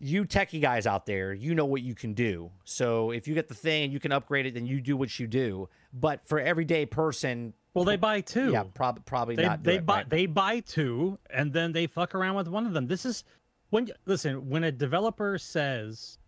[0.00, 2.50] you techie guys out there, you know what you can do.
[2.64, 5.18] So if you get the thing and you can upgrade it, then you do what
[5.18, 5.68] you do.
[5.92, 8.50] But for everyday person, Well, they buy two.
[8.52, 9.62] yeah, prob- probably they not.
[9.62, 10.08] they it, buy right?
[10.10, 12.86] they buy two and then they fuck around with one of them.
[12.86, 13.24] This is
[13.68, 16.18] when you- listen when a developer says,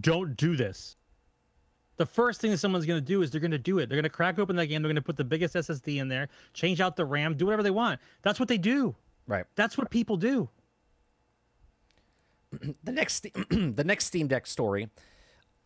[0.00, 0.96] "Don't do this."
[1.96, 3.88] The first thing that someone's going to do is they're going to do it.
[3.88, 4.82] They're going to crack open that game.
[4.82, 7.62] They're going to put the biggest SSD in there, change out the RAM, do whatever
[7.62, 8.00] they want.
[8.22, 8.96] That's what they do.
[9.28, 9.44] right.
[9.54, 10.48] That's what people do.
[12.84, 14.90] the next the next Steam Deck story,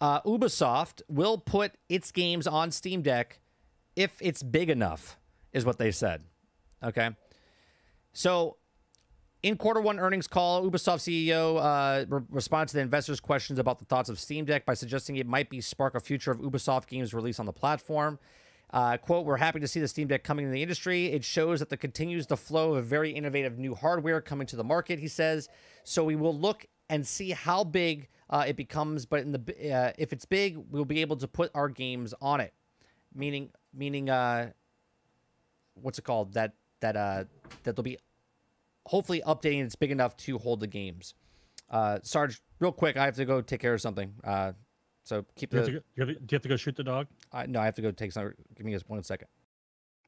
[0.01, 3.41] uh, Ubisoft will put its games on Steam Deck
[3.97, 5.19] if it's big enough,
[5.53, 6.23] is what they said.
[6.83, 7.11] Okay,
[8.13, 8.57] so
[9.43, 13.79] in quarter one earnings call, Ubisoft CEO uh, re- responded to the investors' questions about
[13.79, 16.87] the thoughts of Steam Deck by suggesting it might be spark a future of Ubisoft
[16.87, 18.19] games released on the platform.
[18.71, 21.07] Uh, quote, we're happy to see the Steam Deck coming in the industry.
[21.07, 24.65] It shows that the continues the flow of very innovative new hardware coming to the
[24.65, 25.49] market, he says.
[25.85, 29.93] So we will look and see how big uh, it becomes, but in the uh,
[29.99, 32.53] if it's big, we'll be able to put our games on it.
[33.15, 34.51] Meaning, meaning, uh,
[35.75, 36.35] what's it called?
[36.35, 37.25] That that uh
[37.65, 37.99] that they'll be
[38.87, 41.15] hopefully updating it's big enough to hold the games.
[41.71, 44.15] Uh, Sarge, real quick, I have to go take care of something.
[44.25, 44.53] Uh,
[45.05, 45.79] so keep You have, to the.
[45.79, 47.07] go, you, have to, do you have to go shoot the dog?
[47.33, 48.33] I no, I have to go take some.
[48.57, 49.29] Give me just one second.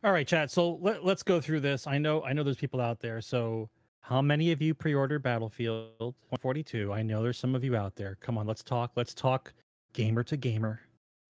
[0.02, 0.50] All right, chat.
[0.50, 1.86] So let, let's go through this.
[1.86, 3.20] I know I know there's people out there.
[3.20, 3.68] So
[4.02, 6.92] how many of you pre-ordered Battlefield 142?
[6.92, 8.16] I know there's some of you out there.
[8.20, 8.92] Come on, let's talk.
[8.96, 9.52] Let's talk
[9.92, 10.80] gamer to gamer,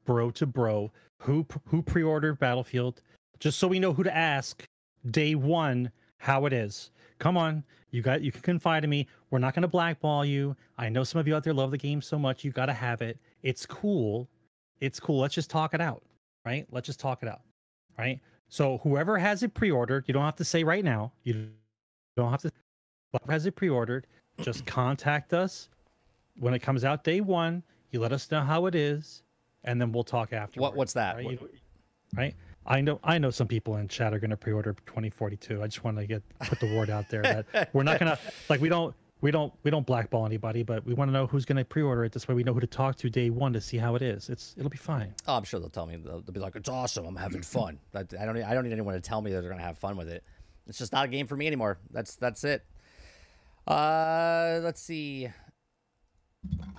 [0.04, 0.90] bro to bro.
[1.18, 3.02] Who who pre-ordered Battlefield?
[3.38, 4.64] Just so we know who to ask
[5.10, 6.90] day one how it is.
[7.18, 9.06] Come on, you got you can confide in me.
[9.30, 10.56] We're not going to blackball you.
[10.78, 12.44] I know some of you out there love the game so much.
[12.44, 13.18] You got to have it.
[13.42, 14.28] It's cool.
[14.80, 15.20] It's cool.
[15.20, 16.02] Let's just talk it out,
[16.46, 16.66] right?
[16.70, 17.42] Let's just talk it out,
[17.98, 18.20] right?
[18.48, 21.12] So whoever has it pre-ordered, you don't have to say right now.
[21.24, 21.50] You
[22.20, 22.52] don't have to.
[23.12, 24.06] Whoever has it pre-ordered,
[24.40, 25.68] just contact us
[26.38, 27.62] when it comes out day one.
[27.90, 29.22] You let us know how it is,
[29.64, 30.60] and then we'll talk after.
[30.60, 31.16] What what's that?
[31.16, 31.24] Right?
[31.24, 31.48] What- You-
[32.16, 32.34] right?
[32.66, 33.00] I know.
[33.02, 35.62] I know some people in chat are going to pre-order 2042.
[35.62, 38.18] I just want to get put the word out there that we're not going to
[38.48, 41.44] like we don't we don't we don't blackball anybody, but we want to know who's
[41.44, 42.12] going to pre-order it.
[42.12, 44.28] This way, we know who to talk to day one to see how it is.
[44.28, 45.14] It's it'll be fine.
[45.26, 45.96] Oh, I'm sure they'll tell me.
[45.96, 47.06] They'll, they'll be like, "It's awesome.
[47.06, 48.36] I'm having fun." I, I don't.
[48.42, 50.22] I don't need anyone to tell me that they're gonna have fun with it.
[50.70, 51.78] It's just not a game for me anymore.
[51.90, 52.64] That's that's it.
[53.66, 55.28] Uh, let's see.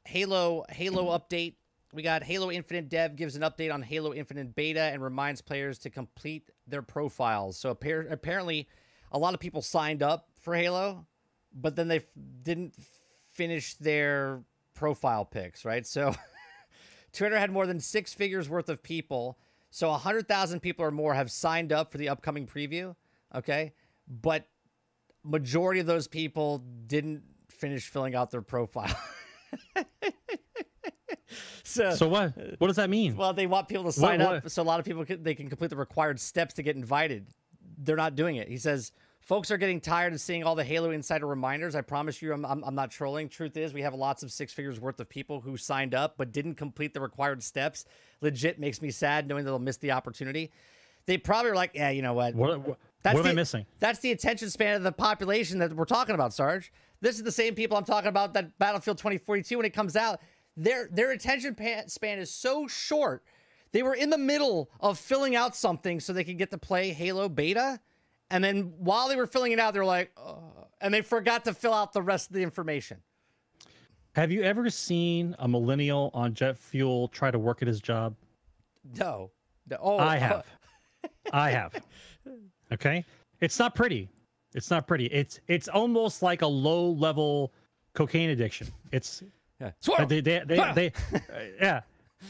[0.05, 1.55] Halo Halo update.
[1.93, 5.77] We got Halo Infinite Dev gives an update on Halo Infinite Beta and reminds players
[5.79, 7.57] to complete their profiles.
[7.57, 8.69] So appar- apparently,
[9.11, 11.05] a lot of people signed up for Halo,
[11.53, 12.05] but then they f-
[12.43, 12.75] didn't
[13.33, 14.41] finish their
[14.73, 15.85] profile pics, right?
[15.85, 16.15] So
[17.11, 19.37] Twitter had more than six figures worth of people.
[19.69, 22.95] So 100,000 people or more have signed up for the upcoming preview.
[23.35, 23.73] Okay.
[24.11, 24.47] But
[25.23, 28.93] majority of those people didn't finish filling out their profile.
[31.63, 32.33] so, So what?
[32.57, 33.15] What does that mean?
[33.15, 35.35] well, they want people to sign what- up, so a lot of people can, they
[35.35, 37.27] can complete the required steps to get invited.
[37.77, 38.47] They're not doing it.
[38.47, 41.73] He says, "Folks are getting tired of seeing all the Halo Insider reminders.
[41.73, 43.29] I promise you, I'm, I'm, I'm not trolling.
[43.29, 46.31] Truth is, we have lots of six figures worth of people who signed up but
[46.31, 47.85] didn't complete the required steps.
[48.21, 50.51] Legit makes me sad knowing that they'll miss the opportunity.
[51.07, 52.35] They probably are like, yeah, you know what?
[52.35, 53.65] What, what, That's what am the, I missing?
[53.79, 56.71] That's the attention span of the population that we're talking about, Sarge.
[57.01, 60.19] This is the same people I'm talking about that Battlefield 2042 when it comes out.
[60.55, 63.23] Their their attention pa- span is so short.
[63.71, 66.91] They were in the middle of filling out something so they could get to play
[66.91, 67.79] Halo beta,
[68.29, 71.53] and then while they were filling it out, they're like, "Ugh," and they forgot to
[71.53, 72.97] fill out the rest of the information.
[74.13, 78.15] Have you ever seen a millennial on jet fuel try to work at his job?
[78.83, 79.31] No,
[79.69, 79.77] No.
[79.79, 80.45] oh, I have.
[81.03, 81.73] Uh, I have.
[82.71, 83.05] Okay?
[83.39, 84.09] It's not pretty.
[84.53, 85.05] It's not pretty.
[85.05, 87.53] It's it's almost like a low level
[87.93, 88.67] cocaine addiction.
[88.91, 89.23] It's
[89.59, 89.71] yeah.
[90.07, 90.73] They they they, Huh.
[90.73, 91.19] they uh,
[91.61, 91.81] yeah.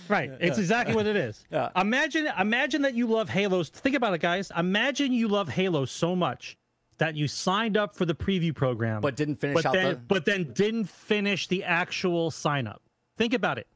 [0.08, 0.32] Right.
[0.40, 1.44] It's exactly what it is.
[1.52, 1.70] Yeah.
[1.76, 3.70] Imagine imagine that you love Halos.
[3.70, 4.52] Think about it, guys.
[4.56, 6.58] Imagine you love Halo so much
[6.98, 10.00] that you signed up for the preview program but didn't finish but out then the.
[10.08, 12.82] but then didn't finish the actual sign up.
[13.18, 13.68] Think about it.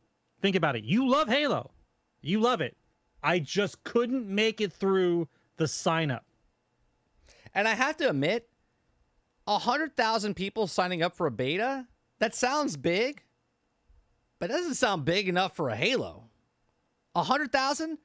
[0.42, 0.84] Think about it.
[0.84, 1.72] You love Halo.
[2.22, 2.78] You love it.
[3.24, 5.28] I just couldn't make it through
[5.58, 6.24] the sign up.
[7.56, 8.48] And I have to admit,
[9.48, 11.88] a hundred thousand people signing up for a beta.
[12.20, 13.24] That sounds big,
[14.40, 16.30] but it doesn't sound big enough for a Halo.
[17.16, 17.98] A hundred thousand.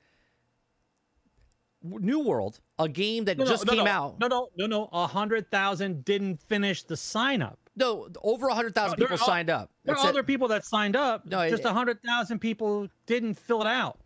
[1.83, 4.21] New World, a game that just came no, out.
[4.21, 4.89] No, no, no, no.
[4.93, 7.59] A hundred thousand didn't finish the sign up.
[7.75, 9.71] No, over a hundred thousand There people are- signed up.
[9.85, 10.11] There That's are it.
[10.11, 11.25] other people that signed up.
[11.25, 13.99] No, just a hundred thousand people didn't fill it out.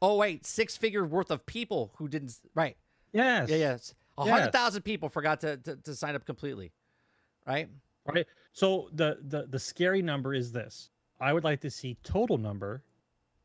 [0.00, 2.36] Oh wait, six figure worth of people who didn't.
[2.54, 2.76] Right.
[3.12, 3.50] Yes.
[3.50, 3.94] Yeah, yes.
[4.26, 4.38] Yes.
[4.38, 6.72] hundred thousand people forgot to, to to sign up completely.
[7.46, 7.68] Right.
[8.04, 8.26] Right.
[8.52, 10.90] So the the the scary number is this.
[11.20, 12.82] I would like to see total number,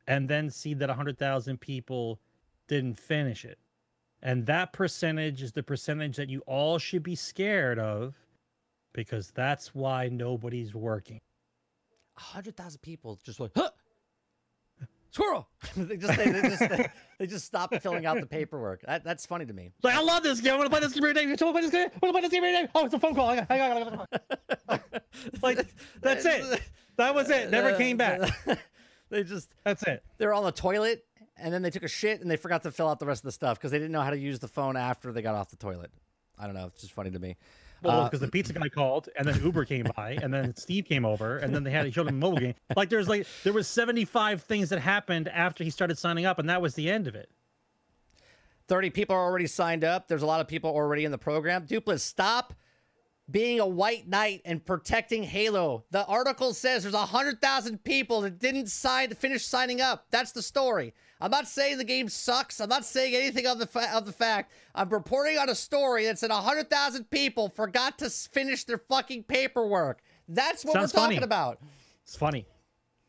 [0.08, 2.20] and then see that a hundred thousand people
[2.68, 3.60] didn't finish it,
[4.24, 8.16] and that percentage is the percentage that you all should be scared of,
[8.94, 11.20] because that's why nobody's working.
[12.18, 13.70] A hundred thousand people just like, huh,
[15.12, 15.48] squirrel.
[15.76, 16.90] they just they, they just they,
[17.20, 18.82] they just stopped filling out the paperwork.
[18.82, 19.72] That, that's funny to me.
[19.84, 20.54] Like I love this game.
[20.54, 21.22] I want to play this game every day.
[21.22, 21.90] I want to play this game.
[21.94, 22.72] I want to play this game every day.
[22.76, 23.30] Oh, it's a phone call.
[23.30, 24.10] I got, I got, I got,
[24.70, 25.04] I got.
[25.42, 25.68] like
[26.02, 26.62] that's it.
[26.98, 27.52] That was it.
[27.52, 28.20] Never came back.
[29.10, 30.04] they just That's it.
[30.18, 31.06] they were on the toilet
[31.38, 33.26] and then they took a shit and they forgot to fill out the rest of
[33.26, 35.50] the stuff because they didn't know how to use the phone after they got off
[35.50, 35.92] the toilet.
[36.40, 36.66] I don't know.
[36.68, 37.38] It's just funny to me.
[37.84, 40.86] Well, Uh, because the pizza guy called, and then Uber came by, and then Steve
[40.86, 42.56] came over, and then they had he showed him a mobile game.
[42.76, 46.50] Like there's like there was 75 things that happened after he started signing up, and
[46.50, 47.30] that was the end of it.
[48.68, 50.08] 30 people are already signed up.
[50.08, 51.66] There's a lot of people already in the program.
[51.66, 52.54] Duplis, stop
[53.30, 55.86] being a white knight and protecting Halo.
[55.92, 60.08] The article says there's 100,000 people that didn't sign to finish signing up.
[60.12, 60.94] That's the story.
[61.20, 62.60] I'm not saying the game sucks.
[62.62, 64.52] I'm not saying anything of the fa- of the fact.
[64.76, 70.02] I'm reporting on a story that said 100,000 people forgot to finish their fucking paperwork.
[70.28, 71.24] That's what Sounds we're talking funny.
[71.26, 71.60] about.
[72.04, 72.46] It's funny.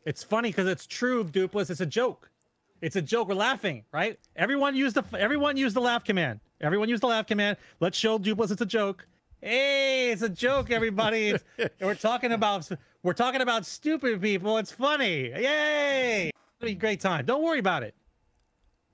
[0.06, 1.68] It's funny because it's true, Dupless.
[1.70, 2.30] It's a joke.
[2.80, 3.28] It's a joke.
[3.28, 4.18] We're laughing, right?
[4.36, 6.40] Everyone use the everyone use the laugh command.
[6.60, 7.56] Everyone use the laugh command.
[7.80, 9.06] Let's show Dupless it's a joke.
[9.40, 11.34] Hey, it's a joke, everybody.
[11.80, 12.68] We're talking about
[13.04, 14.58] we're talking about stupid people.
[14.58, 15.28] It's funny.
[15.30, 16.30] Yay!
[16.58, 17.24] It'll be a great time.
[17.24, 17.94] Don't worry about it.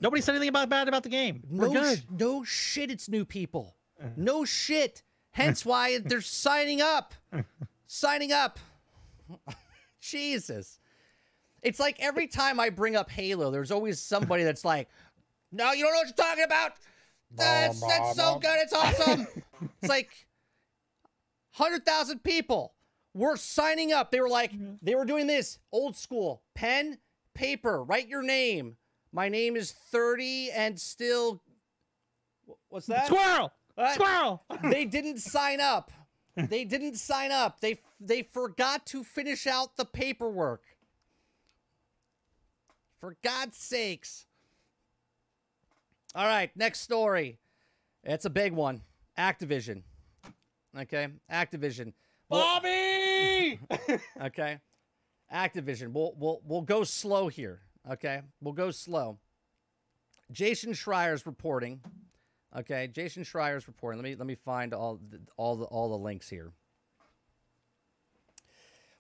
[0.01, 1.43] Nobody said anything about bad about the game.
[1.49, 1.99] We're No, good.
[1.99, 3.77] sh- no shit, it's new people.
[4.01, 4.11] Uh-huh.
[4.17, 5.03] No shit.
[5.31, 7.15] Hence why they're signing up.
[7.87, 8.59] signing up.
[10.01, 10.79] Jesus.
[11.63, 14.89] It's like every time I bring up Halo, there's always somebody that's like,
[15.51, 16.73] no, you don't know what you're talking about.
[17.31, 18.59] That's, that's so good.
[18.61, 19.27] It's awesome.
[19.83, 20.11] it's like
[21.57, 22.75] 100,000 people
[23.15, 24.11] were signing up.
[24.11, 26.99] They were like, they were doing this old school pen,
[27.35, 28.77] paper, write your name.
[29.13, 31.41] My name is 30 and still.
[32.69, 33.07] What's that?
[33.07, 33.53] Squirrel.
[33.75, 33.95] What?
[33.95, 34.43] Squirrel.
[34.65, 35.93] they didn't sign up.
[36.37, 37.61] They didn't sign up.
[37.61, 40.63] They they forgot to finish out the paperwork.
[42.99, 44.27] For God's sakes.
[46.15, 47.39] All right, next story.
[48.03, 48.83] It's a big one.
[49.19, 49.83] Activision.
[50.77, 51.93] Okay, Activision.
[52.29, 53.61] Bobby.
[54.23, 54.59] okay,
[55.35, 55.93] Activision.
[55.93, 57.61] We'll we'll we'll go slow here.
[57.91, 59.19] Okay, we'll go slow.
[60.33, 61.81] Jason Schreier's reporting.
[62.57, 64.01] Okay, Jason Schreier's reporting.
[64.01, 66.53] Let me let me find all the, all the all the links here.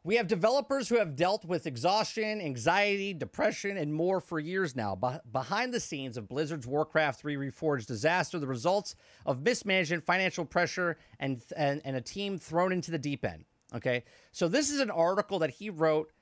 [0.06, 4.94] We have developers who have dealt with exhaustion, anxiety, depression, and more for years now.
[4.94, 10.44] Be- behind the scenes of Blizzard's Warcraft 3 Reforged disaster, the results of mismanagement, financial
[10.44, 13.46] pressure, and, and, and a team thrown into the deep end.
[13.74, 14.04] Okay.
[14.30, 16.12] So, this is an article that he wrote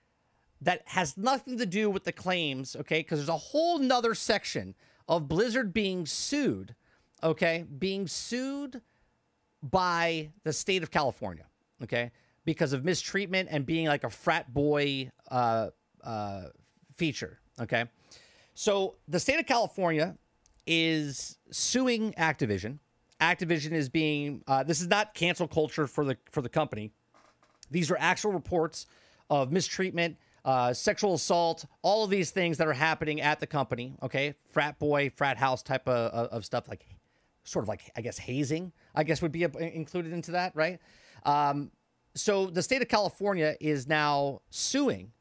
[0.63, 2.77] that has nothing to do with the claims.
[2.77, 3.01] Okay.
[3.01, 4.75] Because there's a whole nother section
[5.09, 6.75] of Blizzard being sued.
[7.23, 7.65] Okay.
[7.79, 8.81] Being sued
[9.63, 11.45] by the state of California.
[11.83, 12.11] Okay
[12.45, 15.69] because of mistreatment and being like a frat boy uh,
[16.03, 16.43] uh,
[16.95, 17.39] feature.
[17.61, 17.85] Okay.
[18.55, 20.17] So the state of California
[20.67, 22.79] is suing Activision.
[23.21, 26.91] Activision is being uh, this is not cancel culture for the for the company.
[27.71, 28.87] These are actual reports
[29.31, 33.95] of mistreatment, uh, sexual assault, all of these things that are happening at the company.
[34.03, 36.87] Okay, frat boy, frat house type of, of stuff, like
[37.45, 38.73] sort of like I guess hazing.
[38.95, 40.79] I guess would be included into that, right?
[41.25, 41.71] Um,
[42.15, 45.13] so the state of California is now suing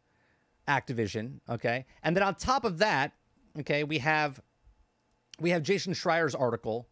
[0.68, 1.85] Activision, okay?
[2.03, 3.14] And then on top of that,
[3.60, 4.41] okay, we have
[5.39, 6.88] we have Jason Schreier's article,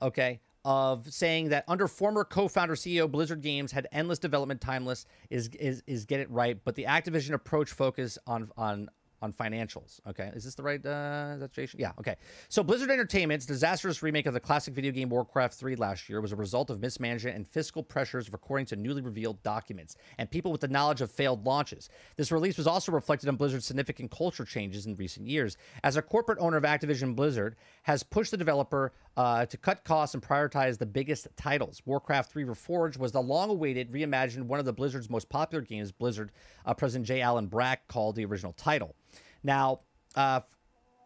[0.00, 5.48] okay, of saying that under former co-founder CEO Blizzard Games had endless development timeless is
[5.48, 8.88] is is get it right, but the Activision approach focus on on
[9.22, 10.00] on financials.
[10.08, 10.84] Okay, is this the right?
[10.84, 11.80] Uh, Jason?
[11.80, 11.92] Yeah.
[11.98, 12.16] Okay.
[12.48, 16.32] So Blizzard Entertainment's disastrous remake of the classic video game Warcraft 3 last year was
[16.32, 20.60] a result of mismanagement and fiscal pressures, according to newly revealed documents and people with
[20.60, 21.88] the knowledge of failed launches.
[22.16, 25.56] This release was also reflected on Blizzard's significant culture changes in recent years.
[25.84, 30.14] As a corporate owner of Activision Blizzard, has pushed the developer uh, to cut costs
[30.14, 31.82] and prioritize the biggest titles.
[31.84, 35.92] Warcraft 3 Reforged was the long-awaited reimagined one of the Blizzard's most popular games.
[35.92, 36.32] Blizzard
[36.64, 37.20] uh, President J.
[37.20, 38.94] Allen Brack called the original title.
[39.42, 39.80] Now,
[40.14, 40.40] uh,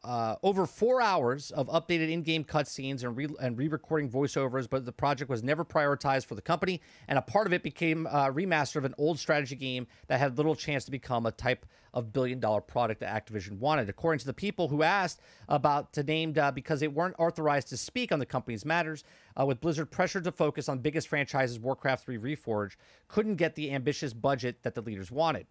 [0.05, 4.93] uh, over four hours of updated in-game cutscenes and, re- and re-recording voiceovers, but the
[4.93, 8.77] project was never prioritized for the company, and a part of it became a remaster
[8.77, 12.61] of an old strategy game that had little chance to become a type of billion-dollar
[12.61, 13.89] product that Activision wanted.
[13.89, 17.77] According to the people who asked about to named uh, because they weren't authorized to
[17.79, 19.05] speak on the company's matters,
[19.41, 22.73] uh, with Blizzard pressured to focus on biggest franchises, Warcraft 3 Reforge
[23.09, 25.47] couldn't get the ambitious budget that the leaders wanted.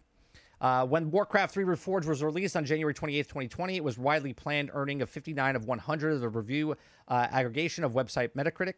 [0.64, 4.70] Uh, when Warcraft 3 Reforged was released on January 28, 2020, it was widely planned,
[4.72, 6.74] earning a 59 of 100 of the review
[7.06, 8.72] uh, aggregation of website Metacritic.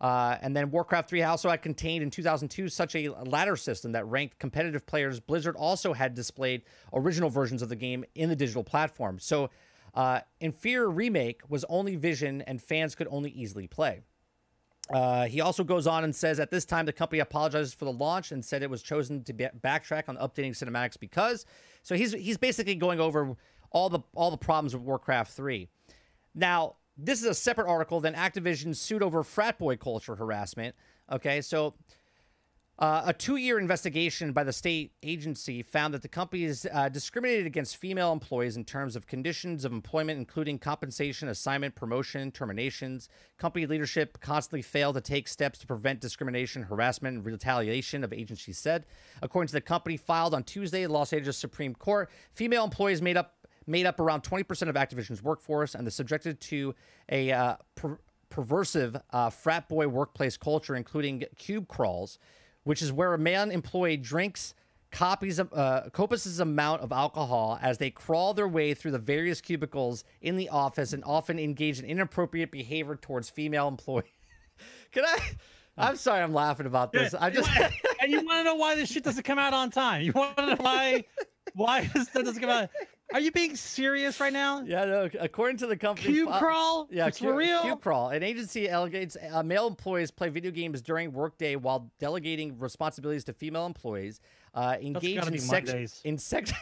[0.00, 4.04] Uh, and then Warcraft 3 also had contained in 2002 such a ladder system that
[4.06, 5.20] ranked competitive players.
[5.20, 6.62] Blizzard also had displayed
[6.92, 9.20] original versions of the game in the digital platform.
[9.20, 9.50] So,
[9.94, 14.00] uh, Inferior Remake was only Vision, and fans could only easily play.
[14.90, 17.92] Uh, he also goes on and says at this time the company apologizes for the
[17.92, 21.46] launch and said it was chosen to backtrack on updating cinematics because.
[21.82, 23.36] So he's he's basically going over
[23.70, 25.68] all the all the problems with Warcraft 3.
[26.34, 30.74] Now, this is a separate article than Activision sued over frat boy culture harassment.
[31.10, 31.74] Okay, so
[32.82, 36.88] uh, a two year investigation by the state agency found that the company is uh,
[36.88, 43.08] discriminated against female employees in terms of conditions of employment, including compensation, assignment, promotion, terminations.
[43.38, 48.52] Company leadership constantly failed to take steps to prevent discrimination, harassment, and retaliation, of agency
[48.52, 48.84] said.
[49.22, 53.16] According to the company filed on Tuesday, the Los Angeles Supreme Court, female employees made
[53.16, 56.74] up made up around 20% of Activision's workforce and they're subjected to
[57.08, 62.18] a uh, per- perversive uh, frat boy workplace culture, including cube crawls
[62.64, 64.54] which is where a man employee drinks
[64.92, 69.40] copies of uh, copious amount of alcohol as they crawl their way through the various
[69.40, 74.10] cubicles in the office and often engage in inappropriate behavior towards female employees.
[74.92, 75.18] Can I?
[75.78, 77.14] I'm sorry, I'm laughing about this.
[77.14, 77.50] I just
[78.00, 80.02] and you want to know why this shit doesn't come out on time.
[80.02, 81.04] You want to know why
[81.54, 82.68] why this doesn't come out.
[83.12, 84.62] Are you being serious right now?
[84.62, 85.10] Yeah, no.
[85.20, 86.88] According to the company, Cube uh, Crawl.
[86.90, 87.62] Yeah, it's for real.
[87.62, 88.10] Cube Crawl.
[88.10, 93.32] An agency allegates uh, male employees play video games during workday while delegating responsibilities to
[93.32, 94.20] female employees.
[94.54, 96.52] Uh, engage in sex in sex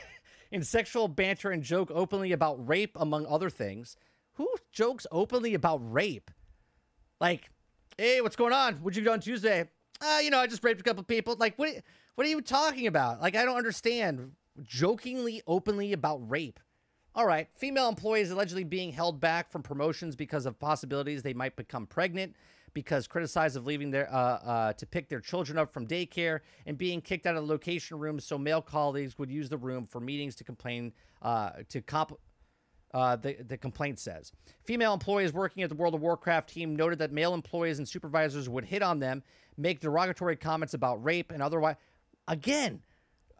[0.50, 3.96] in sexual banter and joke openly about rape, among other things.
[4.34, 6.30] Who jokes openly about rape?
[7.20, 7.50] Like,
[7.98, 8.76] hey, what's going on?
[8.76, 9.68] What'd you do on Tuesday?
[10.00, 11.36] Uh, you know, I just raped a couple people.
[11.38, 11.70] Like, what?
[12.14, 13.22] What are you talking about?
[13.22, 16.60] Like, I don't understand jokingly openly about rape.
[17.14, 21.56] All right, female employees allegedly being held back from promotions because of possibilities they might
[21.56, 22.36] become pregnant,
[22.72, 26.78] because criticized of leaving their uh, uh, to pick their children up from daycare and
[26.78, 30.00] being kicked out of the location rooms, so male colleagues would use the room for
[30.00, 30.92] meetings to complain
[31.22, 32.12] uh, to comp.
[32.92, 34.32] Uh, the, the complaint says
[34.64, 38.48] female employees working at the World of Warcraft team noted that male employees and supervisors
[38.48, 39.22] would hit on them,
[39.56, 41.76] make derogatory comments about rape, and otherwise.
[42.26, 42.82] Again,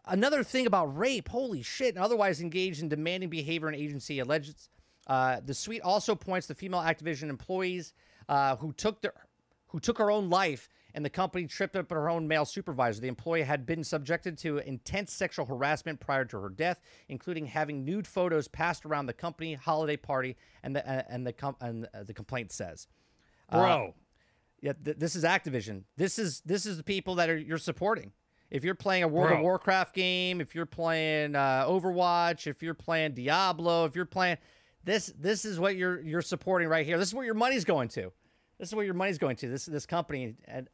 [0.05, 4.69] Another thing about rape, holy shit, and otherwise engaged in demanding behavior and agency alleges.
[5.07, 7.93] Uh, the suite also points to female Activision employees
[8.29, 9.13] uh, who took their
[9.67, 12.99] who took her own life and the company tripped up her own male supervisor.
[12.99, 17.85] The employee had been subjected to intense sexual harassment prior to her death, including having
[17.85, 21.87] nude photos passed around the company holiday party, and the uh, and the com- and
[21.93, 22.87] uh, the complaint says,
[23.49, 23.95] Bro,
[24.61, 25.83] yeah, th- this is Activision.
[25.97, 28.11] This is this is the people that are you're supporting.
[28.51, 29.37] If you're playing a World Bro.
[29.37, 34.37] of Warcraft game, if you're playing uh, Overwatch, if you're playing Diablo, if you're playing
[34.83, 36.97] this, this is what you're you're supporting right here.
[36.97, 38.11] This is where your money's going to.
[38.59, 39.47] This is where your money's going to.
[39.47, 40.67] This this company and.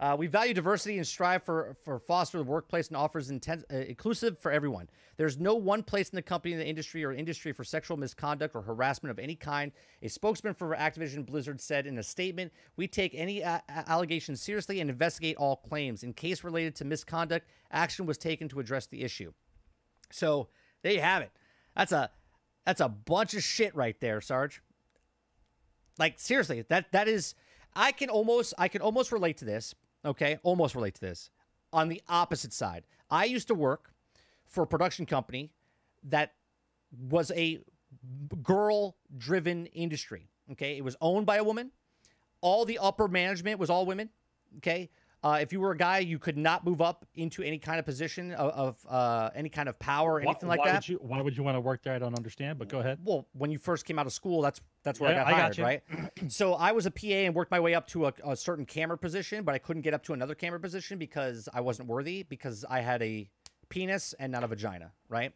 [0.00, 3.76] Uh, we value diversity and strive for for foster the workplace and offers intense, uh,
[3.76, 4.88] inclusive for everyone.
[5.18, 8.56] There's no one place in the company, in the industry, or industry for sexual misconduct
[8.56, 9.72] or harassment of any kind.
[10.00, 14.80] A spokesman for Activision Blizzard said in a statement, "We take any a- allegations seriously
[14.80, 16.02] and investigate all claims.
[16.02, 19.34] In case related to misconduct, action was taken to address the issue."
[20.10, 20.48] So
[20.80, 21.30] there you have it.
[21.76, 22.10] That's a
[22.64, 24.62] that's a bunch of shit right there, Sarge.
[25.98, 27.34] Like seriously, that that is
[27.76, 29.74] I can almost I can almost relate to this.
[30.04, 31.30] Okay, almost relate to this.
[31.72, 33.92] On the opposite side, I used to work
[34.46, 35.52] for a production company
[36.04, 36.32] that
[37.08, 37.60] was a
[38.42, 40.28] girl driven industry.
[40.52, 41.70] Okay, it was owned by a woman.
[42.40, 44.10] All the upper management was all women.
[44.58, 44.90] Okay,
[45.22, 47.84] uh, if you were a guy, you could not move up into any kind of
[47.84, 50.74] position of, of uh, any kind of power or why, anything like why that.
[50.76, 51.94] Would you, why would you want to work there?
[51.94, 52.98] I don't understand, but go ahead.
[53.04, 55.30] Well, when you first came out of school, that's that's where Yeah, I got I
[55.30, 56.28] got hired, right?
[56.32, 58.96] so I was a PA and worked my way up to a, a certain camera
[58.96, 62.64] position, but I couldn't get up to another camera position because I wasn't worthy because
[62.68, 63.28] I had a
[63.68, 65.32] penis and not a vagina, right?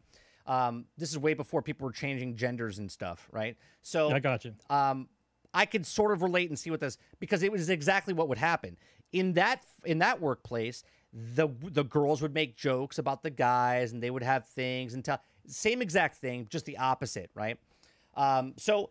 [0.47, 3.57] Um, this is way before people were changing genders and stuff, right?
[3.83, 4.55] So I got you.
[4.71, 5.09] um,
[5.53, 8.39] I could sort of relate and see what this because it was exactly what would
[8.39, 8.77] happen
[9.15, 10.83] in that in that workplace.
[11.13, 15.05] The the girls would make jokes about the guys, and they would have things and
[15.05, 17.57] tell same exact thing, just the opposite, right?
[18.17, 18.91] Um, so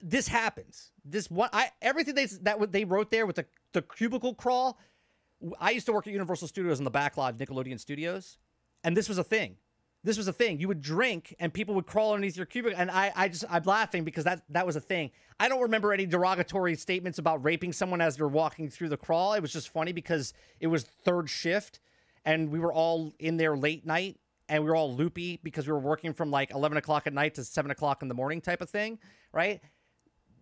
[0.00, 0.90] this happens.
[1.04, 4.78] This one, I everything they that they wrote there with the the cubicle crawl.
[5.60, 8.38] I used to work at Universal Studios in the back lot of Nickelodeon Studios,
[8.82, 9.58] and this was a thing.
[10.06, 10.60] This was a thing.
[10.60, 13.64] You would drink, and people would crawl underneath your cubicle, and I, I just, I'm
[13.64, 15.10] laughing because that that was a thing.
[15.40, 19.34] I don't remember any derogatory statements about raping someone as they're walking through the crawl.
[19.34, 21.80] It was just funny because it was third shift,
[22.24, 25.72] and we were all in there late night, and we were all loopy because we
[25.72, 28.62] were working from like 11 o'clock at night to 7 o'clock in the morning, type
[28.62, 29.00] of thing,
[29.32, 29.60] right?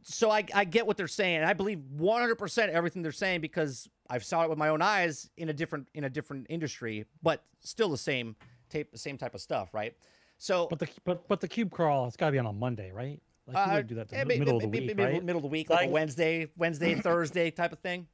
[0.07, 1.45] so I, I get what they're saying.
[1.45, 5.49] I believe 100% everything they're saying because I've saw it with my own eyes in
[5.49, 8.37] a different in a different industry, but still the same
[8.75, 9.95] tape, same type of stuff, right?
[10.39, 12.91] So But the but but the cube crawl, it's got to be on a Monday,
[12.93, 13.21] right?
[13.47, 15.25] Like you uh, would do that the yeah, middle of the may- week, may- right?
[15.25, 18.07] Middle of the week, like, a Like- Wednesday, Wednesday, Thursday type of thing.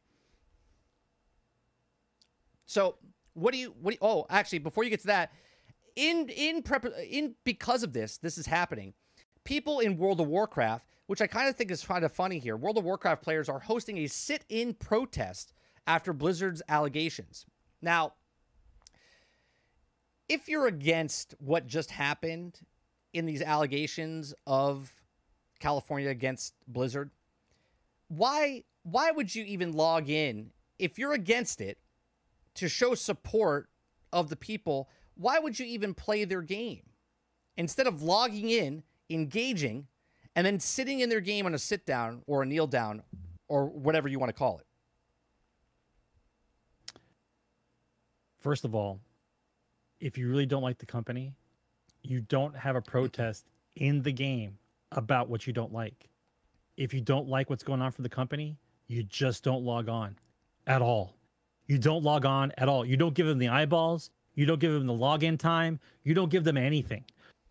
[2.66, 2.96] So
[3.34, 5.32] what do you what do you, oh actually before you get to that
[5.96, 8.92] in in prep in because of this this is happening
[9.44, 12.56] people in World of Warcraft which I kind of think is kind of funny here
[12.56, 15.52] World of Warcraft players are hosting a sit-in protest
[15.86, 17.46] after Blizzard's allegations
[17.80, 18.12] now
[20.30, 22.60] if you're against what just happened
[23.12, 24.90] in these allegations of
[25.58, 27.10] California against Blizzard
[28.10, 31.78] why why would you even log in if you're against it
[32.54, 33.68] to show support
[34.12, 36.82] of the people, why would you even play their game?
[37.56, 39.86] Instead of logging in, engaging,
[40.34, 43.02] and then sitting in their game on a sit down or a kneel down
[43.48, 44.66] or whatever you want to call it.
[48.38, 49.00] First of all,
[50.00, 51.34] if you really don't like the company,
[52.02, 53.46] you don't have a protest
[53.76, 54.58] in the game
[54.92, 56.08] about what you don't like.
[56.76, 58.56] If you don't like what's going on for the company,
[58.86, 60.16] you just don't log on
[60.66, 61.14] at all.
[61.66, 62.84] You don't log on at all.
[62.84, 64.10] You don't give them the eyeballs.
[64.34, 65.78] You don't give them the login time.
[66.02, 67.04] You don't give them anything.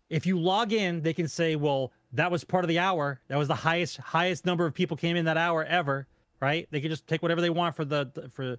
[0.08, 3.20] If you log in, they can say, "Well, that was part of the hour.
[3.28, 6.08] That was the highest highest number of people came in that hour ever."
[6.40, 6.66] Right?
[6.70, 8.58] They can just take whatever they want for the for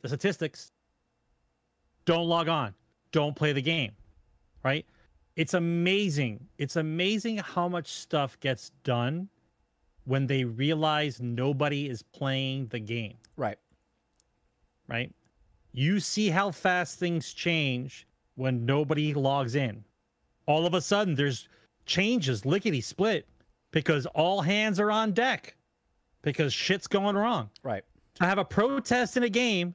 [0.00, 0.72] the statistics.
[2.04, 2.74] Don't log on.
[3.12, 3.92] Don't play the game.
[4.64, 4.86] Right?
[5.36, 6.46] It's amazing.
[6.58, 9.28] It's amazing how much stuff gets done
[10.04, 13.56] when they realize nobody is playing the game Right.
[14.88, 15.12] right?
[15.72, 19.84] You see how fast things change when nobody logs in.
[20.46, 21.48] All of a sudden, there's
[21.86, 23.26] changes, lickety split,
[23.70, 25.56] because all hands are on deck
[26.22, 27.48] because shit's going wrong.
[27.62, 27.84] Right.
[28.16, 29.74] To have a protest in a game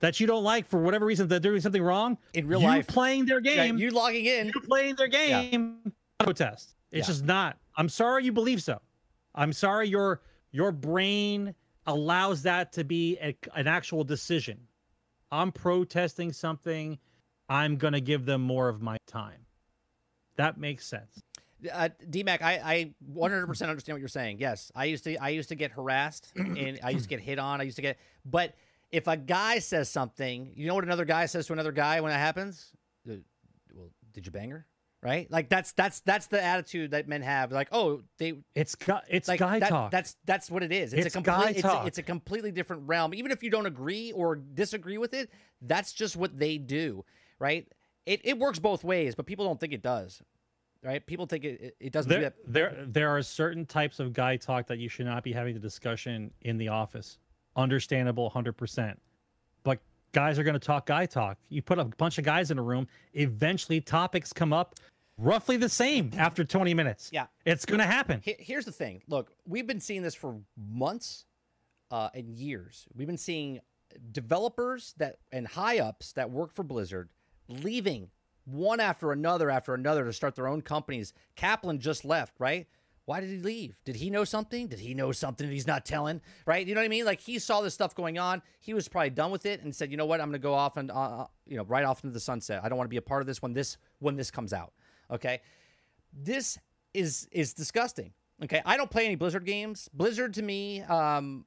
[0.00, 2.86] that you don't like for whatever reason they're doing something wrong In real you life.
[2.86, 4.46] playing their Yeah, game, you logging in.
[4.54, 6.74] you playing their game, protest.
[6.90, 7.12] It's Yeah.
[7.14, 7.58] just not.
[7.76, 8.80] I'm sorry you believe so.
[9.34, 11.54] I'm sorry your your brain
[11.86, 14.58] allows that to be a, an actual decision.
[15.30, 16.98] I'm protesting something.
[17.48, 19.44] I'm gonna give them more of my time.
[20.36, 21.20] That makes sense.
[21.72, 24.38] Uh, DMAC, I, I 100% understand what you're saying.
[24.38, 27.38] Yes, I used to I used to get harassed and I used to get hit
[27.38, 27.60] on.
[27.60, 28.54] I used to get, but
[28.92, 32.10] if a guy says something, you know what another guy says to another guy when
[32.12, 32.70] that happens?
[33.06, 34.66] Well, did you bang her?
[35.02, 35.30] Right?
[35.30, 37.52] Like that's that's that's the attitude that men have.
[37.52, 39.90] Like, oh, they It's gu- it's like guy that- talk.
[39.92, 40.92] That's that's what it is.
[40.94, 41.56] It's, It's a complete.
[41.58, 43.14] It's a, it's a completely different realm.
[43.14, 45.30] Even if you don't agree or disagree with it,
[45.62, 47.04] that's just what they do,
[47.38, 47.68] right?
[48.04, 50.22] It it works both ways, but people don't think it does,
[50.82, 51.06] right?
[51.06, 52.34] People think it it, doesn't do there, that.
[52.52, 55.60] there there are certain types of guy talk that you should not be having the
[55.60, 57.18] discussion in the office.
[57.56, 59.00] Understandable, hundred percent.
[59.64, 59.80] But
[60.12, 61.38] guys are going to talk guy talk.
[61.48, 64.76] You put a bunch of guys in a room, eventually topics come up
[65.18, 67.10] roughly the same after 20 minutes.
[67.12, 67.26] Yeah.
[67.44, 68.20] It's going to happen.
[68.22, 69.02] Here's the thing.
[69.08, 71.24] Look, we've been seeing this for months
[71.90, 72.86] uh, and years.
[72.94, 73.60] We've been seeing
[74.12, 77.08] developers that and high ups that work for Blizzard
[77.48, 78.10] leaving
[78.44, 81.12] one after another after another to start their own companies.
[81.34, 82.66] Kaplan just left, right?
[83.06, 83.76] Why did he leave?
[83.84, 84.66] Did he know something?
[84.66, 86.20] Did he know something that he's not telling?
[86.44, 86.66] Right?
[86.66, 87.04] You know what I mean?
[87.04, 88.42] Like he saw this stuff going on.
[88.60, 90.20] He was probably done with it and said, "You know what?
[90.20, 92.60] I'm going to go off and uh, uh, you know, right off into the sunset.
[92.64, 94.72] I don't want to be a part of this when this when this comes out."
[95.10, 95.40] Okay?
[96.12, 96.58] this
[96.94, 98.12] is is disgusting.
[98.42, 99.88] Okay, I don't play any Blizzard games.
[99.92, 101.44] Blizzard to me um,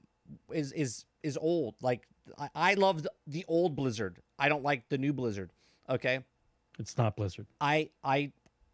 [0.52, 1.76] is is is old.
[1.82, 2.08] Like
[2.38, 4.20] I, I loved the old Blizzard.
[4.38, 5.52] I don't like the new Blizzard.
[5.90, 6.20] Okay,
[6.78, 7.48] It's not Blizzard.
[7.60, 8.32] I I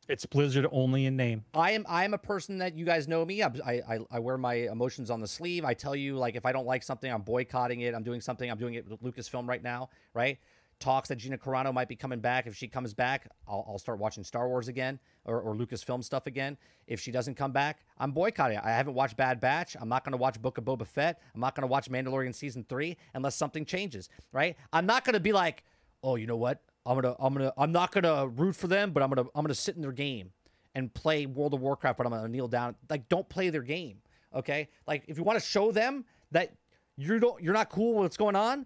[0.07, 1.45] It's Blizzard only in name.
[1.53, 3.41] I am I am a person that you guys know me.
[3.41, 5.65] I, I I wear my emotions on the sleeve.
[5.65, 7.95] I tell you like if I don't like something, I'm boycotting it.
[7.95, 8.49] I'm doing something.
[8.49, 9.90] I'm doing it with Lucasfilm right now.
[10.14, 10.38] Right.
[10.77, 12.48] Talks that Gina Carano might be coming back.
[12.48, 16.27] If she comes back, I'll, I'll start watching Star Wars again or, or Lucasfilm stuff
[16.27, 16.57] again.
[16.86, 18.57] If she doesn't come back, I'm boycotting.
[18.57, 19.77] I haven't watched Bad Batch.
[19.80, 21.22] I'm not going to watch Book of Boba Fett.
[21.34, 24.10] I'm not going to watch Mandalorian season three unless something changes.
[24.34, 24.57] Right.
[24.73, 25.64] I'm not going to be like,
[26.03, 26.61] oh, you know what?
[26.86, 29.53] I'm gonna, I'm gonna, I'm not gonna root for them, but I'm gonna, I'm gonna
[29.56, 30.32] sit in their game
[30.76, 32.76] and play World of Warcraft, but I'm gonna kneel down.
[32.90, 33.98] Like, don't play their game.
[34.34, 34.68] Okay.
[34.88, 36.53] Like, if you want to show them that
[36.98, 38.66] you don't, you're not cool with what's going on,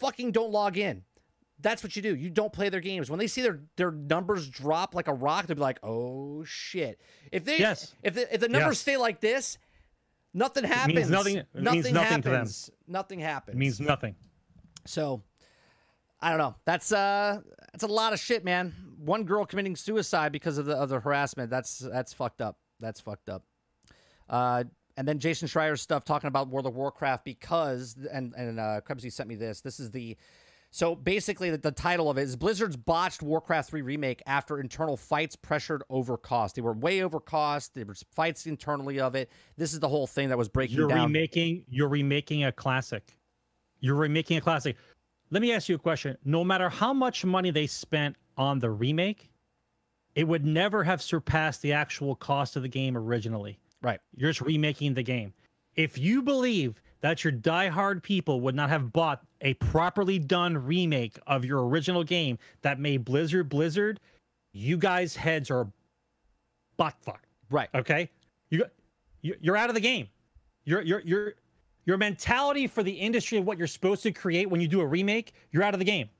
[0.00, 1.02] fucking don't log in.
[1.60, 2.14] That's what you do.
[2.14, 3.10] You don't play their games.
[3.10, 7.00] When they see their their numbers drop like a rock, they'll be like, "Oh shit!"
[7.32, 7.94] If they, Yes.
[8.04, 8.78] if the, if the numbers Yes.
[8.78, 9.58] stay like this,
[10.32, 11.10] nothing happens.
[11.10, 12.34] nothing- it means nothing to them.
[12.34, 12.70] happens.
[12.86, 13.56] Nothing happens.
[13.56, 14.14] It means nothing.
[14.86, 15.22] So
[16.20, 16.54] I don't know.
[16.64, 17.40] That's uh
[17.72, 18.74] that's a lot of shit, man.
[18.98, 21.50] One girl committing suicide because of the of the harassment.
[21.50, 22.58] That's that's fucked up.
[22.80, 23.44] That's fucked up.
[24.28, 24.64] Uh
[24.96, 29.12] and then Jason Schreier's stuff talking about World of Warcraft because and and uh Krebsy
[29.12, 29.60] sent me this.
[29.60, 30.16] This is the
[30.70, 34.96] so basically the, the title of it is Blizzard's botched Warcraft 3 remake after internal
[34.96, 36.56] fights pressured over cost.
[36.56, 37.74] They were way over cost.
[37.74, 39.30] There was fights internally of it.
[39.56, 41.06] This is the whole thing that was breaking You're down.
[41.06, 43.16] remaking you're remaking a classic.
[43.80, 44.76] You're remaking a classic.
[45.30, 46.16] Let me ask you a question.
[46.24, 49.30] No matter how much money they spent on the remake,
[50.14, 53.58] it would never have surpassed the actual cost of the game originally.
[53.82, 54.00] right.
[54.16, 55.32] You're just remaking the game.
[55.76, 61.16] If you believe that your diehard people would not have bought a properly done remake
[61.28, 64.00] of your original game that made Blizzard Blizzard,
[64.52, 65.68] you guys' heads are
[66.76, 67.26] butt fucked.
[67.50, 67.68] Right.
[67.74, 68.10] Okay,
[68.50, 68.64] you
[69.22, 70.08] you- you're out of the game.
[70.64, 71.34] Your your your
[71.88, 74.86] your mentality for the industry of what you're supposed to create when you do a
[74.86, 76.10] remake, you're out of the game.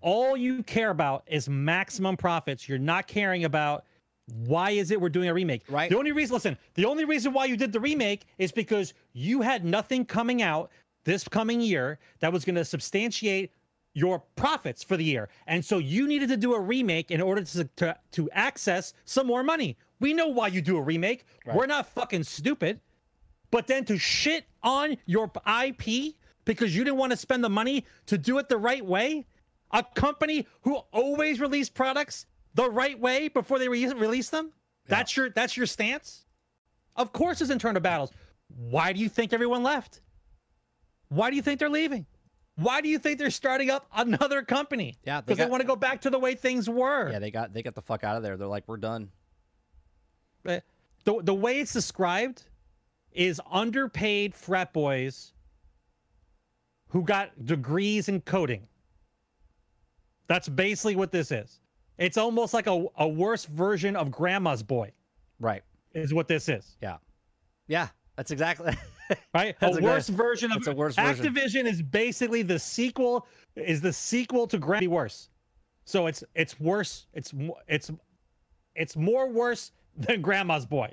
[0.00, 2.68] All you care about is maximum profits.
[2.68, 3.84] You're not caring about
[4.44, 5.62] why is it we're doing a remake.
[5.68, 5.90] Right.
[5.90, 9.40] The only reason, listen, the only reason why you did the remake is because you
[9.40, 10.70] had nothing coming out
[11.04, 13.50] this coming year that was going to substantiate
[13.94, 15.28] your profits for the year.
[15.48, 19.26] And so you needed to do a remake in order to, to, to access some
[19.26, 19.76] more money.
[19.98, 21.24] We know why you do a remake.
[21.52, 22.80] We're not fucking stupid.
[23.50, 25.30] But then to shit on your
[25.64, 26.14] IP
[26.44, 29.24] because you didn't want to spend the money to do it the right way,
[29.70, 34.52] a company who always release products the right way before they re- release them,
[34.88, 36.26] that's your that's your stance.
[36.96, 38.10] Of course, it's internal battles.
[38.48, 40.00] Why do you think everyone left?
[41.08, 42.06] Why do you think they're leaving?
[42.56, 44.96] Why do you think they're starting up another company?
[45.04, 47.10] Yeah, because they, got- want to go back to the way things were.
[47.10, 48.36] Yeah, they got they got the fuck out of there.
[48.36, 49.10] They're like, we're done.
[50.44, 50.62] The
[51.22, 52.44] the way it's described
[53.16, 55.32] is underpaid frat boys
[56.88, 58.66] who got degrees in coding.
[60.28, 61.60] That's basically what this is.
[61.98, 64.92] It's almost like a, a worse version of grandma's boy,
[65.40, 65.62] Right.
[65.94, 66.76] is what this is.
[66.82, 66.96] Yeah.
[67.68, 67.88] Yeah.
[68.16, 68.74] That's exactly.
[69.32, 69.54] Right?
[69.60, 71.24] That's a a worse good- version of a worse version.
[71.32, 73.24] Activision is basically the sequel
[73.54, 75.28] is the sequel to Granny Worse.
[75.84, 77.06] So it's it's worse.
[77.14, 77.32] It's
[77.68, 77.92] it's
[78.74, 80.92] it's more worse than grandma's boy.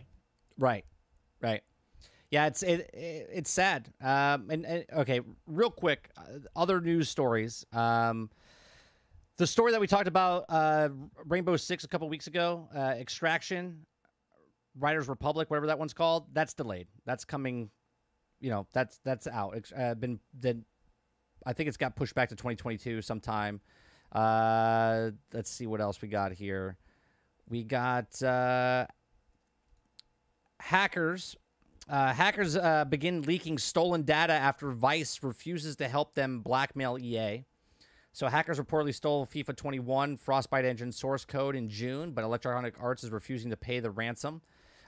[0.59, 0.85] right.
[1.41, 1.63] Right.
[2.34, 3.93] Yeah, it's it, it it's sad.
[4.01, 7.64] Um, and, and okay, real quick, uh, other news stories.
[7.72, 8.31] Um,
[9.38, 10.89] the story that we talked about, uh,
[11.27, 13.85] Rainbow Six, a couple weeks ago, uh, Extraction.
[14.80, 16.88] Riders Republic, whatever that one's called, that's delayed.
[17.05, 17.69] That's coming.
[18.39, 19.55] You know, that's that's out.
[19.55, 20.65] It's uh, been then.
[21.45, 23.61] I think it's got pushed back to 2022 sometime.
[24.11, 26.77] Uh, let's see what else we got here.
[27.47, 28.88] We got uh,
[30.60, 31.35] hackers.
[31.89, 37.43] Uh, hackers uh, begin leaking stolen data after Vice refuses to help them blackmail EA.
[38.14, 43.03] So hackers reportedly stole FIFA 21 Frostbite engine source code in June, but Electronic Arts
[43.03, 44.41] is refusing to pay the ransom.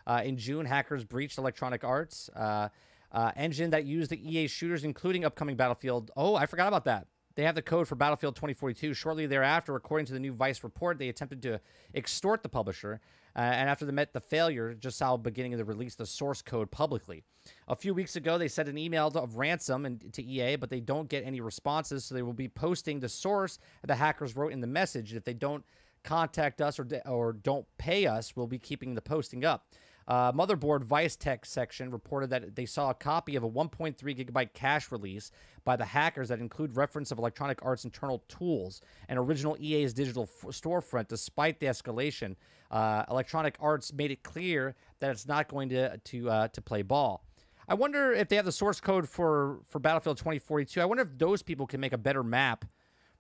[0.07, 2.69] Uh, in June, hackers breached Electronic Arts uh,
[3.11, 6.11] uh, engine that used the EA shooters, including upcoming Battlefield.
[6.15, 7.07] Oh, I forgot about that.
[7.35, 8.93] They have the code for Battlefield 2042.
[8.93, 11.59] Shortly thereafter, according to the new Vice report, they attempted to
[11.93, 13.01] extort the publisher.
[13.35, 16.71] Uh, and after they met the failure, just saw beginning to release the source code
[16.71, 17.23] publicly.
[17.67, 20.79] A few weeks ago, they sent an email of ransom and, to EA, but they
[20.79, 22.05] don't get any responses.
[22.05, 25.13] So they will be posting the source the hackers wrote in the message.
[25.13, 25.65] If they don't
[26.05, 29.65] contact us or, or don't pay us, we'll be keeping the posting up.
[30.07, 34.53] Uh, Motherboard Vice Tech section reported that they saw a copy of a 1.3 gigabyte
[34.53, 35.32] cache release
[35.64, 40.23] by the hackers that include reference of Electronic Arts internal tools and original EA's digital
[40.23, 41.07] f- storefront.
[41.07, 42.36] Despite the escalation,
[42.69, 46.84] uh, Electronic Arts made it clear that it's not going to to uh, to play
[46.84, 47.26] ball.
[47.68, 50.80] I wonder if they have the source code for for Battlefield 2042.
[50.80, 52.65] I wonder if those people can make a better map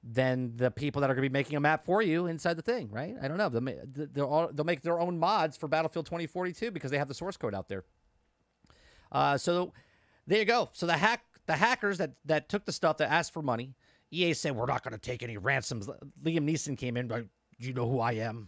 [0.07, 2.61] than the people that are going to be making a map for you inside the
[2.61, 3.15] thing, right?
[3.19, 3.49] I don't know.
[3.49, 7.15] They'll, they'll, all, they'll make their own mods for Battlefield 2042 because they have the
[7.15, 7.83] source code out there.
[9.11, 9.73] Uh, so
[10.27, 10.69] there you go.
[10.73, 13.73] So the hack the hackers that that took the stuff that asked for money,
[14.11, 15.87] EA said we're not going to take any ransoms.
[16.23, 17.25] Liam Neeson came in, but
[17.57, 18.47] you know who I am.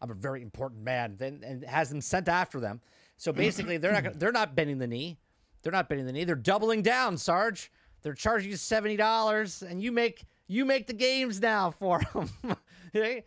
[0.00, 1.16] I'm a very important man.
[1.18, 2.80] Then and has them sent after them.
[3.16, 5.18] So basically, they're not they're not bending the knee.
[5.62, 6.24] They're not bending the knee.
[6.24, 7.70] They're doubling down, Sarge.
[8.02, 12.56] They're charging you seventy dollars, and you make you make the games now for them.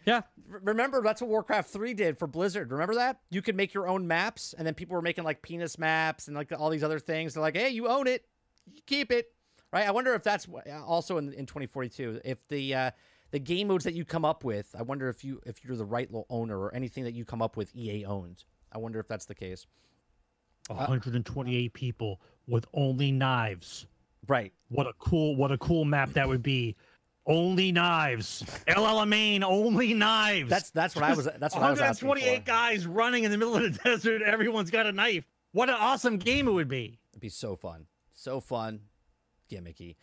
[0.06, 0.22] yeah.
[0.48, 2.72] Remember, that's what Warcraft 3 did for Blizzard.
[2.72, 3.20] Remember that?
[3.30, 6.36] You could make your own maps, and then people were making like penis maps and
[6.36, 7.34] like all these other things.
[7.34, 8.26] They're like, hey, you own it,
[8.72, 9.34] you keep it.
[9.74, 9.86] Right?
[9.86, 10.48] I wonder if that's
[10.86, 12.22] also in, in 2042.
[12.24, 12.92] If the uh,
[13.32, 15.86] the game modes that you come up with, I wonder if you if you're the
[15.86, 18.46] right owner or anything that you come up with, EA owns.
[18.72, 19.66] I wonder if that's the case.
[20.68, 23.88] 128 uh, people with only knives.
[24.28, 24.54] Right.
[24.70, 26.76] What a cool what a cool map that would be
[27.28, 28.44] only knives.
[28.66, 30.50] El Alamein, only knives.
[30.50, 31.26] That's that's what I was.
[31.38, 34.22] That's what I was asking 128 guys running in the middle of the desert.
[34.22, 35.28] Everyone's got a knife.
[35.52, 37.00] What an awesome game it would be.
[37.12, 38.82] It'd be so fun, so fun,
[39.52, 39.96] gimmicky.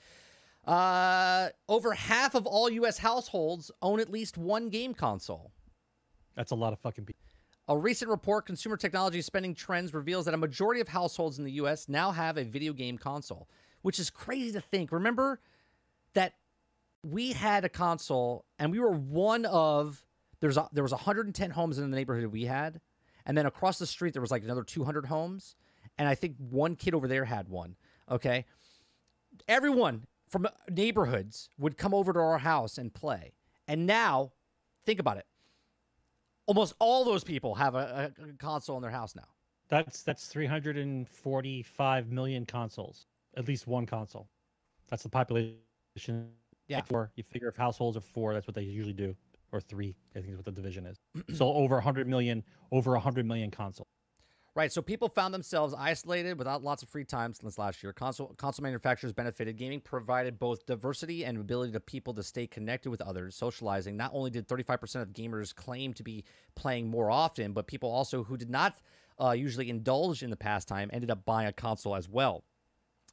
[0.67, 2.97] Uh, over half of all U.S.
[2.99, 5.53] households own at least one game console.
[6.37, 7.21] That's a lot of fucking people.
[7.69, 11.53] A recent report, Consumer Technology Spending Trends, reveals that a majority of households in the
[11.53, 11.89] U.S.
[11.89, 13.49] now have a video game console,
[13.83, 14.93] which is crazy to think.
[14.93, 15.41] Remember
[16.15, 16.35] that
[17.05, 20.05] we had a console and we were one of
[20.41, 22.81] there's a, there was 110 homes in the neighborhood we had
[23.27, 25.57] and then across the street there was like another 200 homes
[25.99, 27.77] and i think one kid over there had one
[28.11, 28.45] okay?
[29.49, 33.33] Everyone from uh, neighborhoods would come over to our house and play
[33.69, 34.33] and now
[34.85, 35.27] think about it.
[36.47, 39.29] Almost all those people have a, a console in their house now.
[39.69, 43.07] That's that's 345 million consoles
[43.37, 44.29] at least one console.
[44.89, 46.29] That's the population
[46.69, 46.83] yeah.
[46.83, 47.11] Four.
[47.17, 49.15] You figure if households are four, that's what they usually do,
[49.53, 49.97] or three.
[50.15, 50.99] I think is what the division is.
[51.37, 52.43] so over 100 million,
[52.73, 53.89] over 100 million consoles.
[54.57, 54.71] Right.
[54.71, 57.93] So people found themselves isolated without lots of free time since last year.
[57.93, 59.57] Console console manufacturers benefited.
[59.57, 63.97] Gaming provided both diversity and ability to people to stay connected with others, socializing.
[63.97, 66.25] Not only did 35% of gamers claim to be
[66.55, 68.79] playing more often, but people also who did not
[69.21, 72.45] uh, usually indulge in the pastime ended up buying a console as well.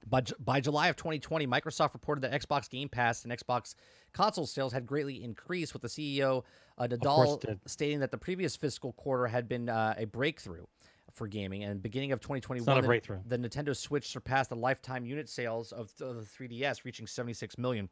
[0.09, 3.75] But by July of 2020, Microsoft reported that Xbox Game Pass and Xbox
[4.13, 6.43] console sales had greatly increased, with the CEO
[6.77, 10.65] uh, Nadal stating that the previous fiscal quarter had been uh, a breakthrough
[11.11, 11.63] for gaming.
[11.63, 13.19] And beginning of 2021, not a breakthrough.
[13.27, 17.89] The, the, Nintendo Switch surpassed the lifetime unit sales of the 3DS, reaching 76 million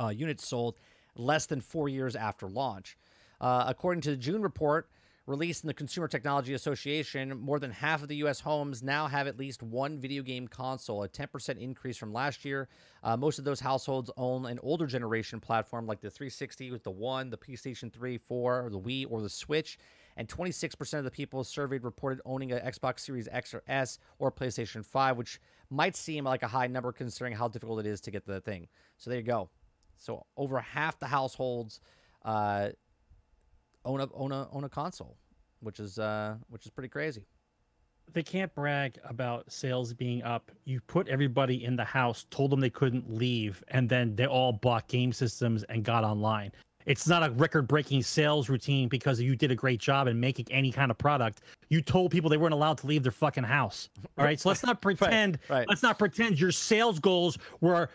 [0.00, 0.76] uh, units sold
[1.16, 2.96] less than four years after launch.
[3.40, 4.90] Uh, according to the June report,
[5.26, 8.40] Released in the Consumer Technology Association, more than half of the U.S.
[8.40, 12.68] homes now have at least one video game console, a 10% increase from last year.
[13.04, 16.90] Uh, most of those households own an older generation platform like the 360 with the
[16.90, 19.78] One, the PlayStation 3, 4, the Wii, or the Switch.
[20.16, 24.32] And 26% of the people surveyed reported owning an Xbox Series X or S or
[24.32, 25.38] PlayStation 5, which
[25.68, 28.68] might seem like a high number considering how difficult it is to get the thing.
[28.96, 29.50] So there you go.
[29.98, 31.80] So over half the households.
[32.24, 32.70] Uh,
[33.84, 35.16] own a own a own a console,
[35.60, 37.26] which is uh which is pretty crazy.
[38.12, 40.50] They can't brag about sales being up.
[40.64, 44.52] You put everybody in the house, told them they couldn't leave, and then they all
[44.52, 46.50] bought game systems and got online.
[46.86, 50.72] It's not a record-breaking sales routine because you did a great job in making any
[50.72, 51.42] kind of product.
[51.68, 53.90] You told people they weren't allowed to leave their fucking house.
[54.18, 55.38] All right, so let's not pretend.
[55.48, 55.68] right.
[55.68, 57.90] Let's not pretend your sales goals were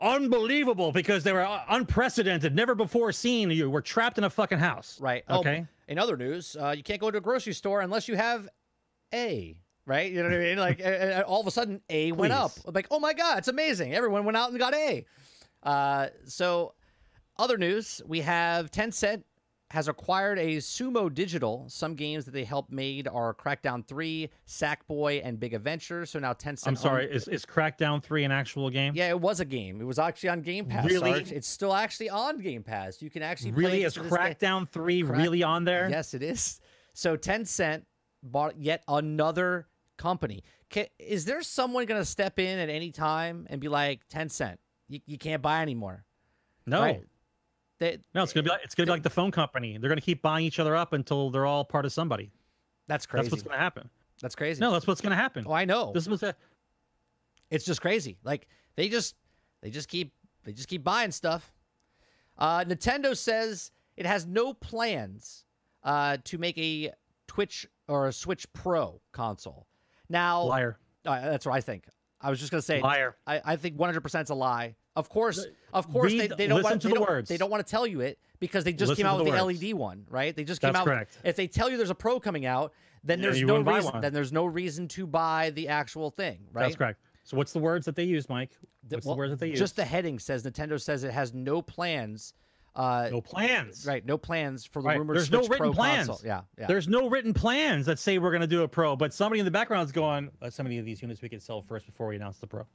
[0.00, 3.50] unbelievable because they were unprecedented, never before seen.
[3.50, 4.98] You were trapped in a fucking house.
[5.00, 5.24] Right.
[5.28, 5.66] Oh, Okay.
[5.88, 8.48] in other news, uh, you can't go to a grocery store unless you have
[9.14, 9.56] A.
[9.86, 10.10] Right.
[10.10, 10.58] You know what I mean?
[10.58, 10.82] Like,
[11.26, 12.52] all of a sudden, A went up.
[12.66, 13.94] I'm like, oh my god, it's amazing!
[13.94, 15.04] Everyone went out and got A.
[15.62, 16.74] Uh, so,
[17.38, 19.22] other news, we have Tencent
[19.70, 21.64] has acquired a Sumo Digital.
[21.68, 26.06] Some games that they helped made are Crackdown 3, Sackboy, and Big Adventure.
[26.06, 26.68] So now Tencent.
[26.68, 27.06] I'm sorry.
[27.10, 28.92] Is, is Crackdown three an actual game?
[28.94, 29.80] yeah, it was a game.
[29.80, 30.84] It was actually on Game Pass.
[30.84, 31.10] Really?
[31.12, 31.32] Sarge.
[31.32, 33.02] It's still actually on Game Pass.
[33.02, 33.84] You can actually play Really?
[33.84, 34.16] Is to this day.
[34.16, 35.88] Crackdown three Crack- really on there?
[35.90, 36.60] Yes, it is.
[36.92, 37.82] So Tencent
[38.22, 39.66] bought yet another
[39.96, 40.44] company.
[40.98, 44.56] Is there someone going to step in at any time and be like, Tencent,
[44.88, 46.04] you, you can't buy anymore?
[46.66, 46.80] No.
[46.80, 47.02] Right.
[47.78, 49.76] They, No, it's gonna be like it's gonna be like the phone company.
[49.78, 52.32] They're gonna keep buying each other up until they're all part of somebody.
[52.88, 53.24] that's crazy.
[53.24, 53.90] That's what's gonna happen.
[54.22, 54.60] That's crazy.
[54.60, 55.44] No, that's what's gonna happen.
[55.46, 55.92] Oh, I know.
[55.92, 56.34] This was a
[57.50, 58.18] it's just crazy.
[58.24, 59.14] Like they just
[59.62, 60.12] they just keep
[60.44, 61.52] they just keep buying stuff.
[62.38, 65.44] Uh, Nintendo says it has no plans
[65.82, 66.92] uh, to make a
[67.26, 69.66] Twitch or a Switch Pro console.
[70.08, 70.78] Now, liar.
[71.04, 71.84] Uh, that's what I think.
[72.20, 73.16] I was just gonna say, Liar.
[73.26, 74.76] I, I think 100 percent is a lie.
[74.96, 75.46] Of course,
[75.78, 77.28] of course, read- they, they don't want to they the don't, words.
[77.28, 79.32] They don't want to tell you it because they just Listen came out to with
[79.34, 79.70] the the.
[79.70, 80.34] LED one, right?
[80.34, 80.86] They just came That's out.
[80.86, 81.18] correct.
[81.24, 82.72] If they tell you there's a Pro coming out,
[83.04, 84.00] then Yeah, there's no reason.
[84.00, 86.62] Then there's no reason to buy the actual thing, right?
[86.64, 87.00] That's correct.
[87.24, 88.56] So what's the words that they use, Mike?
[88.88, 89.58] What's well, the words that they use?
[89.58, 92.34] Just the heading says Nintendo says it has no plans.
[92.76, 93.86] Uh, no plans.
[93.86, 94.98] Right, no plans for the Right.
[94.98, 96.08] rumored There's Switch no written Pro plans.
[96.08, 96.26] console.
[96.26, 96.66] Yeah, yeah.
[96.66, 99.50] There's no written plans that say we're gonna do a pro, but somebody in the
[99.50, 102.16] background is going, "Let's how many of these units we can sell first before we
[102.16, 102.66] announce the pro.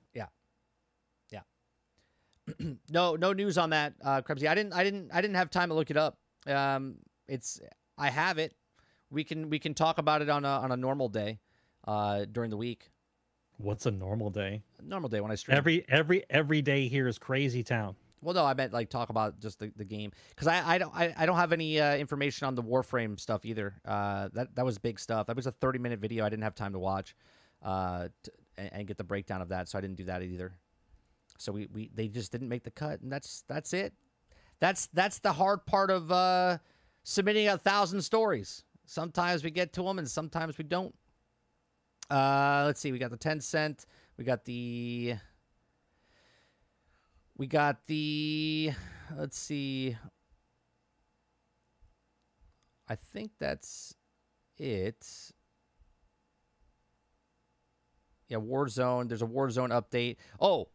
[2.89, 4.47] no no news on that uh Krebsy.
[4.47, 6.17] i didn't i didn't i didn't have time to look it up.
[6.47, 6.97] Um
[7.27, 7.59] it's
[7.97, 8.53] i have it.
[9.09, 11.39] We can we can talk about it on a on a normal day
[11.87, 12.89] uh during the week.
[13.57, 14.63] What's a normal day?
[14.81, 15.57] normal day when i stream.
[15.57, 17.95] Every every every day here is crazy town.
[18.23, 20.11] well no i meant like talk about just the, the game.
[20.29, 23.45] Because i i don't I, I don't have any uh, information on the warframe stuff
[23.45, 23.75] either.
[23.85, 25.27] Uh that that was big stuff.
[25.27, 27.15] That was a 30 minute video i didn't have time to watch
[27.63, 28.07] uh
[28.57, 30.53] and get the breakdown of that so i didn't do that either
[31.41, 33.93] so we, we they just didn't make the cut and that's that's it.
[34.59, 36.59] That's that's the hard part of uh
[37.03, 38.63] submitting a thousand stories.
[38.85, 40.93] Sometimes we get to them and sometimes we don't.
[42.09, 43.85] Uh let's see we got the Tencent
[44.17, 45.15] we got the
[47.37, 48.71] we got the
[49.17, 49.97] let's see.
[52.87, 53.95] I think that's
[54.57, 55.31] it.
[58.27, 60.17] Yeah warzone there's a warzone update.
[60.39, 60.67] Oh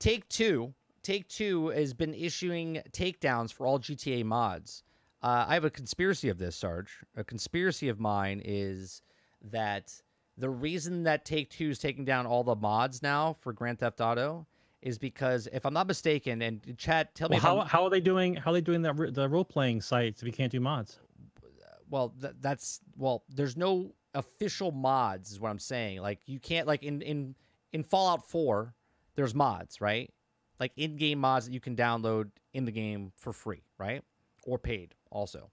[0.00, 4.82] Take Two, Take Two has been issuing takedowns for all GTA mods.
[5.22, 6.90] Uh, I have a conspiracy of this, Sarge.
[7.16, 9.02] A conspiracy of mine is
[9.52, 9.92] that
[10.36, 14.00] the reason that Take Two is taking down all the mods now for Grand Theft
[14.00, 14.46] Auto
[14.82, 17.84] is because, if I'm not mistaken, and chat, tell me Well, if how, I'm, how
[17.84, 18.34] are they doing?
[18.34, 20.98] How are they doing that the role playing sites if you can't do mods?
[21.90, 26.66] well th- that's well there's no official mods is what i'm saying like you can't
[26.66, 27.34] like in in
[27.72, 28.74] in fallout 4
[29.14, 30.12] there's mods right
[30.58, 34.02] like in-game mods that you can download in the game for free right
[34.44, 35.50] or paid also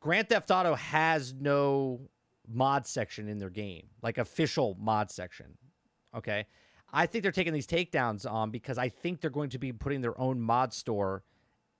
[0.00, 2.00] grand theft auto has no
[2.48, 5.56] mod section in their game like official mod section
[6.14, 6.46] okay
[6.92, 10.00] i think they're taking these takedowns on because i think they're going to be putting
[10.00, 11.22] their own mod store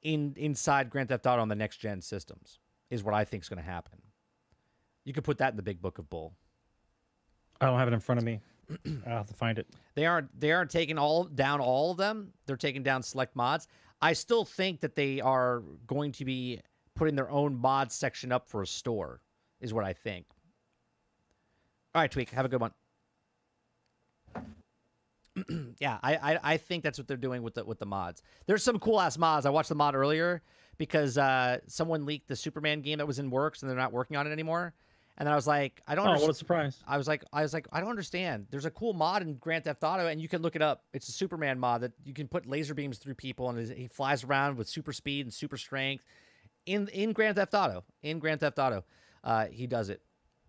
[0.02, 2.59] in inside grand theft auto on the next gen systems
[2.90, 3.98] is what I think is going to happen.
[5.05, 6.35] You could put that in the big book of bull.
[7.60, 8.40] I don't have it in front of me.
[9.06, 9.66] I'll have to find it.
[9.94, 12.32] They aren't they aren't taking all down all of them.
[12.47, 13.68] They're taking down select mods.
[14.02, 16.60] I still think that they are going to be
[16.94, 19.20] putting their own mod section up for a store.
[19.60, 20.26] Is what I think.
[21.94, 22.30] All right, Tweak.
[22.30, 22.72] Have a good one.
[25.78, 28.22] yeah, I, I I think that's what they're doing with the with the mods.
[28.47, 29.47] There's some cool ass mods.
[29.47, 30.42] I watched the mod earlier
[30.78, 34.16] because uh, someone leaked the Superman game that was in works and they're not working
[34.16, 34.72] on it anymore.
[35.20, 36.09] And then I was like, I don't.
[36.09, 36.82] Oh, what a surprise!
[36.88, 38.47] I was like, I was like, I don't understand.
[38.51, 40.84] There's a cool mod in Grand Theft Auto, and you can look it up.
[40.94, 44.24] It's a Superman mod that you can put laser beams through people, and he flies
[44.24, 46.05] around with super speed and super strength.
[46.64, 48.82] In in Grand Theft Auto, in Grand Theft Auto,
[49.22, 50.01] uh, he does it.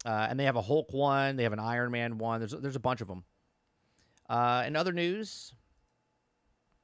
[0.05, 2.39] Uh, and they have a Hulk one, they have an Iron Man one.
[2.39, 3.25] There's there's a bunch of them.
[4.29, 5.53] Uh, in other news,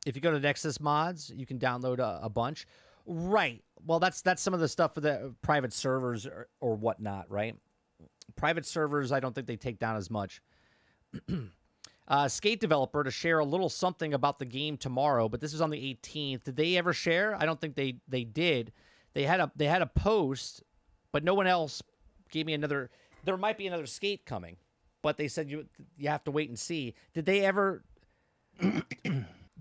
[0.06, 2.68] if you go to Nexus Mods, you can download a, a bunch.
[3.06, 3.64] Right.
[3.86, 7.56] Well, that's that's some of the stuff for the private servers or, or whatnot, right?
[8.38, 10.42] Private servers, I don't think they take down as much.
[12.08, 15.60] uh, Skate developer to share a little something about the game tomorrow, but this is
[15.60, 16.44] on the 18th.
[16.44, 17.36] Did they ever share?
[17.36, 18.72] I don't think they they did.
[19.14, 20.64] They had a they had a post,
[21.12, 21.84] but no one else
[22.32, 22.90] gave me another.
[23.26, 24.56] There might be another Skate coming,
[25.02, 25.66] but they said you
[25.98, 26.94] you have to wait and see.
[27.14, 27.84] Did they ever?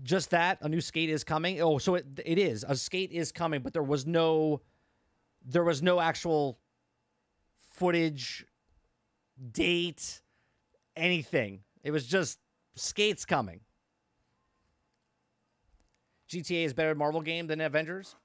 [0.03, 1.61] just that a new skate is coming.
[1.61, 4.61] Oh, so it it is a skate is coming, but there was no
[5.45, 6.59] there was no actual
[7.71, 8.45] footage,
[9.51, 10.21] date,
[10.95, 11.61] anything.
[11.83, 12.39] It was just
[12.75, 13.61] skates coming.
[16.29, 18.15] GTA is better Marvel game than Avengers.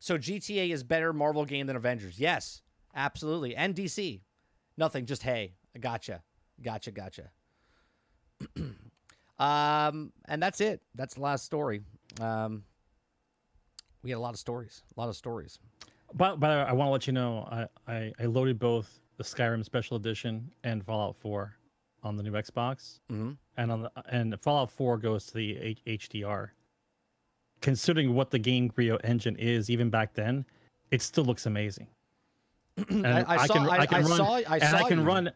[0.00, 2.18] So GTA is better Marvel game than Avengers.
[2.18, 2.62] Yes,
[2.94, 3.56] absolutely.
[3.56, 4.20] And DC.
[4.76, 6.22] Nothing, just hey, I gotcha.
[6.62, 7.30] Gotcha, gotcha.
[9.38, 10.82] um, and that's it.
[10.94, 11.80] That's the last story.
[12.20, 12.62] Um,
[14.02, 14.82] we had a lot of stories.
[14.96, 15.58] A lot of stories.
[16.14, 19.64] But but I want to let you know I, I I loaded both the Skyrim
[19.64, 21.54] Special Edition and Fallout 4
[22.04, 23.32] on the new Xbox, Mm-hmm.
[23.56, 26.50] and on the and Fallout 4 goes to the H- HDR.
[27.60, 30.44] Considering what the Gamebryo engine is, even back then,
[30.92, 31.88] it still looks amazing.
[32.88, 33.54] And I, I, saw.
[33.68, 34.34] I, I run, saw.
[34.34, 34.76] I and.
[34.76, 35.04] I can you.
[35.04, 35.32] run,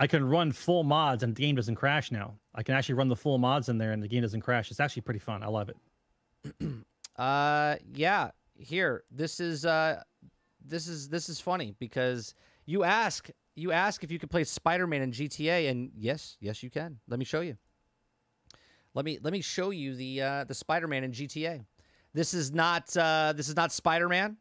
[0.00, 2.34] I can run full mods, and the game doesn't crash now.
[2.56, 4.72] I can actually run the full mods in there, and the game doesn't crash.
[4.72, 5.44] It's actually pretty fun.
[5.44, 5.76] I love it.
[7.16, 8.30] Uh, yeah.
[8.56, 10.02] Here, this is uh,
[10.64, 12.34] this is this is funny because
[12.70, 16.70] you ask you ask if you could play Spider-Man in GTA, and yes, yes, you
[16.70, 16.98] can.
[17.08, 17.56] Let me show you.
[18.94, 21.64] Let me let me show you the uh, the Spider-Man in GTA.
[22.14, 24.36] This is not uh, this is not Spider-Man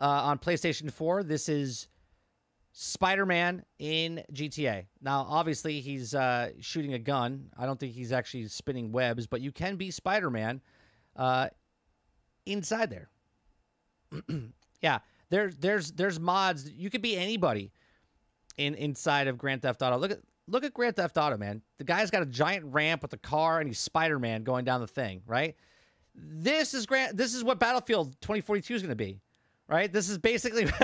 [0.00, 1.24] uh, on PlayStation 4.
[1.24, 1.88] This is
[2.72, 4.86] Spider-Man in GTA.
[5.02, 7.50] Now, obviously, he's uh, shooting a gun.
[7.58, 10.60] I don't think he's actually spinning webs, but you can be Spider-Man
[11.16, 11.48] uh,
[12.44, 13.08] inside there.
[14.82, 14.98] yeah,
[15.30, 16.70] there's there's there's mods.
[16.70, 17.72] You could be anybody
[18.56, 19.96] in inside of Grand Theft Auto.
[19.98, 21.62] Look at look at Grand Theft Auto, man.
[21.78, 24.86] The guy's got a giant ramp with a car, and he's Spider-Man going down the
[24.86, 25.56] thing, right?
[26.14, 27.16] This is Grand.
[27.18, 29.20] This is what Battlefield 2042 is going to be,
[29.68, 29.92] right?
[29.92, 30.66] This is basically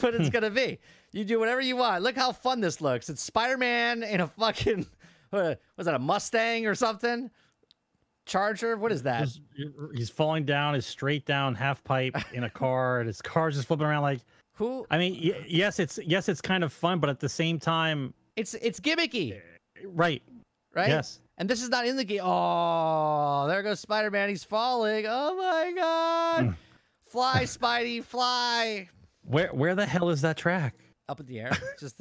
[0.00, 0.28] what, it's hmm.
[0.28, 0.78] going to be.
[1.12, 2.02] You do whatever you want.
[2.02, 3.08] Look how fun this looks.
[3.08, 4.86] It's Spider-Man in a fucking
[5.30, 7.30] what was that a Mustang or something?
[8.26, 8.76] Charger?
[8.76, 9.22] What is that?
[9.22, 13.06] He's, uh, uh, he's falling down, is straight down, half pipe in a car, and
[13.06, 14.20] his car's just flipping around like.
[14.54, 14.86] Who?
[14.90, 18.12] I mean, y- yes, it's yes, it's kind of fun, but at the same time,
[18.36, 19.40] It's it's gimmicky, eh,
[19.84, 20.22] right?
[20.74, 20.88] right?
[20.88, 21.20] Yes.
[21.38, 22.22] And this is not in the game.
[22.22, 24.30] Oh, there goes Spider Man.
[24.30, 25.04] He's falling.
[25.06, 26.44] Oh my God.
[26.46, 26.56] Mm.
[27.06, 28.88] fly, Spidey, fly.
[29.26, 30.74] Where where the hell is that track?
[31.10, 31.52] Up in the air.
[31.78, 32.00] Just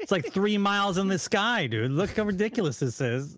[0.00, 1.90] It's like three miles in the sky, dude.
[1.92, 3.36] Look how ridiculous this is.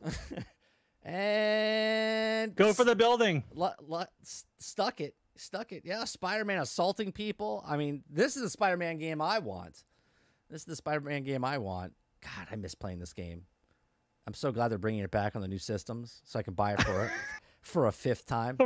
[1.04, 3.42] And Go for the building.
[3.52, 3.68] lu-
[4.22, 5.14] s- stuck it.
[5.36, 5.82] Stuck it.
[5.84, 7.64] Yeah, Spider Man assaulting people.
[7.66, 9.82] I mean, this is the Spider Man game I want.
[10.50, 11.92] This is the Spider Man game I want.
[12.22, 13.42] God, I miss playing this game.
[14.26, 16.72] I'm so glad they're bringing it back on the new systems so I can buy
[16.74, 17.10] it for a,
[17.62, 18.56] for a fifth time.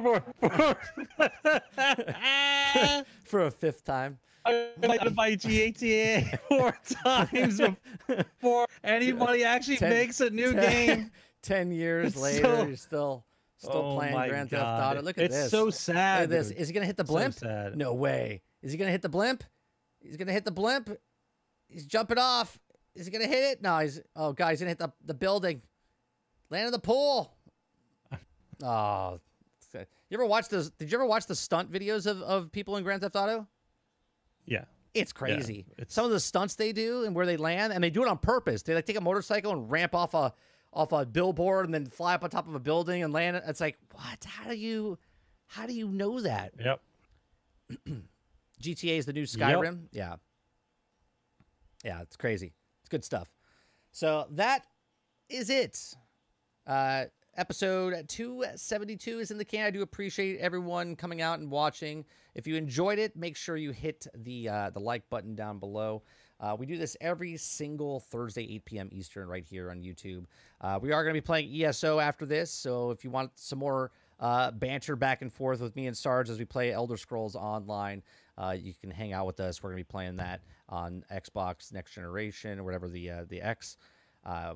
[3.24, 4.18] For a fifth time.
[4.44, 7.60] I to buy GTA four times
[8.06, 11.10] before anybody actually Ten- makes a new ten- game.
[11.42, 13.24] Ten years It's later, so- you're still
[13.58, 15.02] still Oh playing my Grand Theft Auto.
[15.02, 15.50] Look at it's this.
[15.50, 16.22] so Look sad.
[16.24, 16.48] at this.
[16.48, 16.58] dude.
[16.58, 17.34] Is he gonna hit the So blimp?
[17.34, 17.76] sad.
[17.76, 18.42] No way.
[18.62, 19.42] Is he gonna hit the blimp?
[20.00, 20.90] He's gonna hit the blimp.
[21.68, 22.58] He's jumping off.
[22.94, 23.62] Is he gonna hit it?
[23.62, 25.62] No, he's oh god, he's gonna hit the, the building.
[26.50, 27.34] Land in the pool.
[28.62, 29.20] Oh.
[29.74, 30.70] You ever watch those?
[30.70, 33.46] Did you ever watch the stunt videos of, of people in Grand Theft Auto?
[34.46, 34.64] Yeah.
[34.94, 35.66] It's crazy.
[35.76, 38.08] it's- Some of the stunts they do and where they land, and they do it
[38.08, 38.62] on purpose.
[38.62, 40.32] They like take a motorcycle and ramp off a
[40.72, 43.40] off a billboard and then fly up on top of a building and land.
[43.46, 44.24] It's like what?
[44.24, 44.98] How do you
[45.46, 46.52] how do you know that?
[46.58, 46.80] Yep.
[48.62, 49.84] GTA is the new Skyrim.
[49.92, 50.16] Yeah.
[51.84, 52.52] Yeah, it's crazy.
[52.80, 53.28] It's good stuff.
[53.92, 54.64] So that
[55.28, 55.94] is it.
[56.66, 57.04] Uh,
[57.36, 59.66] episode 272 is in the can.
[59.66, 62.04] I do appreciate everyone coming out and watching.
[62.34, 66.02] If you enjoyed it, make sure you hit the uh, the like button down below.
[66.40, 68.88] Uh, we do this every single Thursday, 8 p.m.
[68.92, 70.24] Eastern, right here on YouTube.
[70.60, 73.58] Uh, we are going to be playing ESO after this, so if you want some
[73.58, 73.90] more
[74.20, 78.02] uh, banter back and forth with me and Sarge as we play Elder Scrolls Online,
[78.36, 79.62] uh, you can hang out with us.
[79.62, 83.40] We're going to be playing that on Xbox Next Generation or whatever the uh, the
[83.40, 83.76] X.
[84.24, 84.54] Uh,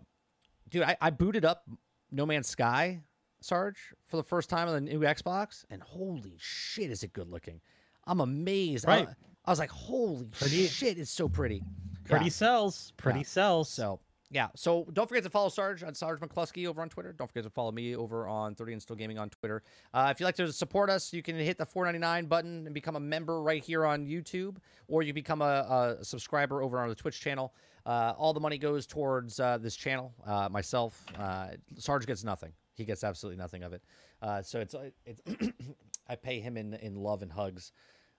[0.70, 1.64] dude, I, I booted up
[2.10, 3.00] No Man's Sky,
[3.40, 7.28] Sarge, for the first time on the new Xbox, and holy shit, is it good
[7.28, 7.60] looking!
[8.06, 8.86] I'm amazed.
[8.86, 9.08] Right.
[9.08, 9.14] I,
[9.50, 11.62] was like, holy Pretty- shit, it's so pretty.
[12.04, 12.30] Pretty Yeah.
[12.30, 12.92] sells.
[12.96, 13.24] Pretty Yeah.
[13.26, 13.68] sells.
[13.70, 14.00] So
[14.30, 14.48] yeah.
[14.56, 17.12] So don't forget to follow Sarge on Sarge McCluskey over on Twitter.
[17.12, 19.62] Don't forget to follow me over on 30 and Still Gaming on Twitter.
[19.92, 22.96] Uh, if you'd like to support us, you can hit the 4.99 button and become
[22.96, 24.56] a member right here on YouTube,
[24.88, 27.52] or you become a, a subscriber over on the Twitch channel.
[27.84, 30.14] Uh, all the money goes towards uh, this channel.
[30.26, 32.52] Uh, myself, uh, Sarge gets nothing.
[32.74, 33.82] He gets absolutely nothing of it.
[34.22, 34.74] Uh, so it's
[35.04, 35.20] it's
[36.08, 37.72] I pay him in in love and hugs.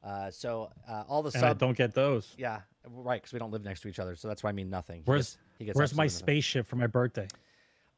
[0.03, 2.33] Uh, so uh, all the And I don't get those.
[2.37, 4.69] yeah, right, because we don't live next to each other, so that's why I mean
[4.69, 4.97] nothing.
[4.97, 6.17] He Where's gets- he gets Where's my nothing.
[6.17, 7.27] spaceship for my birthday?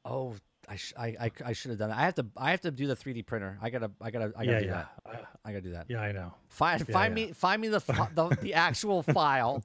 [0.04, 0.36] Oh,
[0.70, 1.98] I, sh- I, I, I should have done that.
[1.98, 3.58] I have to I have to do the 3D printer.
[3.62, 5.26] I gotta I gotta I gotta yeah, do yeah, that.
[5.44, 5.86] I gotta do that.
[5.90, 6.02] yeah.
[6.02, 6.34] I know.
[6.50, 7.80] Find Yeah, find me find me the,
[8.14, 9.64] the the actual file,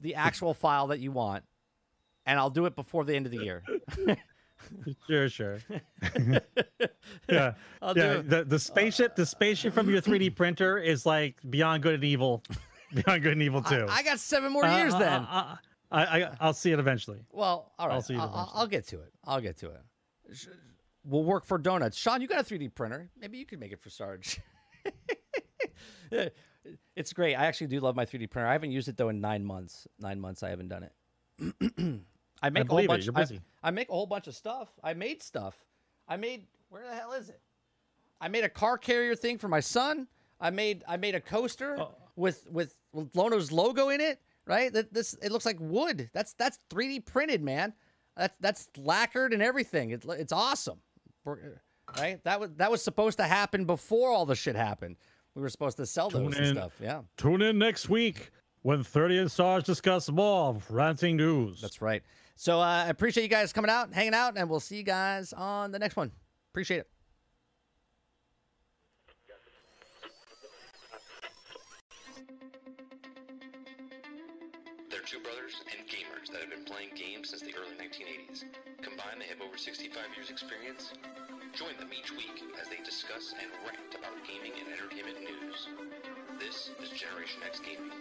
[0.00, 1.44] the actual file that you want,
[2.26, 3.62] and I'll do it before the end of the year.
[5.06, 5.58] Sure, sure.
[7.28, 8.22] yeah, I'll yeah.
[8.24, 12.42] The the spaceship, the spaceship from your 3D printer is like beyond good and evil,
[12.94, 13.86] beyond good and evil too.
[13.88, 15.22] I, I got seven more Uh, years uh, then.
[15.22, 15.56] uh, uh,
[15.92, 17.18] I, I I'll see it eventually.
[17.32, 17.94] well, all right.
[17.94, 18.52] I'll, see you I'll, eventually.
[18.54, 19.12] I'll get to it.
[19.24, 19.80] I'll get to it.
[21.04, 21.96] We'll work for donuts.
[21.96, 23.10] Sean, you got a 3D printer.
[23.18, 24.40] Maybe you could make it for Sarge.
[26.94, 27.36] It's great.
[27.36, 28.46] I actually do love my 3D printer.
[28.48, 29.86] I haven't used it though in nine months.
[29.98, 32.00] Nine months I haven't done it.
[32.42, 33.08] I make a whole bunch.
[33.14, 33.38] I-.
[33.62, 34.68] I, make a whole bunch of stuff.
[34.82, 35.56] I made stuff.
[36.08, 37.40] I made where the hell is it?
[38.20, 40.06] I made a car carrier thing for my son.
[40.40, 41.94] I made I made a coaster Oh.
[42.16, 42.74] with with
[43.14, 44.20] Lono's logo in it.
[44.46, 44.72] Right?
[44.72, 46.08] That this it looks like wood.
[46.12, 47.72] That's that's 3D printed, man.
[48.16, 49.90] That's that's lacquered and everything.
[49.90, 50.78] It's it's awesome.
[51.98, 52.22] Right?
[52.24, 54.96] That was that was supposed to happen before all the shit happened.
[55.34, 56.54] We were supposed to sell those Tune and in.
[56.56, 56.72] stuff.
[56.80, 58.30] Yeah, Tune in next week
[58.62, 61.60] when 30 and Sarge discuss more of ranting news.
[61.60, 62.02] that's right.
[62.36, 65.32] So uh, I appreciate you guys coming out, hanging out, and we'll see you guys
[65.32, 66.10] on the next one.
[66.52, 66.88] Appreciate it.
[74.90, 78.44] They're two brothers and gamers that have been playing games since the early 1980s.
[78.82, 80.92] Combined, they have over 65 years experience.
[81.54, 85.68] Join them each week as they discuss and rant about gaming and entertainment news.
[86.38, 87.92] This is Generation X Gaming.